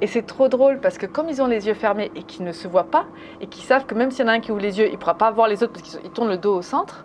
et 0.00 0.06
c'est 0.06 0.22
trop 0.22 0.46
drôle 0.46 0.78
parce 0.78 0.96
que 0.96 1.06
comme 1.06 1.28
ils 1.28 1.42
ont 1.42 1.48
les 1.48 1.66
yeux 1.66 1.74
fermés 1.74 2.12
et 2.14 2.22
qu'ils 2.22 2.44
ne 2.44 2.52
se 2.52 2.68
voient 2.68 2.90
pas, 2.90 3.06
et 3.40 3.48
qu'ils 3.48 3.64
savent 3.64 3.86
que 3.86 3.94
même 3.96 4.12
s'il 4.12 4.24
y 4.24 4.28
en 4.28 4.30
a 4.30 4.34
un 4.34 4.40
qui 4.40 4.52
ouvre 4.52 4.60
les 4.60 4.78
yeux, 4.78 4.86
il 4.86 4.92
ne 4.92 4.96
pourra 4.96 5.14
pas 5.14 5.32
voir 5.32 5.48
les 5.48 5.64
autres 5.64 5.72
parce 5.72 5.82
qu'ils 5.82 6.10
tournent 6.10 6.28
le 6.28 6.38
dos 6.38 6.54
au 6.54 6.62
centre, 6.62 7.04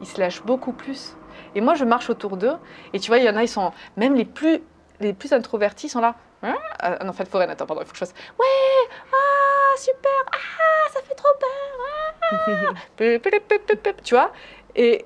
ils 0.00 0.06
se 0.06 0.18
lâchent 0.18 0.42
beaucoup 0.42 0.72
plus. 0.72 1.14
Et 1.54 1.60
moi, 1.60 1.74
je 1.74 1.84
marche 1.84 2.10
autour 2.10 2.36
d'eux, 2.38 2.56
et 2.92 2.98
tu 2.98 3.08
vois, 3.08 3.18
il 3.18 3.24
y 3.24 3.28
en 3.28 3.36
a, 3.36 3.42
ils 3.42 3.48
sont, 3.48 3.70
même 3.96 4.14
les 4.14 4.24
plus, 4.24 4.62
les 4.98 5.12
plus 5.12 5.32
introvertis 5.32 5.88
sont 5.88 6.00
là. 6.00 6.16
Ah 6.80 7.04
non, 7.04 7.12
fête 7.12 7.28
foraine, 7.28 7.50
attends, 7.50 7.66
pardon, 7.66 7.82
il 7.82 7.86
faut 7.86 7.92
que 7.92 7.98
je 7.98 8.04
fasse. 8.04 8.14
Ouais, 8.38 8.46
ah, 9.12 9.31
super, 9.76 10.10
ah, 10.32 10.90
ça 10.92 11.00
fait 11.02 11.14
trop 11.14 11.32
peur. 11.40 11.50
Ah. 12.30 12.72
tu 14.04 14.14
vois 14.14 14.32
Et 14.74 15.04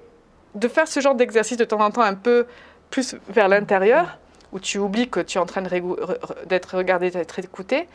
de 0.55 0.69
faire 0.69 0.89
ce 0.89 1.01
genre 1.01 1.15
d'exercice 1.15 1.57
de 1.57 1.65
temps 1.65 1.81
en 1.81 1.91
temps 1.91 2.03
un 2.03 2.15
peu 2.15 2.47
plus 2.91 3.17
vers 3.29 3.49
l'intérieur, 3.49 4.19
où 4.53 4.61
tu 4.61 4.79
oublies 4.79 5.09
que 5.09 5.21
tu 5.21 5.39
es 5.39 5.41
en 5.41 5.47
train 5.47 5.63
d'être 5.63 6.77
regardé, 6.77 7.11
d'être 7.11 7.39
écouté, 7.39 7.89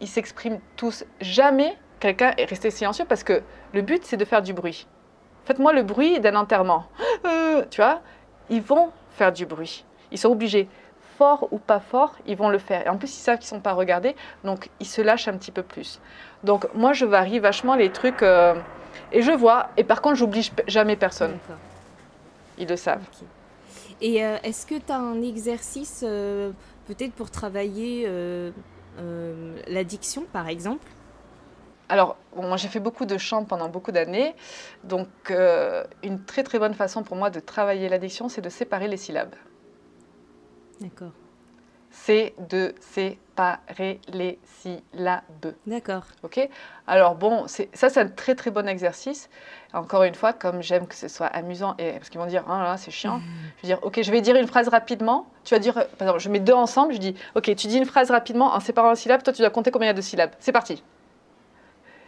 ils 0.00 0.08
s'expriment 0.08 0.60
tous. 0.76 1.04
Jamais 1.20 1.76
quelqu'un 2.00 2.34
est 2.36 2.44
resté 2.44 2.70
silencieux 2.70 3.04
parce 3.08 3.22
que 3.22 3.42
le 3.72 3.82
but, 3.82 4.04
c'est 4.04 4.16
de 4.16 4.24
faire 4.24 4.42
du 4.42 4.52
bruit. 4.52 4.86
Faites-moi 5.44 5.72
le 5.72 5.82
bruit 5.82 6.20
d'un 6.20 6.36
enterrement. 6.36 6.86
Euh, 7.24 7.64
tu 7.70 7.80
vois 7.80 8.00
Ils 8.50 8.62
vont 8.62 8.90
faire 9.16 9.32
du 9.32 9.46
bruit. 9.46 9.84
Ils 10.10 10.18
sont 10.18 10.30
obligés 10.30 10.68
fort 11.22 11.46
ou 11.52 11.58
pas 11.58 11.78
fort, 11.78 12.16
ils 12.26 12.36
vont 12.36 12.48
le 12.48 12.58
faire. 12.58 12.84
Et 12.84 12.88
en 12.88 12.96
plus, 12.96 13.16
ils 13.16 13.20
savent 13.20 13.38
qu'ils 13.38 13.54
ne 13.54 13.58
sont 13.58 13.60
pas 13.60 13.74
regardés, 13.74 14.16
donc 14.42 14.70
ils 14.80 14.86
se 14.86 15.00
lâchent 15.00 15.28
un 15.28 15.36
petit 15.36 15.52
peu 15.52 15.62
plus. 15.62 16.00
Donc 16.42 16.66
moi, 16.74 16.92
je 16.94 17.04
varie 17.04 17.38
vachement 17.38 17.76
les 17.76 17.92
trucs 17.92 18.24
euh, 18.24 18.56
et 19.12 19.22
je 19.22 19.30
vois. 19.30 19.68
Et 19.76 19.84
par 19.84 20.02
contre, 20.02 20.16
j'oblige 20.16 20.50
jamais 20.66 20.96
personne. 20.96 21.38
Ils 22.58 22.68
le 22.68 22.76
savent. 22.76 23.04
Et 24.00 24.24
euh, 24.24 24.36
est-ce 24.42 24.66
que 24.66 24.74
tu 24.74 24.90
as 24.90 24.98
un 24.98 25.22
exercice 25.22 26.02
euh, 26.02 26.50
peut-être 26.88 27.12
pour 27.12 27.30
travailler 27.30 28.08
l'addiction, 29.68 30.24
par 30.32 30.48
exemple? 30.48 30.88
Alors, 31.88 32.16
moi 32.34 32.56
j'ai 32.56 32.68
fait 32.68 32.80
beaucoup 32.80 33.06
de 33.06 33.18
chant 33.18 33.44
pendant 33.44 33.68
beaucoup 33.68 33.92
d'années, 33.92 34.34
donc 34.82 35.08
une 36.02 36.24
très 36.24 36.42
très 36.42 36.58
bonne 36.58 36.74
façon 36.74 37.04
pour 37.04 37.16
moi 37.16 37.30
de 37.30 37.38
travailler 37.38 37.88
l'addiction, 37.88 38.28
c'est 38.28 38.40
de 38.40 38.48
séparer 38.48 38.88
les 38.88 38.96
syllabes. 38.96 39.36
D'accord. 40.82 41.12
C'est 41.90 42.32
de 42.50 42.74
séparer 42.80 44.00
les 44.08 44.38
syllabes. 44.60 45.54
D'accord. 45.66 46.04
Ok 46.22 46.48
Alors 46.86 47.16
bon, 47.16 47.46
ça 47.46 47.90
c'est 47.90 48.00
un 48.00 48.08
très 48.08 48.34
très 48.34 48.50
bon 48.50 48.66
exercice. 48.66 49.28
Encore 49.74 50.02
une 50.04 50.14
fois, 50.14 50.32
comme 50.32 50.62
j'aime 50.62 50.86
que 50.86 50.94
ce 50.94 51.08
soit 51.08 51.26
amusant, 51.26 51.74
et 51.78 51.92
parce 51.92 52.08
qu'ils 52.08 52.18
vont 52.18 52.26
dire, 52.26 52.44
ah 52.48 52.62
là, 52.62 52.76
c'est 52.78 52.90
chiant, 52.90 53.18
mmh. 53.18 53.22
je 53.56 53.62
vais 53.62 53.74
dire, 53.74 53.78
ok, 53.82 54.02
je 54.02 54.10
vais 54.10 54.22
dire 54.22 54.36
une 54.36 54.46
phrase 54.46 54.68
rapidement. 54.68 55.26
Tu 55.44 55.54
vas 55.54 55.58
dire, 55.58 55.74
par 55.74 56.08
exemple, 56.08 56.20
je 56.20 56.30
mets 56.30 56.40
deux 56.40 56.54
ensemble, 56.54 56.94
je 56.94 56.98
dis, 56.98 57.14
ok, 57.34 57.44
tu 57.54 57.66
dis 57.66 57.76
une 57.76 57.84
phrase 57.84 58.10
rapidement 58.10 58.54
en 58.54 58.60
séparant 58.60 58.90
les 58.90 58.96
syllabes, 58.96 59.22
toi 59.22 59.32
tu 59.34 59.42
dois 59.42 59.50
compter 59.50 59.70
combien 59.70 59.88
il 59.88 59.90
y 59.90 59.94
a 59.94 59.94
de 59.94 60.00
syllabes. 60.00 60.32
C'est 60.40 60.52
parti. 60.52 60.82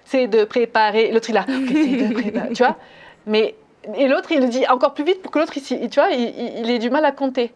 C'est 0.07 0.29
de 0.29 0.45
préparer. 0.45 1.13
L'autre 1.13 1.29
il 1.31 1.37
a, 1.37 1.45
c'est 1.47 1.53
de 1.53 2.15
préparer. 2.15 2.53
tu 2.55 2.63
vois 2.63 2.79
Mais 3.27 3.55
et 3.97 4.09
l'autre 4.09 4.33
il 4.33 4.41
le 4.41 4.49
dit 4.49 4.67
encore 4.69 4.95
plus 4.95 5.05
vite 5.05 5.21
pour 5.21 5.31
que 5.31 5.39
l'autre, 5.39 5.53
tu 5.53 6.01
vois, 6.01 6.11
il, 6.11 6.61
il 6.61 6.71
ait 6.71 6.79
du 6.79 6.89
mal 6.89 7.05
à 7.05 7.13
compter. 7.13 7.53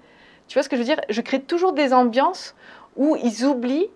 Tu 0.48 0.54
vois 0.54 0.62
ce 0.62 0.68
que 0.68 0.76
je 0.76 0.80
veux 0.80 0.86
dire? 0.86 1.00
Je 1.08 1.20
crée 1.20 1.40
toujours 1.40 1.72
des 1.72 1.92
ambiances 1.92 2.54
où 2.96 3.16
ils 3.16 3.44
oublient 3.44 3.88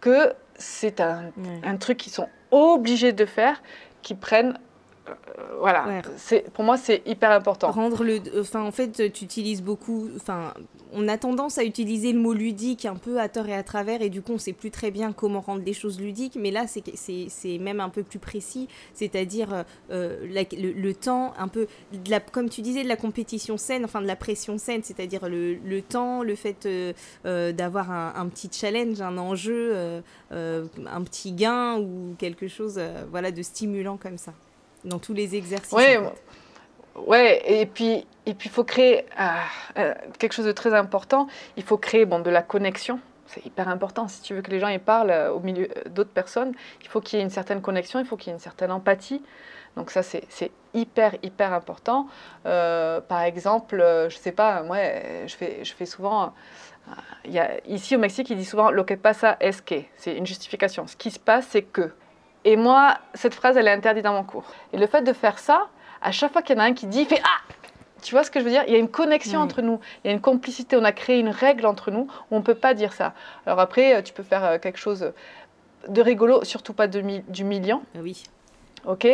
que 0.00 0.32
c'est 0.56 1.00
un, 1.00 1.30
un 1.62 1.76
truc 1.76 1.98
qu'ils 1.98 2.12
sont 2.12 2.28
obligés 2.50 3.12
de 3.12 3.26
faire, 3.26 3.62
qu'ils 4.02 4.16
prennent 4.16 4.58
euh, 5.10 5.42
voilà, 5.60 6.02
c'est 6.16 6.50
pour 6.52 6.64
moi 6.64 6.76
c'est 6.76 7.02
hyper 7.06 7.30
important. 7.30 7.70
Rendre 7.70 8.04
le, 8.04 8.20
enfin 8.40 8.62
en 8.62 8.70
fait 8.70 9.12
tu 9.12 9.24
utilises 9.24 9.62
beaucoup, 9.62 10.08
enfin 10.16 10.54
on 10.92 11.08
a 11.08 11.18
tendance 11.18 11.58
à 11.58 11.64
utiliser 11.64 12.12
le 12.12 12.18
mot 12.18 12.32
ludique 12.32 12.86
un 12.86 12.96
peu 12.96 13.20
à 13.20 13.28
tort 13.28 13.46
et 13.48 13.54
à 13.54 13.62
travers 13.62 14.00
et 14.02 14.08
du 14.08 14.22
coup 14.22 14.32
on 14.32 14.38
sait 14.38 14.52
plus 14.52 14.70
très 14.70 14.90
bien 14.90 15.12
comment 15.12 15.40
rendre 15.40 15.62
les 15.64 15.72
choses 15.72 16.00
ludiques, 16.00 16.36
mais 16.40 16.50
là 16.50 16.66
c'est 16.66 16.82
c'est 17.28 17.58
même 17.58 17.80
un 17.80 17.88
peu 17.88 18.02
plus 18.02 18.18
précis, 18.18 18.68
c'est-à-dire 18.94 19.64
euh, 19.90 20.26
le, 20.26 20.92
temps 20.92 21.34
un 21.38 21.48
peu 21.48 21.66
de 21.92 22.10
la, 22.10 22.20
comme 22.20 22.48
tu 22.48 22.62
disais 22.62 22.82
de 22.82 22.88
la 22.88 22.96
compétition 22.96 23.56
saine, 23.56 23.84
enfin 23.84 24.00
de 24.00 24.06
la 24.06 24.16
pression 24.16 24.58
saine, 24.58 24.82
c'est-à-dire 24.82 25.28
le, 25.28 25.54
le, 25.54 25.82
temps, 25.82 26.22
le 26.22 26.34
fait 26.34 26.66
euh, 26.66 27.52
d'avoir 27.52 27.90
un, 27.90 28.14
un, 28.16 28.26
petit 28.28 28.48
challenge, 28.52 29.00
un 29.00 29.18
enjeu, 29.18 30.02
un 30.30 31.02
petit 31.02 31.32
gain 31.32 31.78
ou 31.78 32.14
quelque 32.18 32.48
chose, 32.48 32.80
voilà 33.10 33.30
de 33.30 33.42
stimulant 33.42 33.96
comme 33.96 34.18
ça 34.18 34.32
dans 34.88 34.98
tous 34.98 35.14
les 35.14 35.36
exercices. 35.36 35.72
Oui, 35.72 35.84
ouais, 37.06 37.42
et 37.46 37.66
puis 37.66 38.06
et 38.28 38.34
puis 38.34 38.50
il 38.50 38.52
faut 38.52 38.64
créer 38.64 39.06
ah, 39.16 39.38
euh, 39.78 39.94
quelque 40.18 40.34
chose 40.34 40.44
de 40.44 40.52
très 40.52 40.74
important. 40.74 41.28
Il 41.56 41.62
faut 41.62 41.78
créer 41.78 42.04
bon 42.04 42.18
de 42.18 42.28
la 42.28 42.42
connexion. 42.42 43.00
C'est 43.26 43.44
hyper 43.46 43.68
important. 43.68 44.06
Si 44.06 44.20
tu 44.20 44.34
veux 44.34 44.42
que 44.42 44.50
les 44.50 44.60
gens 44.60 44.68
y 44.68 44.78
parlent 44.78 45.10
euh, 45.10 45.32
au 45.32 45.40
milieu 45.40 45.66
euh, 45.78 45.88
d'autres 45.88 46.10
personnes, 46.10 46.52
il 46.82 46.88
faut 46.88 47.00
qu'il 47.00 47.18
y 47.18 47.22
ait 47.22 47.24
une 47.24 47.30
certaine 47.30 47.62
connexion, 47.62 48.00
il 48.00 48.04
faut 48.04 48.18
qu'il 48.18 48.28
y 48.28 48.30
ait 48.32 48.34
une 48.34 48.40
certaine 48.40 48.70
empathie. 48.70 49.22
Donc 49.76 49.90
ça, 49.90 50.02
c'est 50.02 50.50
hyper, 50.74 51.14
hyper 51.22 51.54
important. 51.54 52.08
par 52.42 53.22
exemple, 53.22 53.76
je 54.08 54.16
sais 54.16 54.32
pas, 54.32 54.62
moi, 54.62 54.78
je 55.26 55.34
fais, 55.36 55.64
je 55.64 55.72
fais 55.72 55.86
souvent... 55.86 56.34
Il 57.24 57.32
y 57.32 57.38
a, 57.38 57.64
ici 57.66 57.94
au 57.94 57.98
Mexique, 57.98 58.28
il 58.30 58.36
dit 58.36 58.44
souvent 58.44 58.70
«lo 58.72 58.82
que 58.82 58.94
pasa 58.94 59.36
es 59.40 59.62
que». 59.64 59.82
C'est 59.96 60.16
une 60.16 60.26
justification. 60.26 60.86
Ce 60.88 60.96
qui 60.96 61.12
se 61.12 61.20
passe, 61.20 61.46
c'est 61.50 61.62
que. 61.62 61.92
Et 62.44 62.56
moi, 62.56 62.98
cette 63.14 63.34
phrase, 63.34 63.56
elle 63.56 63.68
est 63.68 63.72
interdite 63.72 64.04
dans 64.04 64.12
mon 64.12 64.24
cours. 64.24 64.44
Et 64.72 64.78
le 64.78 64.86
fait 64.86 65.02
de 65.02 65.12
faire 65.12 65.38
ça, 65.38 65.68
à 66.00 66.12
chaque 66.12 66.32
fois 66.32 66.42
qu'il 66.42 66.56
y 66.56 66.58
en 66.58 66.62
a 66.62 66.66
un 66.66 66.74
qui 66.74 66.86
dit, 66.86 67.00
il 67.00 67.06
fait 67.06 67.20
Ah 67.24 67.54
Tu 68.02 68.14
vois 68.14 68.24
ce 68.24 68.30
que 68.30 68.40
je 68.40 68.44
veux 68.44 68.50
dire? 68.50 68.64
Il 68.66 68.72
y 68.72 68.76
a 68.76 68.78
une 68.78 68.88
connexion 68.88 69.40
entre 69.40 69.62
nous, 69.62 69.80
il 70.04 70.08
y 70.08 70.10
a 70.10 70.14
une 70.14 70.20
complicité, 70.20 70.76
on 70.76 70.84
a 70.84 70.92
créé 70.92 71.18
une 71.18 71.30
règle 71.30 71.66
entre 71.66 71.90
nous 71.90 72.08
où 72.30 72.36
on 72.36 72.38
ne 72.38 72.44
peut 72.44 72.54
pas 72.54 72.74
dire 72.74 72.92
ça. 72.92 73.14
Alors 73.46 73.60
après, 73.60 74.02
tu 74.02 74.12
peux 74.12 74.22
faire 74.22 74.44
euh, 74.44 74.58
quelque 74.58 74.78
chose 74.78 75.12
de 75.88 76.02
rigolo, 76.02 76.44
surtout 76.44 76.72
pas 76.72 76.86
de 76.86 77.00
d'humiliant. 77.28 77.82
Ah 77.94 78.00
oui. 78.02 78.22
Ok? 78.86 79.06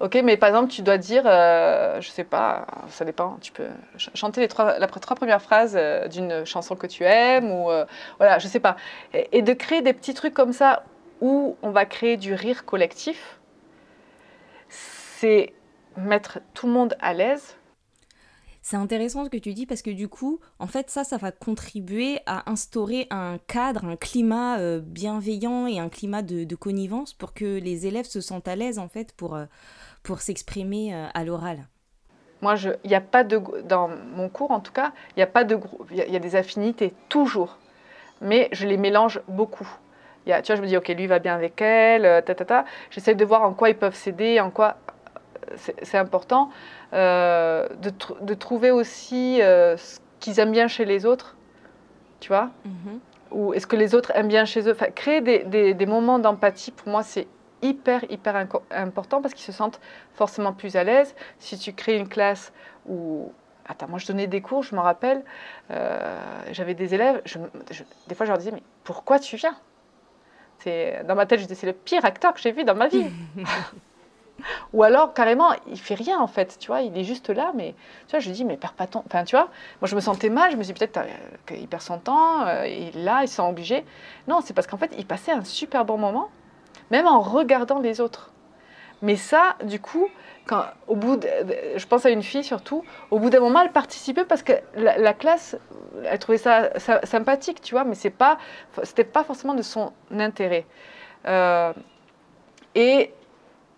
Ok, 0.00 0.18
mais 0.24 0.38
par 0.38 0.48
exemple, 0.48 0.72
tu 0.72 0.80
dois 0.80 0.96
dire, 0.96 1.24
euh, 1.26 2.00
je 2.00 2.08
sais 2.08 2.24
pas, 2.24 2.66
ça 2.88 3.04
dépend, 3.04 3.36
tu 3.42 3.52
peux 3.52 3.68
chanter 4.14 4.40
les 4.40 4.48
trois, 4.48 4.78
la 4.78 4.86
trois 4.86 5.14
premières 5.14 5.42
phrases 5.42 5.74
euh, 5.76 6.08
d'une 6.08 6.46
chanson 6.46 6.74
que 6.74 6.86
tu 6.86 7.04
aimes, 7.04 7.52
ou 7.52 7.70
euh, 7.70 7.84
voilà, 8.16 8.38
je 8.38 8.48
sais 8.48 8.60
pas. 8.60 8.76
Et, 9.12 9.42
de 9.42 9.52
créer 9.52 9.82
des 9.82 9.92
petits 9.92 10.14
trucs 10.14 10.32
comme 10.32 10.54
ça 10.54 10.84
où 11.20 11.56
on 11.62 11.70
va 11.70 11.86
créer 11.86 12.16
du 12.16 12.34
rire 12.34 12.64
collectif, 12.64 13.40
c'est 14.68 15.52
mettre 15.96 16.40
tout 16.54 16.66
le 16.66 16.72
monde 16.72 16.96
à 17.00 17.12
l'aise. 17.14 17.56
C'est 18.62 18.76
intéressant 18.76 19.24
ce 19.24 19.30
que 19.30 19.38
tu 19.38 19.54
dis 19.54 19.64
parce 19.66 19.80
que 19.82 19.90
du 19.90 20.08
coup, 20.08 20.38
en 20.58 20.66
fait, 20.66 20.90
ça, 20.90 21.02
ça 21.02 21.16
va 21.16 21.32
contribuer 21.32 22.20
à 22.26 22.50
instaurer 22.50 23.06
un 23.10 23.38
cadre, 23.46 23.86
un 23.86 23.96
climat 23.96 24.78
bienveillant 24.80 25.66
et 25.66 25.78
un 25.78 25.88
climat 25.88 26.22
de, 26.22 26.44
de, 26.44 26.56
connivence 26.56 27.14
pour 27.14 27.32
que 27.32 27.58
les 27.58 27.86
élèves 27.86 28.04
se 28.04 28.20
sentent 28.20 28.48
à 28.48 28.56
l'aise, 28.56 28.78
en 28.78 28.88
fait, 28.88 29.12
pour, 29.12 29.38
pour 30.02 30.20
s'exprimer 30.20 30.94
euh, 30.94 31.06
à 31.14 31.24
l'oral 31.24 31.66
Moi, 32.42 32.54
il 32.84 32.88
n'y 32.88 32.94
a 32.94 33.00
pas 33.00 33.24
de, 33.24 33.38
dans 33.62 33.88
mon 33.88 34.28
cours 34.28 34.50
en 34.50 34.60
tout 34.60 34.72
cas, 34.72 34.92
il 35.10 35.18
n'y 35.18 35.22
a 35.22 35.26
pas 35.26 35.44
de 35.44 35.56
groupe, 35.56 35.88
il 35.90 35.96
y, 35.96 36.16
a 36.16 36.18
des 36.18 36.36
affinités 36.36 36.94
toujours, 37.08 37.58
mais 38.20 38.48
je 38.52 38.66
les 38.66 38.76
mélange 38.76 39.20
beaucoup. 39.28 39.68
Y 40.26 40.32
a, 40.32 40.42
tu 40.42 40.52
vois, 40.52 40.56
je 40.56 40.62
me 40.62 40.66
dis, 40.66 40.76
ok, 40.76 40.88
lui 40.88 41.06
va 41.06 41.18
bien 41.18 41.34
avec 41.34 41.60
elle, 41.60 42.04
euh, 42.04 42.20
ta, 42.20 42.34
ta, 42.34 42.44
ta. 42.44 42.64
J'essaie 42.90 43.14
de 43.14 43.24
voir 43.24 43.42
en 43.42 43.52
quoi 43.52 43.70
ils 43.70 43.76
peuvent 43.76 43.94
s'aider, 43.94 44.40
en 44.40 44.50
quoi 44.50 44.76
euh, 45.50 45.56
c'est 45.82 45.98
important. 45.98 46.50
Euh, 46.92 47.68
de, 47.80 47.90
de, 48.20 48.34
trouver 48.34 48.70
aussi 48.70 49.38
ce 49.40 49.98
qu'ils 50.18 50.40
aiment 50.40 50.52
bien 50.52 50.68
chez 50.68 50.84
les 50.84 51.06
autres, 51.06 51.36
tu 52.20 52.28
vois 52.28 52.50
mm-hmm. 52.66 52.98
Ou 53.32 53.54
est-ce 53.54 53.66
que 53.66 53.76
les 53.76 53.94
autres 53.94 54.10
aiment 54.14 54.28
bien 54.28 54.44
chez 54.44 54.68
eux 54.68 54.72
enfin, 54.72 54.90
Créer 54.92 55.20
des, 55.20 55.44
des, 55.44 55.72
des 55.72 55.86
moments 55.86 56.18
d'empathie, 56.18 56.72
pour 56.72 56.88
moi, 56.88 57.02
c'est 57.04 57.28
hyper, 57.62 58.04
hyper 58.10 58.46
important 58.70 59.20
parce 59.20 59.34
qu'ils 59.34 59.44
se 59.44 59.52
sentent 59.52 59.80
forcément 60.14 60.52
plus 60.52 60.76
à 60.76 60.84
l'aise. 60.84 61.14
Si 61.38 61.58
tu 61.58 61.72
crées 61.72 61.96
une 61.96 62.08
classe 62.08 62.52
où... 62.86 63.32
Attends, 63.66 63.86
moi 63.86 64.00
je 64.00 64.06
donnais 64.06 64.26
des 64.26 64.40
cours, 64.40 64.64
je 64.64 64.74
m'en 64.74 64.82
rappelle, 64.82 65.22
euh, 65.70 66.18
j'avais 66.50 66.74
des 66.74 66.92
élèves, 66.92 67.22
je, 67.24 67.38
des 68.08 68.16
fois 68.16 68.26
je 68.26 68.30
leur 68.32 68.38
disais, 68.38 68.50
mais 68.50 68.64
pourquoi 68.82 69.20
tu 69.20 69.36
viens? 69.36 69.56
Dans 70.64 71.14
ma 71.14 71.26
tête, 71.26 71.40
je 71.40 71.44
disais, 71.44 71.54
c'est 71.54 71.66
le 71.66 71.72
pire 71.72 72.04
acteur 72.04 72.34
que 72.34 72.40
j'ai 72.40 72.52
vu 72.52 72.64
dans 72.64 72.74
ma 72.74 72.88
vie. 72.88 73.06
Ou 74.72 74.82
alors, 74.82 75.14
carrément, 75.14 75.50
il 75.66 75.78
fait 75.78 75.94
rien 75.94 76.18
en 76.18 76.26
fait, 76.26 76.56
tu 76.58 76.68
vois, 76.68 76.80
il 76.82 76.96
est 76.96 77.04
juste 77.04 77.30
là, 77.30 77.52
mais 77.54 77.74
tu 78.06 78.12
vois, 78.12 78.20
je 78.20 78.28
lui 78.28 78.34
dis, 78.34 78.44
mais 78.44 78.56
perds 78.56 78.72
pas 78.72 78.86
ton. 78.86 79.02
Enfin, 79.06 79.24
tu 79.24 79.36
vois, 79.36 79.48
moi 79.80 79.88
je 79.88 79.94
me 79.94 80.00
sentais 80.00 80.30
mal, 80.30 80.50
je 80.50 80.56
me 80.56 80.62
suis 80.62 80.72
dit 80.72 80.78
peut-être 80.78 80.98
euh, 80.98 81.04
qu'il 81.46 81.68
perd 81.68 81.82
son 81.82 81.98
temps, 81.98 82.46
euh, 82.46 82.66
il 82.66 82.88
est 82.88 83.02
là, 83.02 83.22
il 83.22 83.28
se 83.28 83.36
sent 83.36 83.42
obligé. 83.42 83.84
Non, 84.28 84.40
c'est 84.42 84.54
parce 84.54 84.66
qu'en 84.66 84.78
fait, 84.78 84.92
il 84.98 85.06
passait 85.06 85.32
un 85.32 85.44
super 85.44 85.84
bon 85.84 85.98
moment, 85.98 86.30
même 86.90 87.06
en 87.06 87.20
regardant 87.20 87.80
les 87.80 88.00
autres. 88.00 88.32
Mais 89.02 89.16
ça, 89.16 89.56
du 89.64 89.80
coup, 89.80 90.08
quand, 90.50 90.64
au 90.88 90.96
bout 90.96 91.24
je 91.76 91.86
pense 91.86 92.04
à 92.04 92.10
une 92.10 92.24
fille 92.24 92.42
surtout, 92.42 92.84
au 93.12 93.20
bout 93.20 93.30
d'un 93.30 93.38
moment, 93.38 93.60
elle 93.62 93.70
participait 93.70 94.24
parce 94.24 94.42
que 94.42 94.52
la, 94.74 95.14
classe, 95.14 95.56
elle 96.04 96.18
trouvait 96.18 96.38
ça, 96.38 96.70
sympathique, 97.04 97.60
tu 97.62 97.76
vois, 97.76 97.84
mais 97.84 97.94
c'est 97.94 98.10
pas, 98.10 98.36
c'était 98.82 99.04
pas 99.04 99.22
forcément 99.22 99.54
de 99.54 99.62
son 99.62 99.92
intérêt. 100.10 100.66
Euh, 101.26 101.72
et 102.74 103.14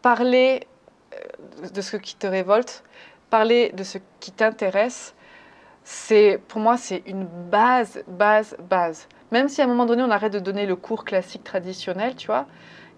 parler 0.00 0.66
euh, 1.12 1.68
de 1.68 1.80
ce 1.82 1.98
qui 1.98 2.16
te 2.16 2.26
révolte, 2.26 2.84
parler 3.28 3.70
de 3.74 3.84
ce 3.84 3.98
qui 4.20 4.32
t'intéresse, 4.32 5.14
c'est, 5.84 6.40
pour 6.48 6.60
moi, 6.60 6.78
c'est 6.78 7.02
une 7.04 7.26
base, 7.26 8.02
base, 8.06 8.56
base. 8.70 9.08
Même 9.30 9.50
si 9.50 9.60
à 9.60 9.64
un 9.64 9.66
moment 9.68 9.84
donné, 9.84 10.02
on 10.02 10.10
arrête 10.10 10.32
de 10.32 10.38
donner 10.38 10.64
le 10.64 10.76
cours 10.76 11.04
classique 11.04 11.44
traditionnel, 11.44 12.16
tu 12.16 12.28
vois, 12.28 12.46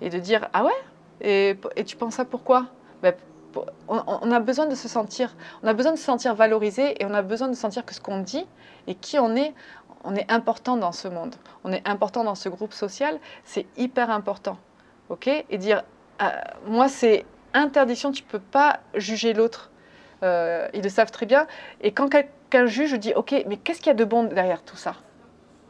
et 0.00 0.10
de 0.10 0.18
dire 0.20 0.48
ah 0.52 0.64
ouais? 0.64 0.72
Et, 1.20 1.56
tu 1.84 1.96
penses 1.96 2.14
ça 2.14 2.24
pourquoi 2.24 2.66
ben, 3.02 3.14
on, 3.88 4.30
a 4.30 4.40
besoin 4.40 4.66
de 4.66 4.74
se 4.74 4.88
sentir 4.88 5.36
on 5.62 5.66
a 5.66 5.74
besoin 5.74 5.92
de 5.92 5.98
se 5.98 6.04
sentir 6.04 6.34
valorisé 6.34 7.00
et 7.00 7.06
on 7.06 7.14
a 7.14 7.22
besoin 7.22 7.48
de 7.48 7.54
sentir 7.54 7.84
que 7.84 7.94
ce 7.94 8.00
qu'on 8.00 8.20
dit 8.20 8.46
et 8.86 8.94
qui 8.94 9.18
on 9.18 9.34
est 9.36 9.54
on 10.06 10.14
est 10.14 10.30
important 10.30 10.76
dans 10.76 10.92
ce 10.92 11.08
monde. 11.08 11.34
On 11.64 11.72
est 11.72 11.86
important 11.88 12.24
dans 12.24 12.34
ce 12.34 12.48
groupe 12.48 12.72
social 12.72 13.18
c'est 13.44 13.66
hyper 13.76 14.10
important 14.10 14.58
ok? 15.08 15.28
Et 15.50 15.58
dire 15.58 15.82
ah, 16.18 16.42
moi 16.66 16.88
c'est 16.88 17.24
interdiction 17.52 18.12
tu 18.12 18.22
peux 18.22 18.40
pas 18.40 18.80
juger 18.94 19.32
l'autre. 19.32 19.70
Euh, 20.22 20.68
ils 20.72 20.82
le 20.82 20.88
savent 20.88 21.10
très 21.10 21.26
bien. 21.26 21.46
Et 21.80 21.92
quand 21.92 22.08
quelqu'un 22.08 22.66
juge 22.66 22.90
je 22.90 22.96
dis 22.96 23.12
ok 23.14 23.44
mais 23.46 23.56
qu'est-ce 23.56 23.78
qu'il 23.78 23.88
y 23.88 23.90
a 23.90 23.94
de 23.94 24.04
bon 24.04 24.24
derrière 24.24 24.62
tout 24.62 24.76
ça? 24.76 24.94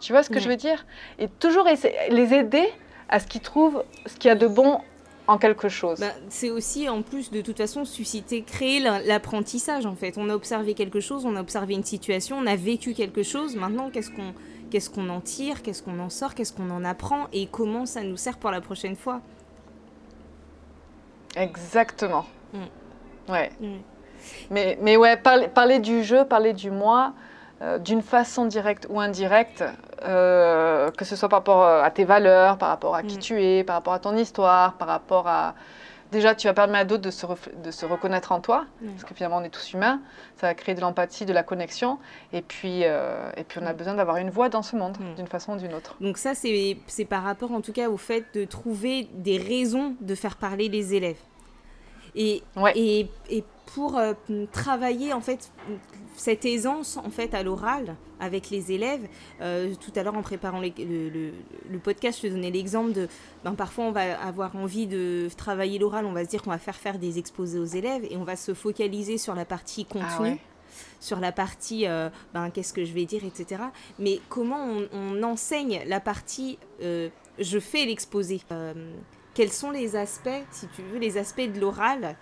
Tu 0.00 0.12
vois 0.12 0.22
ce 0.22 0.28
que 0.28 0.38
je 0.38 0.48
veux 0.48 0.56
dire? 0.56 0.84
Et 1.18 1.28
toujours 1.28 1.64
les 1.64 2.34
aider 2.34 2.68
à 3.08 3.20
ce 3.20 3.26
qu'ils 3.26 3.40
trouvent 3.40 3.84
ce 4.06 4.16
qu'il 4.16 4.28
y 4.28 4.32
a 4.32 4.34
de 4.34 4.46
bon 4.46 4.80
en 5.26 5.38
quelque 5.38 5.68
chose. 5.68 6.00
Bah, 6.00 6.12
c'est 6.28 6.50
aussi 6.50 6.88
en 6.88 7.02
plus 7.02 7.30
de 7.30 7.40
toute 7.40 7.56
façon 7.56 7.84
susciter, 7.84 8.42
créer 8.42 8.80
l'apprentissage 8.80 9.86
en 9.86 9.94
fait. 9.94 10.18
On 10.18 10.28
a 10.28 10.34
observé 10.34 10.74
quelque 10.74 11.00
chose, 11.00 11.24
on 11.24 11.36
a 11.36 11.40
observé 11.40 11.74
une 11.74 11.84
situation, 11.84 12.36
on 12.38 12.46
a 12.46 12.56
vécu 12.56 12.94
quelque 12.94 13.22
chose. 13.22 13.56
Maintenant, 13.56 13.90
qu'est-ce 13.90 14.10
qu'on 14.10 14.34
qu'est-ce 14.70 14.90
qu'on 14.90 15.08
en 15.08 15.20
tire, 15.20 15.62
qu'est-ce 15.62 15.82
qu'on 15.82 15.98
en 16.00 16.10
sort, 16.10 16.34
qu'est-ce 16.34 16.52
qu'on 16.52 16.70
en 16.70 16.84
apprend 16.84 17.28
et 17.32 17.46
comment 17.46 17.86
ça 17.86 18.02
nous 18.02 18.16
sert 18.16 18.38
pour 18.38 18.50
la 18.50 18.60
prochaine 18.60 18.96
fois? 18.96 19.20
Exactement. 21.36 22.26
Mm. 22.52 23.30
Ouais. 23.32 23.50
Mm. 23.60 23.76
Mais, 24.50 24.78
mais 24.80 24.96
ouais, 24.96 25.16
parler, 25.16 25.48
parler 25.48 25.78
du 25.78 26.02
jeu, 26.02 26.24
parler 26.24 26.52
du 26.52 26.70
moi, 26.70 27.12
euh, 27.62 27.78
d'une 27.78 28.02
façon 28.02 28.46
directe 28.46 28.86
ou 28.90 29.00
indirecte, 29.00 29.62
euh, 30.02 30.90
que 30.90 31.04
ce 31.04 31.14
soit 31.14 31.28
par 31.28 31.38
rapport 31.38 31.62
euh, 31.62 31.82
à 31.82 31.90
tes 31.90 32.04
valeurs, 32.04 32.58
par 32.58 32.68
rapport 32.68 32.96
à 32.96 33.02
qui 33.04 33.16
mm. 33.16 33.20
tu 33.20 33.42
es, 33.42 33.62
par 33.62 33.76
rapport 33.76 33.92
à 33.92 34.00
ton 34.00 34.16
histoire, 34.16 34.74
par 34.74 34.88
rapport 34.88 35.28
à... 35.28 35.54
Déjà, 36.10 36.34
tu 36.34 36.48
vas 36.48 36.54
permettre 36.54 36.80
à 36.80 36.84
d'autres 36.84 37.02
de 37.02 37.10
se, 37.10 37.26
de 37.64 37.70
se 37.70 37.86
reconnaître 37.86 38.32
en 38.32 38.40
toi, 38.40 38.66
mm. 38.80 38.88
parce 38.88 39.04
que 39.04 39.14
finalement, 39.14 39.36
on 39.36 39.44
est 39.44 39.50
tous 39.50 39.72
humains. 39.72 40.00
Ça 40.36 40.48
va 40.48 40.54
créer 40.54 40.74
de 40.74 40.80
l'empathie, 40.80 41.26
de 41.26 41.32
la 41.32 41.44
connexion. 41.44 41.98
Et 42.32 42.42
puis, 42.42 42.82
et 42.82 43.44
puis 43.46 43.60
on 43.62 43.66
a 43.66 43.72
mm. 43.72 43.76
besoin 43.76 43.94
d'avoir 43.94 44.16
une 44.16 44.30
voix 44.30 44.48
dans 44.48 44.62
ce 44.62 44.74
monde, 44.74 44.96
d'une 45.16 45.28
façon 45.28 45.52
ou 45.54 45.56
d'une 45.56 45.74
autre. 45.74 45.94
Donc 46.00 46.18
ça, 46.18 46.32
c'est 46.34 47.04
par 47.04 47.22
rapport 47.22 47.52
en 47.52 47.60
tout 47.60 47.72
cas 47.72 47.88
au 47.88 47.96
fait 47.96 48.24
de 48.34 48.44
trouver 48.44 49.08
des 49.12 49.38
raisons 49.38 49.94
de 50.00 50.14
faire 50.16 50.36
parler 50.36 50.68
les 50.68 50.94
élèves. 50.94 51.18
Et, 52.14 52.42
et, 52.74 53.08
et 53.30 53.44
pour 53.74 53.98
euh, 53.98 54.14
travailler 54.52 55.12
en 55.12 55.20
fait 55.20 55.50
cette 56.16 56.44
aisance 56.44 56.96
en 56.96 57.10
fait 57.10 57.34
à 57.34 57.42
l'oral 57.42 57.96
avec 58.20 58.50
les 58.50 58.72
élèves. 58.72 59.06
Euh, 59.40 59.74
tout 59.74 59.92
à 59.96 60.02
l'heure 60.02 60.16
en 60.16 60.22
préparant 60.22 60.60
le, 60.60 60.70
le, 60.78 61.78
podcast, 61.78 62.20
je 62.22 62.28
te 62.28 62.32
donnais 62.32 62.50
l'exemple 62.50 62.92
de 62.92 63.08
ben, 63.44 63.54
parfois 63.54 63.84
on 63.86 63.92
va 63.92 64.20
avoir 64.20 64.54
envie 64.54 64.86
de 64.86 65.28
travailler 65.36 65.78
l'oral, 65.78 66.06
on 66.06 66.12
va 66.12 66.24
se 66.24 66.30
dire 66.30 66.42
qu'on 66.42 66.50
va 66.50 66.58
faire 66.58 66.76
faire 66.76 66.98
des 66.98 67.18
exposés 67.18 67.58
aux 67.58 67.64
élèves 67.64 68.04
et 68.08 68.16
on 68.16 68.24
va 68.24 68.36
se 68.36 68.54
focaliser 68.54 69.18
sur 69.18 69.34
la 69.34 69.44
partie 69.44 69.86
ah 69.90 69.92
contenu. 69.92 70.38
sur 71.00 71.18
la 71.18 71.32
partie 71.32 71.86
euh, 71.86 72.10
ben, 72.32 72.50
qu'est-ce 72.50 72.72
que 72.72 72.84
je 72.84 72.92
vais 72.92 73.06
dire, 73.06 73.24
etc. 73.24 73.62
Mais 73.98 74.20
comment 74.28 74.68
on, 74.92 75.22
enseigne 75.22 75.82
la 75.86 76.00
partie 76.00 76.58
je 76.80 77.58
fais 77.58 77.84
l'exposé 77.86 78.40
Quels 79.34 79.52
sont 79.52 79.70
les 79.70 79.96
aspects, 79.96 80.28
si 80.50 80.68
tu 80.68 80.82
veux, 80.82 80.98
les 80.98 81.18
aspects 81.18 81.40
de 81.40 81.60
l'oral 81.60 82.16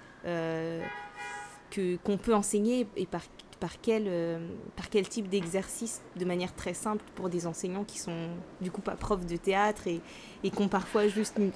qu'on 2.05 2.17
peut 2.19 2.35
enseigner 2.35 2.87
et 2.97 3.07
par, 3.07 3.23
par, 3.63 3.81
quel, 3.81 4.07
euh, 4.09 4.39
par 4.75 4.91
quel 4.91 5.09
type 5.09 5.29
d'exercice 5.29 6.03
de 6.17 6.25
manière 6.25 6.53
très 6.53 6.75
simple 6.75 7.05
pour 7.15 7.29
des 7.29 7.47
enseignants 7.47 7.85
qui 7.85 8.01
sont 8.01 8.31
du 8.61 8.73
coup 8.73 8.81
pas 8.81 8.97
profs 8.97 9.25
de 9.25 9.37
théâtre 9.37 9.87
et, 9.87 10.01
et 10.43 10.51
qui 10.51 10.61
ont 10.61 10.67
parfois 10.69 11.07
juste 11.07 11.39
une, 11.39 11.53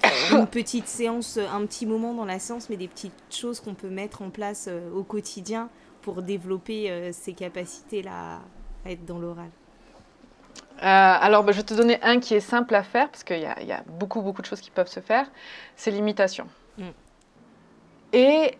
petite 0.47 0.87
séance, 0.87 1.37
un 1.37 1.65
petit 1.65 1.85
moment 1.85 2.13
dans 2.13 2.23
la 2.23 2.39
séance, 2.39 2.69
mais 2.69 2.77
des 2.77 2.87
petites 2.87 3.11
choses 3.29 3.59
qu'on 3.59 3.73
peut 3.73 3.89
mettre 3.89 4.21
en 4.21 4.29
place 4.29 4.67
euh, 4.69 4.89
au 4.93 5.03
quotidien 5.03 5.69
pour 6.01 6.21
développer 6.21 6.89
euh, 6.89 7.11
ces 7.11 7.33
capacités-là 7.33 8.39
à 8.85 8.91
être 8.91 9.05
dans 9.05 9.19
l'oral. 9.19 9.49
Alors, 10.79 11.43
bah, 11.43 11.51
je 11.51 11.57
vais 11.57 11.63
te 11.63 11.73
donner 11.73 11.99
un 12.03 12.19
qui 12.19 12.35
est 12.35 12.39
simple 12.39 12.75
à 12.75 12.83
faire, 12.83 13.09
parce 13.09 13.23
qu'il 13.23 13.37
y, 13.37 13.65
y, 13.65 13.71
a 13.71 13.83
beaucoup, 13.87 14.21
beaucoup 14.21 14.41
de 14.41 14.47
choses 14.47 14.61
qui 14.61 14.71
peuvent 14.71 14.87
se 14.87 14.99
faire, 14.99 15.27
c'est 15.75 15.91
l'imitation. 15.91 16.47
Mm. 16.77 16.83
Et 18.13 18.57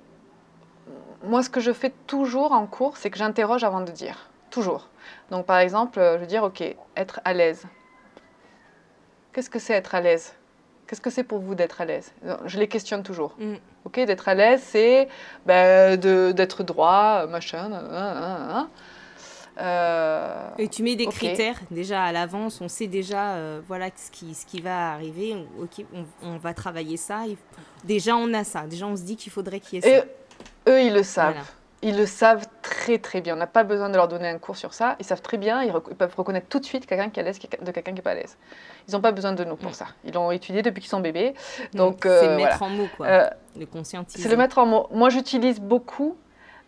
moi, 1.24 1.44
ce 1.44 1.50
que 1.50 1.60
je 1.60 1.72
fais 1.72 1.94
toujours 2.08 2.52
en 2.52 2.66
cours, 2.66 2.98
c'est 2.98 3.10
que 3.10 3.18
j'interroge 3.18 3.64
avant 3.64 3.82
de 3.82 3.92
dire. 3.92 4.30
Toujours. 4.50 4.88
Donc, 5.32 5.46
par 5.46 5.60
exemple, 5.60 6.00
je 6.00 6.20
veux 6.20 6.28
dire, 6.28 6.44
OK, 6.44 6.64
être 6.96 7.22
à 7.26 7.34
l'aise. 7.34 7.66
Qu'est-ce 9.34 9.50
que 9.50 9.60
c'est 9.60 9.74
être 9.74 9.94
à 9.94 10.02
l'aise? 10.02 10.34
Qu'est-ce 10.88 11.02
que 11.02 11.10
c'est 11.10 11.24
pour 11.24 11.40
vous 11.40 11.54
d'être 11.54 11.82
à 11.82 11.86
l'aise? 11.86 12.14
Je 12.46 12.58
les 12.58 12.68
questionne 12.68 13.04
toujours. 13.04 13.36
Mm. 13.38 13.56
OK, 13.86 14.00
d'être 14.00 14.28
à 14.28 14.34
l'aise, 14.34 14.62
c'est 14.64 15.08
ben, 15.46 15.98
d'être 15.98 16.64
droit, 16.64 17.26
machin. 17.28 18.68
Euh, 19.60 20.50
et 20.58 20.68
tu 20.68 20.84
mets 20.84 20.96
des 20.96 21.08
critères 21.08 21.60
déjà 21.72 22.04
à 22.04 22.12
l'avance, 22.12 22.62
on 22.62 22.68
sait 22.68 22.88
déjà 22.88 23.32
euh, 23.32 23.60
voilà 23.68 23.88
ce 23.96 24.12
qui, 24.12 24.36
ce 24.36 24.46
qui 24.46 24.62
va 24.62 24.92
arriver, 24.94 25.36
ok, 25.60 25.86
on, 26.24 26.38
va 26.38 26.54
travailler 26.54 26.98
ça. 26.98 27.24
Déjà 27.84 28.16
on 28.16 28.34
a 28.34 28.44
ça, 28.44 28.68
déjà 28.68 28.86
on 28.86 28.96
se 28.96 29.02
dit 29.02 29.16
qu'il 29.16 29.32
faudrait 29.32 29.60
qu'il 29.60 29.84
y 29.84 29.88
ait 29.88 30.00
ça 30.00 30.06
eux, 30.68 30.82
ils 30.82 30.94
le 30.94 31.04
savent. 31.04 31.36
Ils 31.84 31.96
le 31.96 32.08
savent 32.08 32.48
très 32.64 32.98
très 32.98 33.22
bien. 33.22 33.36
On 33.36 33.38
n'a 33.38 33.48
pas 33.48 33.64
besoin 33.64 33.90
de 33.90 33.96
leur 33.96 34.08
donner 34.08 34.28
un 34.28 34.40
cours 34.40 34.58
sur 34.58 34.74
ça. 34.74 34.96
Ils 35.00 35.06
savent 35.06 35.22
très 35.22 35.38
bien, 35.38 35.62
ils, 35.62 35.72
peuvent 35.72 36.16
reconnaître 36.16 36.48
tout 36.48 36.60
de 36.60 36.66
suite 36.66 36.88
quelqu'un 36.88 37.10
qui 37.10 37.20
est 37.20 37.24
à 37.24 37.26
l'aise 37.26 37.40
de 37.40 37.72
quelqu'un 37.72 37.92
qui 37.92 37.98
n'est 37.98 38.02
pas 38.02 38.12
à 38.12 38.16
l'aise. 38.16 38.36
Ils 38.88 38.94
n'ont 38.94 39.02
pas 39.02 39.12
besoin 39.12 39.34
de 39.34 39.44
nous 39.44 39.56
pour 39.56 39.70
Mm. 39.70 39.74
ça. 39.74 39.86
Ils 40.04 40.14
l'ont 40.14 40.32
étudié 40.32 40.64
depuis 40.64 40.82
qu'ils 40.82 40.90
sont 40.90 41.00
bébés. 41.00 41.36
Donc, 41.74 42.00
c'est 42.02 42.10
euh, 42.10 42.32
le 42.32 42.36
mettre 42.38 42.64
en 42.64 42.70
mots, 42.70 42.88
quoi. 42.98 43.06
Euh, 43.06 43.30
le 43.58 43.66
conscientiser. 43.68 44.24
c'est 44.24 44.30
le 44.30 44.38
mettre 44.38 44.58
en 44.58 44.66
mots. 44.66 44.88
Moi, 44.92 45.10
j'utilise 45.10 45.60
beaucoup 45.60 46.18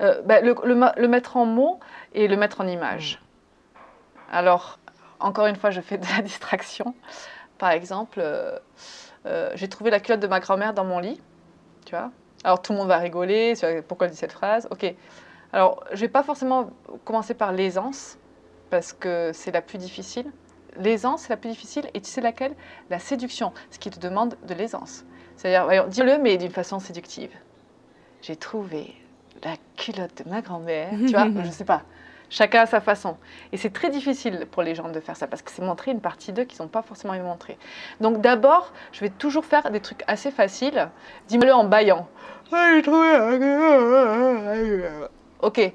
euh, 0.02 0.22
bah, 0.24 0.40
le, 0.42 1.08
mettre 1.08 1.38
en 1.38 1.46
mots 1.46 1.80
et 2.14 2.28
le 2.28 2.38
mettre 2.38 2.62
en 2.62 2.68
image. 2.68 3.22
Alors, 4.32 4.80
encore 5.20 5.48
une 5.48 5.56
fois, 5.56 5.72
je 5.72 5.82
fais 5.82 5.98
de 5.98 6.06
la 6.16 6.22
distraction. 6.24 6.96
Par 7.58 7.72
exemple, 7.72 8.20
euh, 8.22 8.58
euh, 9.26 9.52
j'ai 9.56 9.68
trouvé 9.68 9.92
la 9.92 10.00
culotte 10.00 10.22
de 10.22 10.28
ma 10.28 10.40
grand-mère 10.40 10.74
dans 10.74 10.86
mon 10.86 11.00
lit. 11.00 11.22
Tu 11.86 11.96
vois 11.96 12.12
Alors, 12.44 12.62
tout 12.62 12.72
le 12.72 12.78
monde 12.78 12.88
va 12.88 12.98
rigoler. 12.98 13.54
Pourquoi 13.88 14.08
elle 14.08 14.12
dit 14.12 14.18
cette 14.18 14.32
phrase? 14.32 14.68
Ok. 14.72 14.94
Alors, 15.52 15.84
je 15.92 16.00
vais 16.00 16.10
pas 16.10 16.24
forcément 16.24 16.70
commencer 17.04 17.34
par 17.34 17.52
l'aisance, 17.52 18.18
parce 18.70 18.94
que 18.94 19.32
c'est 19.34 19.52
la 19.52 19.62
plus 19.62 19.80
difficile. 19.80 20.32
L'aisance, 20.78 21.24
c'est 21.24 21.30
la 21.30 21.38
plus 21.38 21.50
difficile. 21.50 21.90
Et 21.94 22.00
tu 22.00 22.10
sais 22.10 22.22
laquelle? 22.22 22.56
La 22.90 23.00
séduction, 23.00 23.52
ce 23.72 23.80
qui 23.80 23.90
te 23.90 24.00
demande 24.00 24.38
de 24.48 24.54
l'aisance. 24.54 25.04
C'est-à-dire, 25.36 25.88
dis-le, 25.88 26.20
mais 26.20 26.38
d'une 26.38 26.52
façon 26.52 26.80
séductive. 26.80 27.32
J'ai 28.22 28.36
trouvé 28.36 28.96
la 29.44 29.54
culotte 29.78 30.24
de 30.24 30.30
ma 30.30 30.42
grand-mère. 30.42 30.90
Tu 30.92 31.14
vois, 31.14 31.28
je 31.44 31.50
sais 31.50 31.66
pas. 31.66 31.84
Chacun 32.32 32.62
à 32.62 32.66
sa 32.68 32.80
façon. 32.80 33.18
Et 33.52 33.58
c'est 33.58 33.72
très 33.72 33.90
difficile 33.90 34.46
pour 34.52 34.62
les 34.62 34.76
gens 34.76 34.90
de 34.90 35.00
faire 35.00 35.18
ça 35.18 35.26
parce 35.26 35.42
que 35.42 35.50
c'est 35.50 35.64
montrer 35.64 35.92
une 35.92 36.02
partie 36.02 36.32
d'eux 36.32 36.44
qu'ils 36.44 36.62
n'ont 36.62 36.68
pas 36.68 36.84
forcément 36.84 37.16
eu 37.16 37.22
montrer. 37.22 37.58
Donc 38.02 38.22
d'abord, 38.22 38.72
je 38.92 39.00
vais 39.00 39.10
toujours 39.10 39.46
faire 39.46 39.72
des 39.72 39.80
trucs 39.80 40.04
assez 40.06 40.30
faciles. 40.30 40.90
Dis-moi-le 41.28 41.54
en 41.54 41.64
baillant. 41.64 42.08
Ok. 45.42 45.58
Et, 45.58 45.74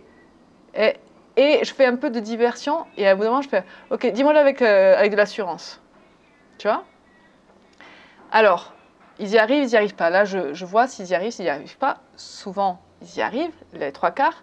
et 1.36 1.64
je 1.64 1.74
fais 1.74 1.86
un 1.86 1.96
peu 1.96 2.10
de 2.10 2.20
diversion 2.20 2.86
et 2.96 3.08
à 3.08 3.12
un 3.12 3.16
moment, 3.16 3.42
je 3.42 3.48
fais 3.48 3.64
Ok, 3.90 4.06
dis-moi-le 4.12 4.38
avec, 4.38 4.62
euh, 4.62 4.96
avec 4.96 5.10
de 5.10 5.16
l'assurance. 5.16 5.80
Tu 6.58 6.68
vois? 6.68 6.84
Alors, 8.30 8.74
ils 9.18 9.30
y 9.30 9.38
arrivent, 9.38 9.64
ils 9.64 9.70
n'y 9.70 9.76
arrivent 9.76 9.94
pas. 9.96 10.10
Là, 10.10 10.24
je, 10.24 10.54
je 10.54 10.64
vois 10.64 10.86
s'ils 10.86 11.06
y 11.06 11.14
arrivent, 11.14 11.32
s'ils 11.32 11.44
n'y 11.46 11.50
arrivent 11.50 11.78
pas. 11.78 11.98
Souvent, 12.16 12.80
ils 13.04 13.18
y 13.18 13.22
arrivent, 13.22 13.54
les 13.72 13.92
trois 13.92 14.10
quarts. 14.10 14.42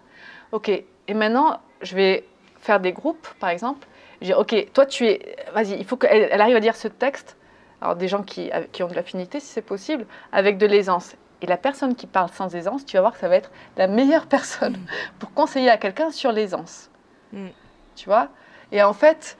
Ok, 0.52 0.68
et 0.68 1.14
maintenant, 1.14 1.60
je 1.82 1.96
vais 1.96 2.24
faire 2.60 2.80
des 2.80 2.92
groupes, 2.92 3.28
par 3.40 3.50
exemple. 3.50 3.86
Je 4.20 4.26
dis, 4.26 4.34
ok, 4.34 4.72
toi, 4.72 4.86
tu 4.86 5.06
es. 5.06 5.36
Vas-y, 5.52 5.72
il 5.72 5.84
faut 5.84 5.96
qu'elle 5.96 6.28
elle 6.30 6.40
arrive 6.40 6.56
à 6.56 6.60
dire 6.60 6.76
ce 6.76 6.88
texte. 6.88 7.36
Alors, 7.80 7.96
des 7.96 8.06
gens 8.06 8.22
qui, 8.22 8.50
qui 8.70 8.82
ont 8.84 8.88
de 8.88 8.94
l'affinité, 8.94 9.40
si 9.40 9.46
c'est 9.46 9.62
possible, 9.62 10.06
avec 10.30 10.56
de 10.58 10.66
l'aisance. 10.66 11.16
Et 11.40 11.46
la 11.46 11.56
personne 11.56 11.96
qui 11.96 12.06
parle 12.06 12.30
sans 12.30 12.54
aisance, 12.54 12.86
tu 12.86 12.96
vas 12.96 13.00
voir 13.00 13.12
que 13.12 13.18
ça 13.18 13.28
va 13.28 13.34
être 13.34 13.50
la 13.76 13.88
meilleure 13.88 14.26
personne 14.28 14.78
pour 15.18 15.32
conseiller 15.32 15.70
à 15.70 15.76
quelqu'un 15.76 16.10
sur 16.10 16.30
l'aisance. 16.30 16.90
Mm. 17.32 17.48
Tu 17.96 18.06
vois? 18.06 18.28
Et 18.70 18.82
en 18.82 18.92
fait, 18.92 19.36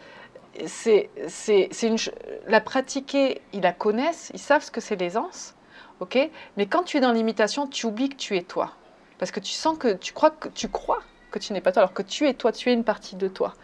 c'est, 0.66 1.10
c'est, 1.28 1.68
c'est 1.70 1.86
une, 1.86 1.96
la 2.46 2.60
pratiquer, 2.60 3.40
ils 3.52 3.62
la 3.62 3.72
connaissent, 3.72 4.30
ils 4.34 4.40
savent 4.40 4.62
ce 4.62 4.70
que 4.70 4.80
c'est 4.80 4.96
l'aisance, 4.96 5.54
ok? 6.00 6.18
Mais 6.56 6.66
quand 6.66 6.82
tu 6.82 6.98
es 6.98 7.00
dans 7.00 7.12
l'imitation, 7.12 7.66
tu 7.66 7.86
oublies 7.86 8.10
que 8.10 8.16
tu 8.16 8.36
es 8.36 8.42
toi. 8.42 8.72
Parce 9.22 9.30
que 9.30 9.38
tu 9.38 9.52
sens 9.52 9.78
que 9.78 9.92
tu 9.94 10.12
crois 10.12 10.30
que 10.32 10.48
tu 10.48 10.66
crois 10.66 10.98
que 11.30 11.38
tu 11.38 11.52
n'es 11.52 11.60
pas 11.60 11.70
toi, 11.70 11.82
alors 11.82 11.94
que 11.94 12.02
tu 12.02 12.26
es 12.26 12.34
toi, 12.34 12.50
tu 12.50 12.70
es 12.70 12.72
une 12.74 12.82
partie 12.82 13.14
de 13.14 13.28
toi. 13.28 13.54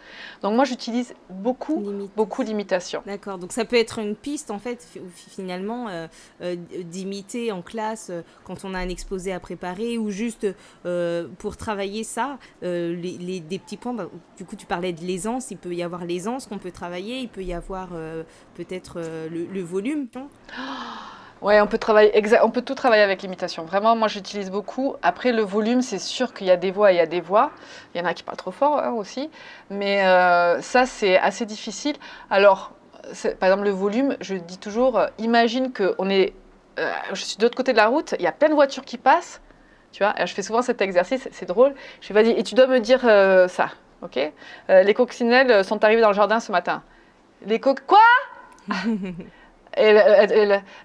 Donc 0.41 0.55
moi, 0.55 0.63
j'utilise 0.63 1.13
beaucoup, 1.29 1.81
Limite. 1.81 2.11
beaucoup 2.15 2.45
d'imitation. 2.45 3.03
D'accord, 3.05 3.37
donc 3.39 3.51
ça 3.51 3.65
peut 3.65 3.75
être 3.75 3.99
une 3.99 4.15
piste 4.15 4.51
en 4.51 4.57
fait, 4.57 4.81
fi- 4.81 5.01
finalement, 5.13 5.89
euh, 5.89 6.07
euh, 6.41 6.55
d'imiter 6.85 7.51
en 7.51 7.61
classe 7.61 8.07
euh, 8.09 8.21
quand 8.45 8.63
on 8.63 8.73
a 8.73 8.79
un 8.79 8.87
exposé 8.87 9.33
à 9.33 9.41
préparer 9.41 9.97
ou 9.97 10.09
juste 10.11 10.47
pour 11.39 11.57
travailler 11.57 12.05
ça, 12.05 12.39
les, 12.61 12.95
les- 12.95 13.41
des 13.41 13.59
petits 13.59 13.75
points. 13.75 13.93
bah, 13.93 14.07
du 14.37 14.45
coup, 14.45 14.55
tu 14.55 14.65
parlais 14.65 14.93
de 14.93 15.01
l'aisance, 15.01 15.51
il 15.51 15.57
peut 15.57 15.73
y 15.75 15.83
avoir 15.83 16.05
l'aisance 16.05 16.45
qu'on 16.47 16.57
peut 16.57 16.71
travailler, 16.71 17.19
il 17.19 17.27
peut 17.27 17.43
y 17.43 17.51
avoir 17.53 17.89
peut-être 18.55 18.99
le, 19.29 19.43
le 19.45 19.61
volume. 19.61 20.07
non? 20.15 20.29
Ouais, 21.41 21.61
on 21.61 21.67
peut 21.67 21.77
tout 21.77 22.75
travailler 22.75 23.01
avec 23.01 23.21
l'imitation. 23.21 23.63
Vraiment, 23.63 23.95
moi, 23.95 24.09
j'utilise 24.09 24.51
beaucoup. 24.51 24.95
Après, 25.01 25.31
le 25.31 25.41
volume, 25.41 25.81
c'est 25.81 25.99
sûr 25.99 26.33
qu'il 26.33 26.47
y 26.47 26.51
a 26.51 26.57
des 26.57 26.71
voix 26.71 26.91
il 26.91 26.97
y 26.97 26.99
a 26.99 27.05
des 27.05 27.21
voix. 27.21 27.51
Il 27.93 28.01
y 28.01 28.01
en 28.01 28.05
a 28.05 28.13
qui 28.13 28.23
parlent 28.23 28.37
trop 28.37 28.51
fort 28.51 28.79
hein, 28.79 28.91
aussi, 28.91 29.29
mais 29.69 30.05
euh, 30.05 30.61
ça, 30.61 30.85
c'est 30.85 31.17
assez 31.17 31.45
difficile. 31.45 31.95
Alors, 32.29 32.73
par 33.39 33.49
exemple, 33.49 33.63
le 33.63 33.69
volume, 33.71 34.17
je 34.19 34.35
dis 34.35 34.57
toujours, 34.57 34.99
euh, 34.99 35.07
imagine 35.17 35.71
que 35.71 35.95
on 35.97 36.09
est, 36.09 36.33
euh, 36.77 36.91
je 37.13 37.23
suis 37.23 37.37
de 37.37 37.43
l'autre 37.43 37.55
côté 37.55 37.71
de 37.71 37.77
la 37.77 37.87
route, 37.87 38.15
il 38.19 38.23
y 38.23 38.27
a 38.27 38.33
plein 38.33 38.49
de 38.49 38.53
voitures 38.53 38.83
qui 38.83 38.97
passent. 38.97 39.41
Tu 39.93 40.03
vois, 40.03 40.13
je 40.23 40.33
fais 40.33 40.43
souvent 40.43 40.61
cet 40.61 40.81
exercice, 40.81 41.29
c'est 41.31 41.47
drôle. 41.47 41.73
Je 42.01 42.07
fais, 42.07 42.13
vas-y, 42.13 42.31
et 42.31 42.43
tu 42.43 42.53
dois 42.53 42.67
me 42.67 42.79
dire 42.79 42.99
ça, 43.49 43.69
ok? 44.03 44.19
Les 44.67 44.93
coccinelles 44.93 45.65
sont 45.65 45.83
arrivées 45.83 46.01
dans 46.01 46.09
le 46.09 46.13
jardin 46.13 46.39
ce 46.39 46.51
matin. 46.51 46.83
Les 47.47 47.59
coq... 47.59 47.79
Quoi? 47.87 47.97
Et 49.77 49.91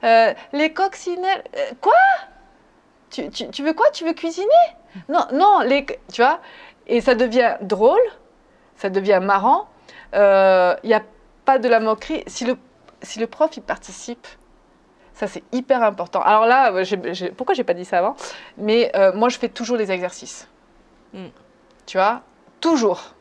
euh, 0.05 0.35
les 0.53 0.73
coccinelles. 0.73 1.45
euh, 1.57 1.71
quoi? 1.81 1.93
Tu, 3.11 3.29
tu- 3.31 3.49
tu 3.49 3.63
veux 3.63 3.73
quoi? 3.73 3.91
Tu 3.93 4.05
veux 4.05 4.13
cuisiner? 4.13 4.47
Non, 5.09 5.27
non, 5.33 5.61
les, 5.61 5.87
tu 6.13 6.23
vois? 6.23 6.41
Et 6.87 7.01
ça 7.01 7.15
devient 7.15 7.57
drôle, 7.63 8.01
ça 8.77 8.91
devient 8.91 9.21
marrant. 9.23 9.69
Il 10.13 10.19
n'y 10.89 10.95
a 10.95 11.03
pas 11.45 11.59
de 11.59 11.69
la 11.69 11.81
moquerie. 11.81 12.23
Si 12.27 12.45
le, 12.45 12.57
si 13.03 13.19
le 13.19 13.27
prof 13.27 13.57
il 13.57 13.63
participe, 13.63 14.27
ça 15.13 15.27
c'est 15.27 15.43
hyper 15.53 15.83
important. 15.83 16.21
Alors 16.23 16.47
là, 16.47 16.73
euh, 16.73 16.85
j'ai- 16.85 17.15
j'ai- 17.15 17.31
pourquoi 17.31 17.55
j'ai 17.55 17.65
pas 17.65 17.75
dit 17.75 17.85
ça 17.85 17.99
avant? 17.99 18.17
Mais 18.59 18.91
euh, 18.97 19.13
moi 19.15 19.29
je 19.29 19.39
fais 19.39 19.49
toujours 19.49 19.77
les 19.77 19.91
exercices. 19.93 20.49
Mm. 21.13 21.27
Tu 21.87 21.97
vois? 21.99 22.23
Toujours. 22.61 23.15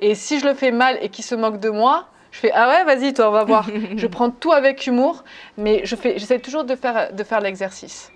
Et 0.00 0.14
si 0.14 0.40
je 0.40 0.46
le 0.46 0.54
fais 0.54 0.72
mal 0.72 0.98
et 1.00 1.08
qu'il 1.10 1.24
se 1.24 1.34
moque 1.34 1.58
de 1.58 1.70
moi, 1.70 2.06
je 2.32 2.38
fais 2.40 2.50
ah 2.52 2.68
ouais, 2.68 2.84
vas-y, 2.84 3.14
toi, 3.14 3.28
on 3.28 3.32
va 3.32 3.44
voir. 3.44 3.66
je 3.96 4.06
prends 4.08 4.30
tout 4.30 4.52
avec 4.52 4.86
humour, 4.86 5.22
mais 5.56 5.82
je 5.84 5.94
fais, 5.96 6.18
j'essaie 6.18 6.38
toujours 6.40 6.64
de 6.64 6.74
faire, 6.74 7.12
de 7.12 7.22
faire 7.24 7.40
l'exercice. 7.40 8.10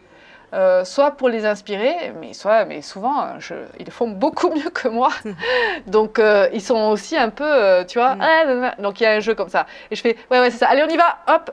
Euh, 0.55 0.85
soit 0.85 1.11
pour 1.11 1.29
les 1.29 1.45
inspirer, 1.45 2.13
mais 2.21 2.33
soit, 2.33 2.65
mais 2.65 2.81
souvent, 2.81 3.21
euh, 3.23 3.27
je- 3.41 3.55
ils 3.81 3.85
le 3.85 3.91
font 3.91 4.09
beaucoup 4.09 4.49
mieux 4.55 4.71
que 4.71 4.89
moi. 4.89 5.11
Donc, 5.87 6.19
euh, 6.19 6.49
ils 6.53 6.63
sont 6.63 6.89
aussi 6.91 7.17
un 7.17 7.31
peu, 7.31 7.45
euh, 7.45 7.85
tu 7.85 7.99
vois, 7.99 8.15
Mm. 8.15 8.21
ah, 8.23 8.75
donc 8.81 9.01
il 9.01 9.05
y 9.05 9.07
a 9.07 9.13
un 9.13 9.21
jeu 9.21 9.35
comme 9.35 9.49
ça. 9.49 9.67
Et 9.91 9.97
je 9.97 10.01
fais, 10.01 10.17
ouais, 10.31 10.41
ouais, 10.41 10.51
c'est 10.51 10.59
ça. 10.59 10.69
Allez, 10.69 10.83
on 10.85 10.89
y 10.89 10.97
va, 10.97 11.19
hop, 11.29 11.51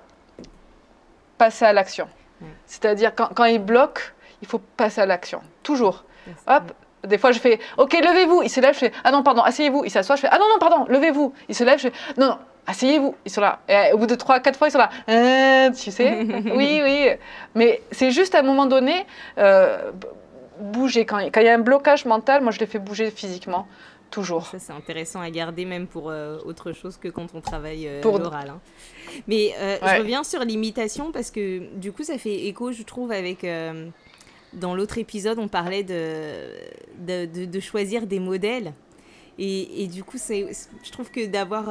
passer 1.37 1.65
à 1.65 1.73
l'action. 1.73 2.07
Mm. 2.39 2.45
C'est-à-dire 2.65 3.13
quand, 3.15 3.29
quand 3.35 3.45
ils 3.45 3.59
bloquent, 3.59 4.01
il 4.41 4.47
faut 4.47 4.59
passer 4.59 5.01
à 5.01 5.05
l'action, 5.05 5.41
toujours. 5.63 6.03
Yes. 6.27 6.35
Hop, 6.47 6.71
des 7.03 7.17
fois, 7.17 7.31
je 7.31 7.39
fais 7.39 7.59
OK, 7.77 7.93
levez-vous. 7.93 8.43
Il 8.43 8.49
se 8.49 8.61
lève, 8.61 8.73
je 8.73 8.79
fais 8.79 8.91
Ah 9.03 9.11
non, 9.11 9.23
pardon, 9.23 9.41
asseyez-vous. 9.41 9.83
Il 9.85 9.91
s'assoit, 9.91 10.15
je 10.15 10.21
fais 10.21 10.29
Ah 10.31 10.37
non, 10.37 10.45
non, 10.49 10.59
pardon, 10.59 10.85
levez-vous. 10.87 11.33
Il 11.49 11.55
se 11.55 11.63
lève, 11.65 11.79
je 11.79 11.89
fais 11.89 11.93
Non, 12.17 12.27
non, 12.27 12.37
asseyez-vous. 12.67 13.15
Ils 13.25 13.31
sont 13.31 13.41
là. 13.41 13.59
Et 13.67 13.91
au 13.93 13.97
bout 13.97 14.07
de 14.07 14.15
trois, 14.15 14.39
quatre 14.39 14.57
fois, 14.57 14.67
ils 14.67 14.71
sont 14.71 14.77
là. 14.79 14.89
Euh, 15.09 15.71
tu 15.71 15.91
sais 15.91 16.23
Oui, 16.55 16.81
oui. 16.83 17.07
Mais 17.55 17.81
c'est 17.91 18.11
juste 18.11 18.35
à 18.35 18.39
un 18.39 18.43
moment 18.43 18.65
donné, 18.65 19.05
euh, 19.37 19.91
bouger. 20.59 21.05
Quand 21.05 21.19
quand 21.31 21.41
il 21.41 21.45
y 21.45 21.49
a 21.49 21.55
un 21.55 21.59
blocage 21.59 22.05
mental, 22.05 22.41
moi, 22.41 22.51
je 22.51 22.59
les 22.59 22.65
fais 22.67 22.79
bouger 22.79 23.11
physiquement, 23.11 23.67
toujours. 24.11 24.45
Ça, 24.47 24.59
c'est 24.59 24.73
intéressant 24.73 25.21
à 25.21 25.29
garder 25.29 25.65
même 25.65 25.87
pour 25.87 26.09
euh, 26.09 26.37
autre 26.45 26.71
chose 26.71 26.97
que 26.97 27.07
quand 27.07 27.27
on 27.33 27.41
travaille 27.41 27.87
euh, 27.87 28.01
Pour- 28.01 28.19
l'oral. 28.19 28.49
hein. 28.49 28.59
Mais 29.27 29.53
euh, 29.59 29.77
je 29.81 29.99
reviens 29.99 30.23
sur 30.23 30.41
l'imitation 30.41 31.11
parce 31.11 31.31
que 31.31 31.59
du 31.75 31.91
coup, 31.91 32.03
ça 32.03 32.17
fait 32.17 32.45
écho, 32.45 32.71
je 32.71 32.83
trouve, 32.83 33.11
avec. 33.11 33.43
euh, 33.43 33.87
dans 34.53 34.75
l'autre 34.75 34.99
épisode, 34.99 35.39
on 35.39 35.47
parlait 35.47 35.81
de, 35.81 36.45
de, 36.99 37.25
de- 37.25 37.45
de 37.45 37.59
choisir 37.59 38.05
des 38.05 38.19
modèles. 38.19 38.73
Et, 39.39 39.81
et 39.83 39.87
du 39.87 40.03
coup, 40.03 40.17
c'est, 40.19 40.45
je 40.83 40.91
trouve 40.91 41.09
que 41.09 41.25
d'avoir. 41.25 41.69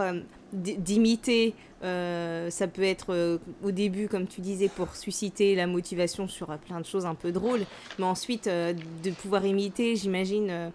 D'imiter, 0.53 1.55
euh, 1.82 2.48
ça 2.50 2.68
peut 2.68 2.82
être 2.82 3.12
euh, 3.12 3.38
au 3.64 3.70
début, 3.72 4.09
comme 4.09 4.26
tu 4.26 4.40
disais, 4.40 4.68
pour 4.68 4.94
susciter 4.94 5.55
la 5.55 5.66
motivation 5.66 6.28
sur 6.28 6.50
euh, 6.50 6.57
plein 6.57 6.80
de 6.80 6.86
choses 6.86 7.07
un 7.07 7.14
peu 7.14 7.32
drôles. 7.32 7.64
Mais 7.98 8.05
ensuite, 8.05 8.48
de 8.48 9.11
pouvoir 9.11 9.44
imiter, 9.44 9.96
j'imagine. 9.96 10.72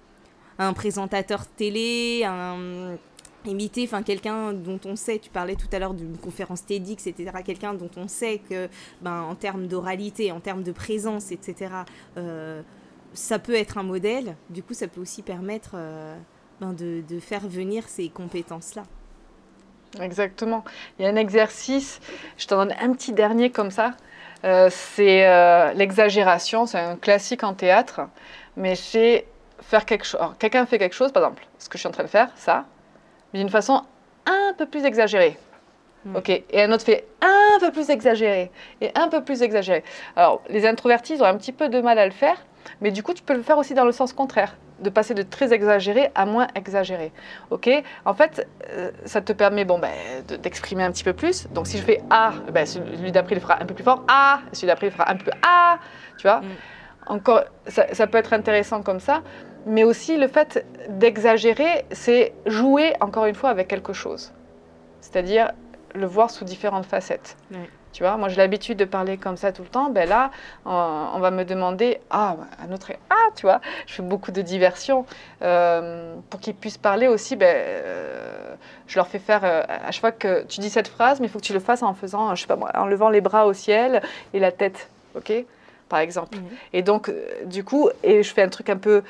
un 0.59 0.73
présentateur 0.73 1.45
télé, 1.47 2.27
imiter, 3.45 3.83
enfin 3.85 4.03
quelqu'un 4.03 4.51
dont 4.53 4.79
on 4.85 4.95
sait, 4.95 5.19
tu 5.19 5.29
parlais 5.29 5.55
tout 5.55 5.67
à 5.71 5.79
l'heure 5.79 5.93
d'une 5.93 6.17
conférence 6.17 6.65
TEDx, 6.65 7.07
etc., 7.07 7.31
quelqu'un 7.45 7.73
dont 7.73 7.91
on 7.95 8.07
sait 8.07 8.39
que, 8.49 8.67
ben, 9.01 9.21
en 9.21 9.35
termes 9.35 9.67
d'oralité, 9.67 10.31
en 10.31 10.39
termes 10.39 10.63
de 10.63 10.71
présence, 10.71 11.31
etc., 11.31 11.71
ça 13.13 13.39
peut 13.39 13.55
être 13.55 13.77
un 13.77 13.83
modèle. 13.83 14.35
Du 14.49 14.63
coup, 14.63 14.73
ça 14.73 14.87
peut 14.87 15.01
aussi 15.01 15.21
permettre 15.21 15.75
ben, 16.59 16.73
de, 16.73 17.03
de 17.07 17.19
faire 17.19 17.47
venir 17.47 17.87
ces 17.87 18.09
compétences-là. 18.09 18.83
Exactement. 20.01 20.63
Il 20.97 21.05
y 21.05 21.07
a 21.07 21.11
un 21.11 21.15
exercice, 21.15 21.99
je 22.37 22.47
t'en 22.47 22.57
donne 22.57 22.73
un 22.79 22.93
petit 22.93 23.13
dernier 23.13 23.49
comme 23.49 23.71
ça. 23.71 23.93
Euh, 24.43 24.69
c'est 24.71 25.27
euh, 25.27 25.73
l'exagération, 25.73 26.65
c'est 26.65 26.79
un 26.79 26.95
classique 26.95 27.43
en 27.43 27.53
théâtre, 27.53 28.01
mais 28.55 28.75
c'est 28.75 29.25
faire 29.61 29.85
quelque 29.85 30.05
chose. 30.05 30.21
Quelqu'un 30.39 30.65
fait 30.65 30.77
quelque 30.77 30.95
chose, 30.95 31.11
par 31.11 31.23
exemple, 31.23 31.45
ce 31.57 31.69
que 31.69 31.77
je 31.77 31.79
suis 31.79 31.87
en 31.87 31.91
train 31.91 32.03
de 32.03 32.09
faire, 32.09 32.29
ça, 32.35 32.65
mais 33.33 33.39
d'une 33.39 33.49
façon 33.49 33.83
un 34.25 34.53
peu 34.57 34.65
plus 34.65 34.85
exagérée. 34.85 35.37
Mm. 36.05 36.15
Ok, 36.15 36.29
et 36.29 36.61
un 36.61 36.71
autre 36.71 36.83
fait 36.85 37.07
un 37.21 37.59
peu 37.59 37.71
plus 37.71 37.89
exagéré 37.89 38.51
et 38.81 38.91
un 38.95 39.07
peu 39.07 39.23
plus 39.23 39.41
exagéré. 39.41 39.83
Alors, 40.15 40.41
les 40.49 40.67
introvertis 40.67 41.15
ils 41.15 41.23
ont 41.23 41.25
un 41.25 41.37
petit 41.37 41.51
peu 41.51 41.69
de 41.69 41.81
mal 41.81 41.97
à 41.97 42.05
le 42.05 42.11
faire, 42.11 42.37
mais 42.81 42.91
du 42.91 43.01
coup, 43.01 43.13
tu 43.13 43.23
peux 43.23 43.33
le 43.33 43.41
faire 43.41 43.57
aussi 43.57 43.73
dans 43.73 43.85
le 43.85 43.91
sens 43.91 44.13
contraire. 44.13 44.55
De 44.79 44.89
passer 44.89 45.13
de 45.13 45.23
très 45.23 45.53
exagéré 45.53 46.11
à 46.15 46.25
moins 46.25 46.47
exagéré. 46.55 47.11
Ok 47.49 47.69
En 48.05 48.13
fait, 48.13 48.47
euh, 48.69 48.91
ça 49.05 49.21
te 49.21 49.33
permet 49.33 49.65
bon, 49.65 49.79
ben, 49.79 49.91
d'exprimer 50.41 50.83
un 50.83 50.91
petit 50.91 51.03
peu 51.03 51.13
plus. 51.13 51.47
Donc 51.51 51.67
si 51.67 51.77
je 51.77 51.83
fais 51.83 52.01
A, 52.09 52.33
ben, 52.51 52.65
celui 52.65 53.11
d'après 53.11 53.35
il 53.35 53.41
fera 53.41 53.61
un 53.61 53.65
peu 53.65 53.73
plus 53.73 53.83
fort 53.83 54.03
A, 54.07 54.39
celui 54.51 54.67
d'après 54.67 54.87
il 54.87 54.93
fera 54.93 55.09
un 55.09 55.15
peu 55.15 55.31
A, 55.41 55.79
tu 56.17 56.23
vois 56.23 56.41
mm. 56.41 56.45
Encore, 57.09 57.45
ça, 57.67 57.93
ça, 57.93 58.05
peut 58.05 58.17
être 58.17 58.33
intéressant 58.33 58.81
comme 58.81 58.99
ça. 58.99 59.21
Mais 59.65 59.85
aussi 59.85 60.17
le 60.17 60.27
fait 60.27 60.65
d'exagérer, 60.89 61.85
c'est 61.91 62.33
jouer 62.45 62.93
encore 62.99 63.25
une 63.25 63.35
fois 63.35 63.49
avec 63.49 63.69
quelque 63.69 63.93
chose. 63.93 64.33
C'est-à-dire 64.99 65.51
le 65.95 66.05
voir 66.05 66.29
sous 66.29 66.45
différentes 66.45 66.85
facettes. 66.85 67.37
Tu 67.97 68.03
vois, 68.03 68.15
moi 68.15 68.29
j'ai 68.29 68.35
l'habitude 68.35 68.77
de 68.77 68.85
parler 68.85 69.17
comme 69.17 69.37
ça 69.37 69.51
tout 69.51 69.63
le 69.63 69.69
temps. 69.69 69.89
Ben 69.89 70.07
là, 70.07 70.29
on, 70.65 71.17
va 71.19 71.31
me 71.31 71.43
demander 71.45 71.99
ah 72.11 72.35
un 72.63 72.71
autre 72.71 72.91
ah 73.09 73.15
tu 73.35 73.47
vois, 73.47 73.59
je 73.87 73.93
fais 73.95 74.03
beaucoup 74.03 74.31
de 74.31 74.43
diversion 74.43 75.07
euh, 75.41 76.13
pour 76.29 76.39
qu'ils 76.39 76.53
puissent 76.53 76.77
parler 76.77 77.07
aussi. 77.07 77.35
Ben 77.35 77.55
euh, 77.57 78.53
je 78.85 78.99
leur 78.99 79.07
fais 79.07 79.17
faire 79.17 79.43
euh, 79.43 79.63
à 79.67 79.89
chaque 79.89 80.01
fois 80.01 80.11
que 80.11 80.43
tu 80.43 80.59
dis 80.59 80.69
cette 80.69 80.87
phrase, 80.87 81.19
mais 81.19 81.25
il 81.25 81.31
faut 81.31 81.39
que 81.39 81.43
tu 81.43 81.53
le 81.53 81.59
fasses 81.59 81.81
en 81.81 81.95
faisant 81.95 82.35
je 82.35 82.41
sais 82.41 82.47
pas 82.47 82.55
moi, 82.55 82.69
en 82.75 82.85
levant 82.85 83.09
les 83.09 83.19
bras 83.19 83.47
au 83.47 83.53
ciel 83.53 84.03
et 84.31 84.39
la 84.39 84.51
tête, 84.51 84.89
ok, 85.15 85.33
par 85.89 85.97
exemple. 85.97 86.37
Et 86.73 86.83
donc 86.83 87.11
du 87.47 87.63
coup 87.63 87.89
et 88.03 88.21
je 88.21 88.31
fais 88.31 88.43
un 88.43 88.49
truc 88.49 88.69
un 88.69 88.77
peu 88.77 89.01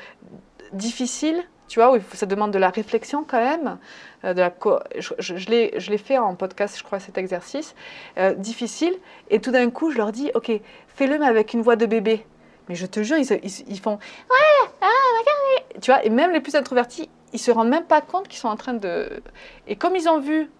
difficile 0.72 1.44
tu 1.68 1.80
vois, 1.80 1.96
ça 2.14 2.26
demande 2.26 2.50
de 2.50 2.58
la 2.58 2.70
réflexion 2.70 3.24
quand 3.24 3.40
même. 3.40 3.78
Euh, 4.24 4.34
la 4.34 4.52
je, 4.98 5.14
je, 5.18 5.90
l'ai 5.90 5.98
fait 5.98 6.18
en 6.18 6.34
podcast, 6.34 6.76
je 6.78 6.82
crois, 6.82 6.98
cet 6.98 7.18
exercice, 7.18 7.74
euh, 8.16 8.34
difficile. 8.34 8.94
Et 9.30 9.40
tout 9.40 9.50
d'un 9.50 9.70
coup, 9.70 9.90
je 9.90 9.98
leur 9.98 10.10
dis, 10.10 10.30
OK, 10.34 10.50
fais-le, 10.88 11.18
mais 11.18 11.26
avec 11.26 11.52
une 11.52 11.62
voix 11.62 11.76
de 11.76 11.86
bébé. 11.86 12.24
Mais 12.68 12.74
je 12.74 12.86
te 12.86 13.02
jure, 13.02 13.16
ils, 13.18 13.80
font, 13.80 13.94
ouais, 13.94 14.70
ah, 14.80 14.86
regardez. 15.20 15.80
Tu 15.80 15.90
vois, 15.90 16.04
et 16.04 16.10
même 16.10 16.32
les 16.32 16.40
plus 16.40 16.54
introvertis, 16.54 17.08
ils 17.32 17.38
se 17.38 17.50
rendent 17.50 17.70
même 17.70 17.84
pas 17.84 18.00
compte 18.00 18.28
qu'ils 18.28 18.38
sont 18.38 18.48
en 18.48 18.56
train 18.56 18.74
de... 18.74 19.22
Et 19.66 19.76
comme 19.76 19.96
ils 19.96 20.08
ont 20.08 20.20
vu, 20.20 20.50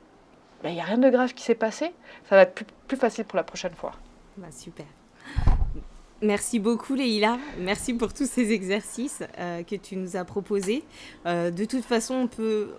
ben, 0.63 0.71
il 0.71 0.75
n'y 0.75 0.81
a 0.81 0.85
rien 0.85 0.99
de 0.99 1.11
grave 1.11 1.35
qui 1.35 1.43
s'est 1.43 1.55
passé, 1.55 1.93
ça 2.29 2.37
va 2.37 2.43
être 2.43 2.55
plus, 2.55 2.67
plus 2.87 2.97
facile 2.97 3.25
pour 3.25 3.37
la 3.37 3.45
prochaine 3.45 3.75
fois. 3.75 3.93
Bah, 4.37 4.49
super. 4.51 4.87
Merci 6.21 6.59
beaucoup 6.59 6.95
Leïla, 6.95 7.39
merci 7.59 7.95
pour 7.95 8.13
tous 8.13 8.29
ces 8.29 8.51
exercices 8.51 9.23
euh, 9.39 9.63
que 9.63 9.77
tu 9.77 9.95
nous 9.95 10.17
as 10.17 10.25
proposés. 10.25 10.83
Euh, 11.27 11.53
de 11.53 11.65
toute 11.65 11.85
façon, 11.85 12.15
on 12.15 12.27
peut 12.27 12.71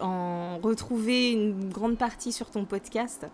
en, 0.00 0.58
retrouver 0.62 1.32
une 1.32 1.68
grande 1.68 1.98
partie 1.98 2.32
sur 2.32 2.50
ton 2.50 2.64
podcast. 2.64 3.26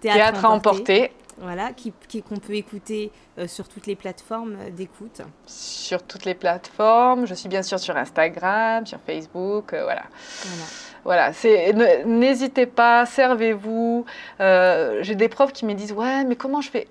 Théâtre, 0.00 0.44
à 0.44 0.50
emporter. 0.50 1.10
Voilà, 1.38 1.68
qu'on 1.68 1.92
qui, 2.06 2.22
qu'on 2.22 2.36
peut 2.36 2.54
écouter 2.54 3.10
euh, 3.38 3.46
sur 3.46 3.68
toutes 3.68 3.86
les 3.86 3.96
plateformes 3.96 4.56
d'écoute. 4.76 5.22
Sur 5.46 6.02
toutes 6.02 6.26
les 6.26 6.34
plateformes, 6.34 7.26
je 7.26 7.32
suis 7.32 7.48
bien 7.48 7.62
sûr 7.62 7.78
sur 7.78 7.96
Instagram, 7.96 8.84
sur 8.84 8.98
Facebook, 9.06 9.70
voilà. 9.70 10.04
Voilà. 11.04 11.32
Voilà, 11.32 12.04
n'hésitez 12.04 12.66
pas, 12.66 13.06
servez-vous. 13.06 14.04
J'ai 14.38 15.14
des 15.14 15.28
profs 15.30 15.54
qui 15.54 15.64
me 15.64 15.72
disent 15.72 15.92
ouais, 15.92 16.24
mais 16.24 16.36
comment 16.36 16.60
je 16.60 16.68
fais? 16.68 16.88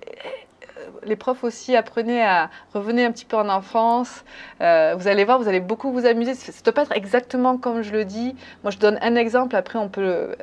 Les 1.04 1.16
profs 1.16 1.44
aussi, 1.44 1.76
apprenez 1.76 2.22
à 2.22 2.50
revenir 2.74 3.08
un 3.08 3.12
petit 3.12 3.24
peu 3.24 3.36
en 3.36 3.48
enfance. 3.48 4.24
Euh, 4.60 4.94
vous 4.98 5.08
allez 5.08 5.24
voir, 5.24 5.38
vous 5.38 5.48
allez 5.48 5.60
beaucoup 5.60 5.92
vous 5.92 6.06
amuser. 6.06 6.34
Ça 6.34 6.52
ne 6.52 6.62
doit 6.64 6.72
pas 6.72 6.82
être 6.82 6.96
exactement 6.96 7.58
comme 7.58 7.82
je 7.82 7.92
le 7.92 8.04
dis. 8.04 8.34
Moi, 8.62 8.70
je 8.70 8.78
donne 8.78 8.98
un 9.02 9.14
exemple. 9.16 9.56
Après, 9.56 9.78
on 9.78 9.88
peut. 9.88 10.34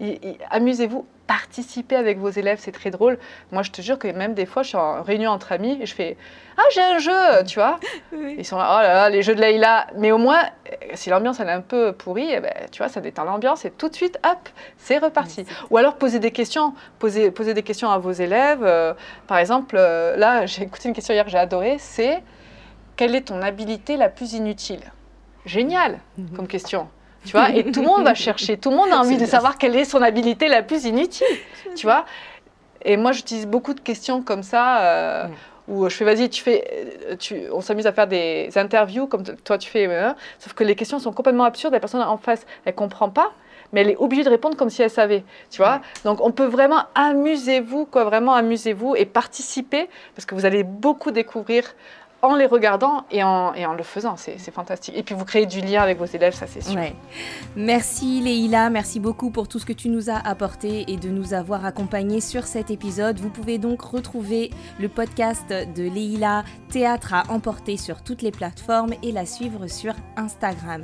Euh, 0.00 0.14
amusez-vous 0.50 1.06
participer 1.26 1.96
avec 1.96 2.18
vos 2.18 2.28
élèves, 2.28 2.58
c'est 2.60 2.72
très 2.72 2.90
drôle. 2.90 3.18
Moi, 3.52 3.62
je 3.62 3.70
te 3.70 3.82
jure 3.82 3.98
que 3.98 4.08
même 4.08 4.34
des 4.34 4.46
fois, 4.46 4.62
je 4.62 4.68
suis 4.68 4.76
en 4.76 5.02
réunion 5.02 5.30
entre 5.30 5.52
amis 5.52 5.78
et 5.80 5.86
je 5.86 5.94
fais 5.94 6.16
Ah, 6.56 6.62
j'ai 6.72 6.82
un 6.82 6.98
jeu, 6.98 7.44
tu 7.46 7.58
vois? 7.58 7.78
Ils 8.12 8.44
sont 8.44 8.56
là, 8.56 8.76
oh 8.78 8.82
là 8.82 8.94
là, 8.94 9.10
les 9.10 9.22
jeux 9.22 9.34
de 9.34 9.40
Leïla. 9.40 9.88
Mais 9.96 10.12
au 10.12 10.18
moins, 10.18 10.42
si 10.94 11.10
l'ambiance 11.10 11.40
elle 11.40 11.48
est 11.48 11.52
un 11.52 11.60
peu 11.60 11.92
pourrie, 11.92 12.28
eh 12.30 12.40
ben, 12.40 12.52
tu 12.70 12.78
vois, 12.78 12.88
ça 12.88 13.00
détend 13.00 13.24
l'ambiance 13.24 13.64
et 13.64 13.70
tout 13.70 13.88
de 13.88 13.94
suite, 13.94 14.18
hop, 14.24 14.48
c'est 14.76 14.98
reparti. 14.98 15.44
Ou 15.70 15.76
alors 15.76 15.96
poser 15.96 16.18
des 16.18 16.30
questions, 16.30 16.74
poser, 16.98 17.30
poser 17.30 17.54
des 17.54 17.62
questions 17.62 17.90
à 17.90 17.98
vos 17.98 18.12
élèves. 18.12 18.62
Euh, 18.62 18.94
par 19.26 19.38
exemple, 19.38 19.76
euh, 19.78 20.16
là, 20.16 20.46
j'ai 20.46 20.62
écouté 20.62 20.88
une 20.88 20.94
question 20.94 21.14
hier 21.14 21.24
que 21.24 21.30
j'ai 21.30 21.38
adorée 21.38 21.76
c'est 21.78 22.22
Quelle 22.96 23.14
est 23.14 23.28
ton 23.28 23.42
habilité 23.42 23.96
la 23.96 24.08
plus 24.08 24.34
inutile? 24.34 24.80
Génial 25.44 26.00
comme 26.34 26.48
question. 26.48 26.88
Tu 27.26 27.32
vois, 27.32 27.50
et 27.50 27.70
tout 27.70 27.82
le 27.82 27.88
monde 27.88 28.04
va 28.04 28.14
chercher, 28.14 28.56
tout 28.56 28.70
le 28.70 28.76
monde 28.76 28.90
a 28.92 28.98
envie 28.98 29.16
de 29.16 29.26
savoir 29.26 29.58
quelle 29.58 29.74
est 29.74 29.84
son 29.84 30.00
habilité 30.00 30.48
la 30.48 30.62
plus 30.62 30.84
inutile, 30.84 31.26
tu 31.74 31.86
vois. 31.86 32.06
Et 32.84 32.96
moi, 32.96 33.10
j'utilise 33.12 33.46
beaucoup 33.46 33.74
de 33.74 33.80
questions 33.80 34.22
comme 34.22 34.44
ça. 34.44 34.78
Euh, 34.80 35.26
où 35.68 35.88
je 35.88 35.96
fais 35.96 36.04
vas-y, 36.04 36.30
tu 36.30 36.42
fais, 36.42 36.94
euh, 37.10 37.16
tu, 37.16 37.42
on 37.52 37.60
s'amuse 37.60 37.86
à 37.86 37.92
faire 37.92 38.06
des 38.06 38.50
interviews 38.54 39.06
comme 39.08 39.24
toi 39.24 39.58
tu 39.58 39.68
fais, 39.68 39.86
hein. 39.86 40.14
sauf 40.38 40.52
que 40.52 40.62
les 40.62 40.76
questions 40.76 40.98
sont 41.00 41.12
complètement 41.12 41.42
absurdes, 41.42 41.72
la 41.72 41.80
personne 41.80 42.02
en 42.02 42.18
face, 42.18 42.46
elle 42.64 42.74
comprend 42.74 43.10
pas, 43.10 43.32
mais 43.72 43.80
elle 43.80 43.90
est 43.90 43.96
obligée 43.96 44.22
de 44.22 44.28
répondre 44.28 44.56
comme 44.56 44.70
si 44.70 44.82
elle 44.82 44.90
savait, 44.90 45.24
tu 45.50 45.58
vois. 45.58 45.80
Donc 46.04 46.20
on 46.20 46.30
peut 46.30 46.46
vraiment 46.46 46.84
amusez-vous, 46.94 47.86
quoi, 47.86 48.04
vraiment 48.04 48.34
amusez-vous 48.34 48.94
et 48.94 49.06
participer 49.06 49.88
parce 50.14 50.24
que 50.24 50.34
vous 50.34 50.44
allez 50.44 50.62
beaucoup 50.62 51.10
découvrir 51.10 51.64
en 52.22 52.34
les 52.34 52.46
regardant 52.46 53.04
et 53.10 53.22
en, 53.22 53.52
le 53.52 53.82
faisant. 53.82 54.16
C'est 54.16 54.50
fantastique. 54.50 54.96
Et 54.96 55.02
puis 55.02 55.14
vous 55.14 55.24
créez 55.24 55.46
du 55.46 55.60
lien 55.60 55.82
avec 55.82 55.98
vos 55.98 56.06
élèves, 56.06 56.34
ça 56.34 56.46
c'est 56.46 56.62
sûr. 56.62 56.80
Merci 57.54 58.20
Leïla, 58.20 58.70
merci 58.70 59.00
beaucoup 59.00 59.30
pour 59.30 59.48
tout 59.48 59.58
ce 59.58 59.66
que 59.66 59.72
tu 59.72 59.88
nous 59.88 60.10
as 60.10 60.18
apporté 60.18 60.90
et 60.90 60.96
de 60.96 61.08
nous 61.08 61.34
avoir 61.34 61.64
accompagnés 61.64 62.20
sur 62.20 62.44
cet 62.44 62.70
épisode. 62.70 63.20
Vous 63.20 63.30
pouvez 63.30 63.58
donc 63.58 63.82
retrouver 63.82 64.50
le 64.80 64.88
podcast 64.88 65.48
de 65.48 65.82
Leïla 65.82 66.44
Théâtre 66.70 67.14
à 67.14 67.24
emporter 67.30 67.76
sur 67.76 68.02
toutes 68.02 68.22
les 68.22 68.32
plateformes 68.32 68.94
et 69.02 69.12
la 69.12 69.26
suivre 69.26 69.66
sur 69.66 69.94
Instagram. 70.16 70.82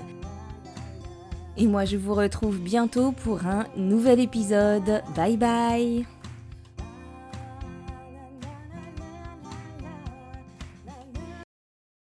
Et 1.57 1.66
moi 1.66 1.85
je 1.85 1.97
vous 1.97 2.14
retrouve 2.14 2.59
bientôt 2.59 3.12
pour 3.12 3.47
un 3.47 3.66
nouvel 3.76 4.20
épisode. 4.20 5.03
Bye 5.14 5.37
bye 5.37 6.22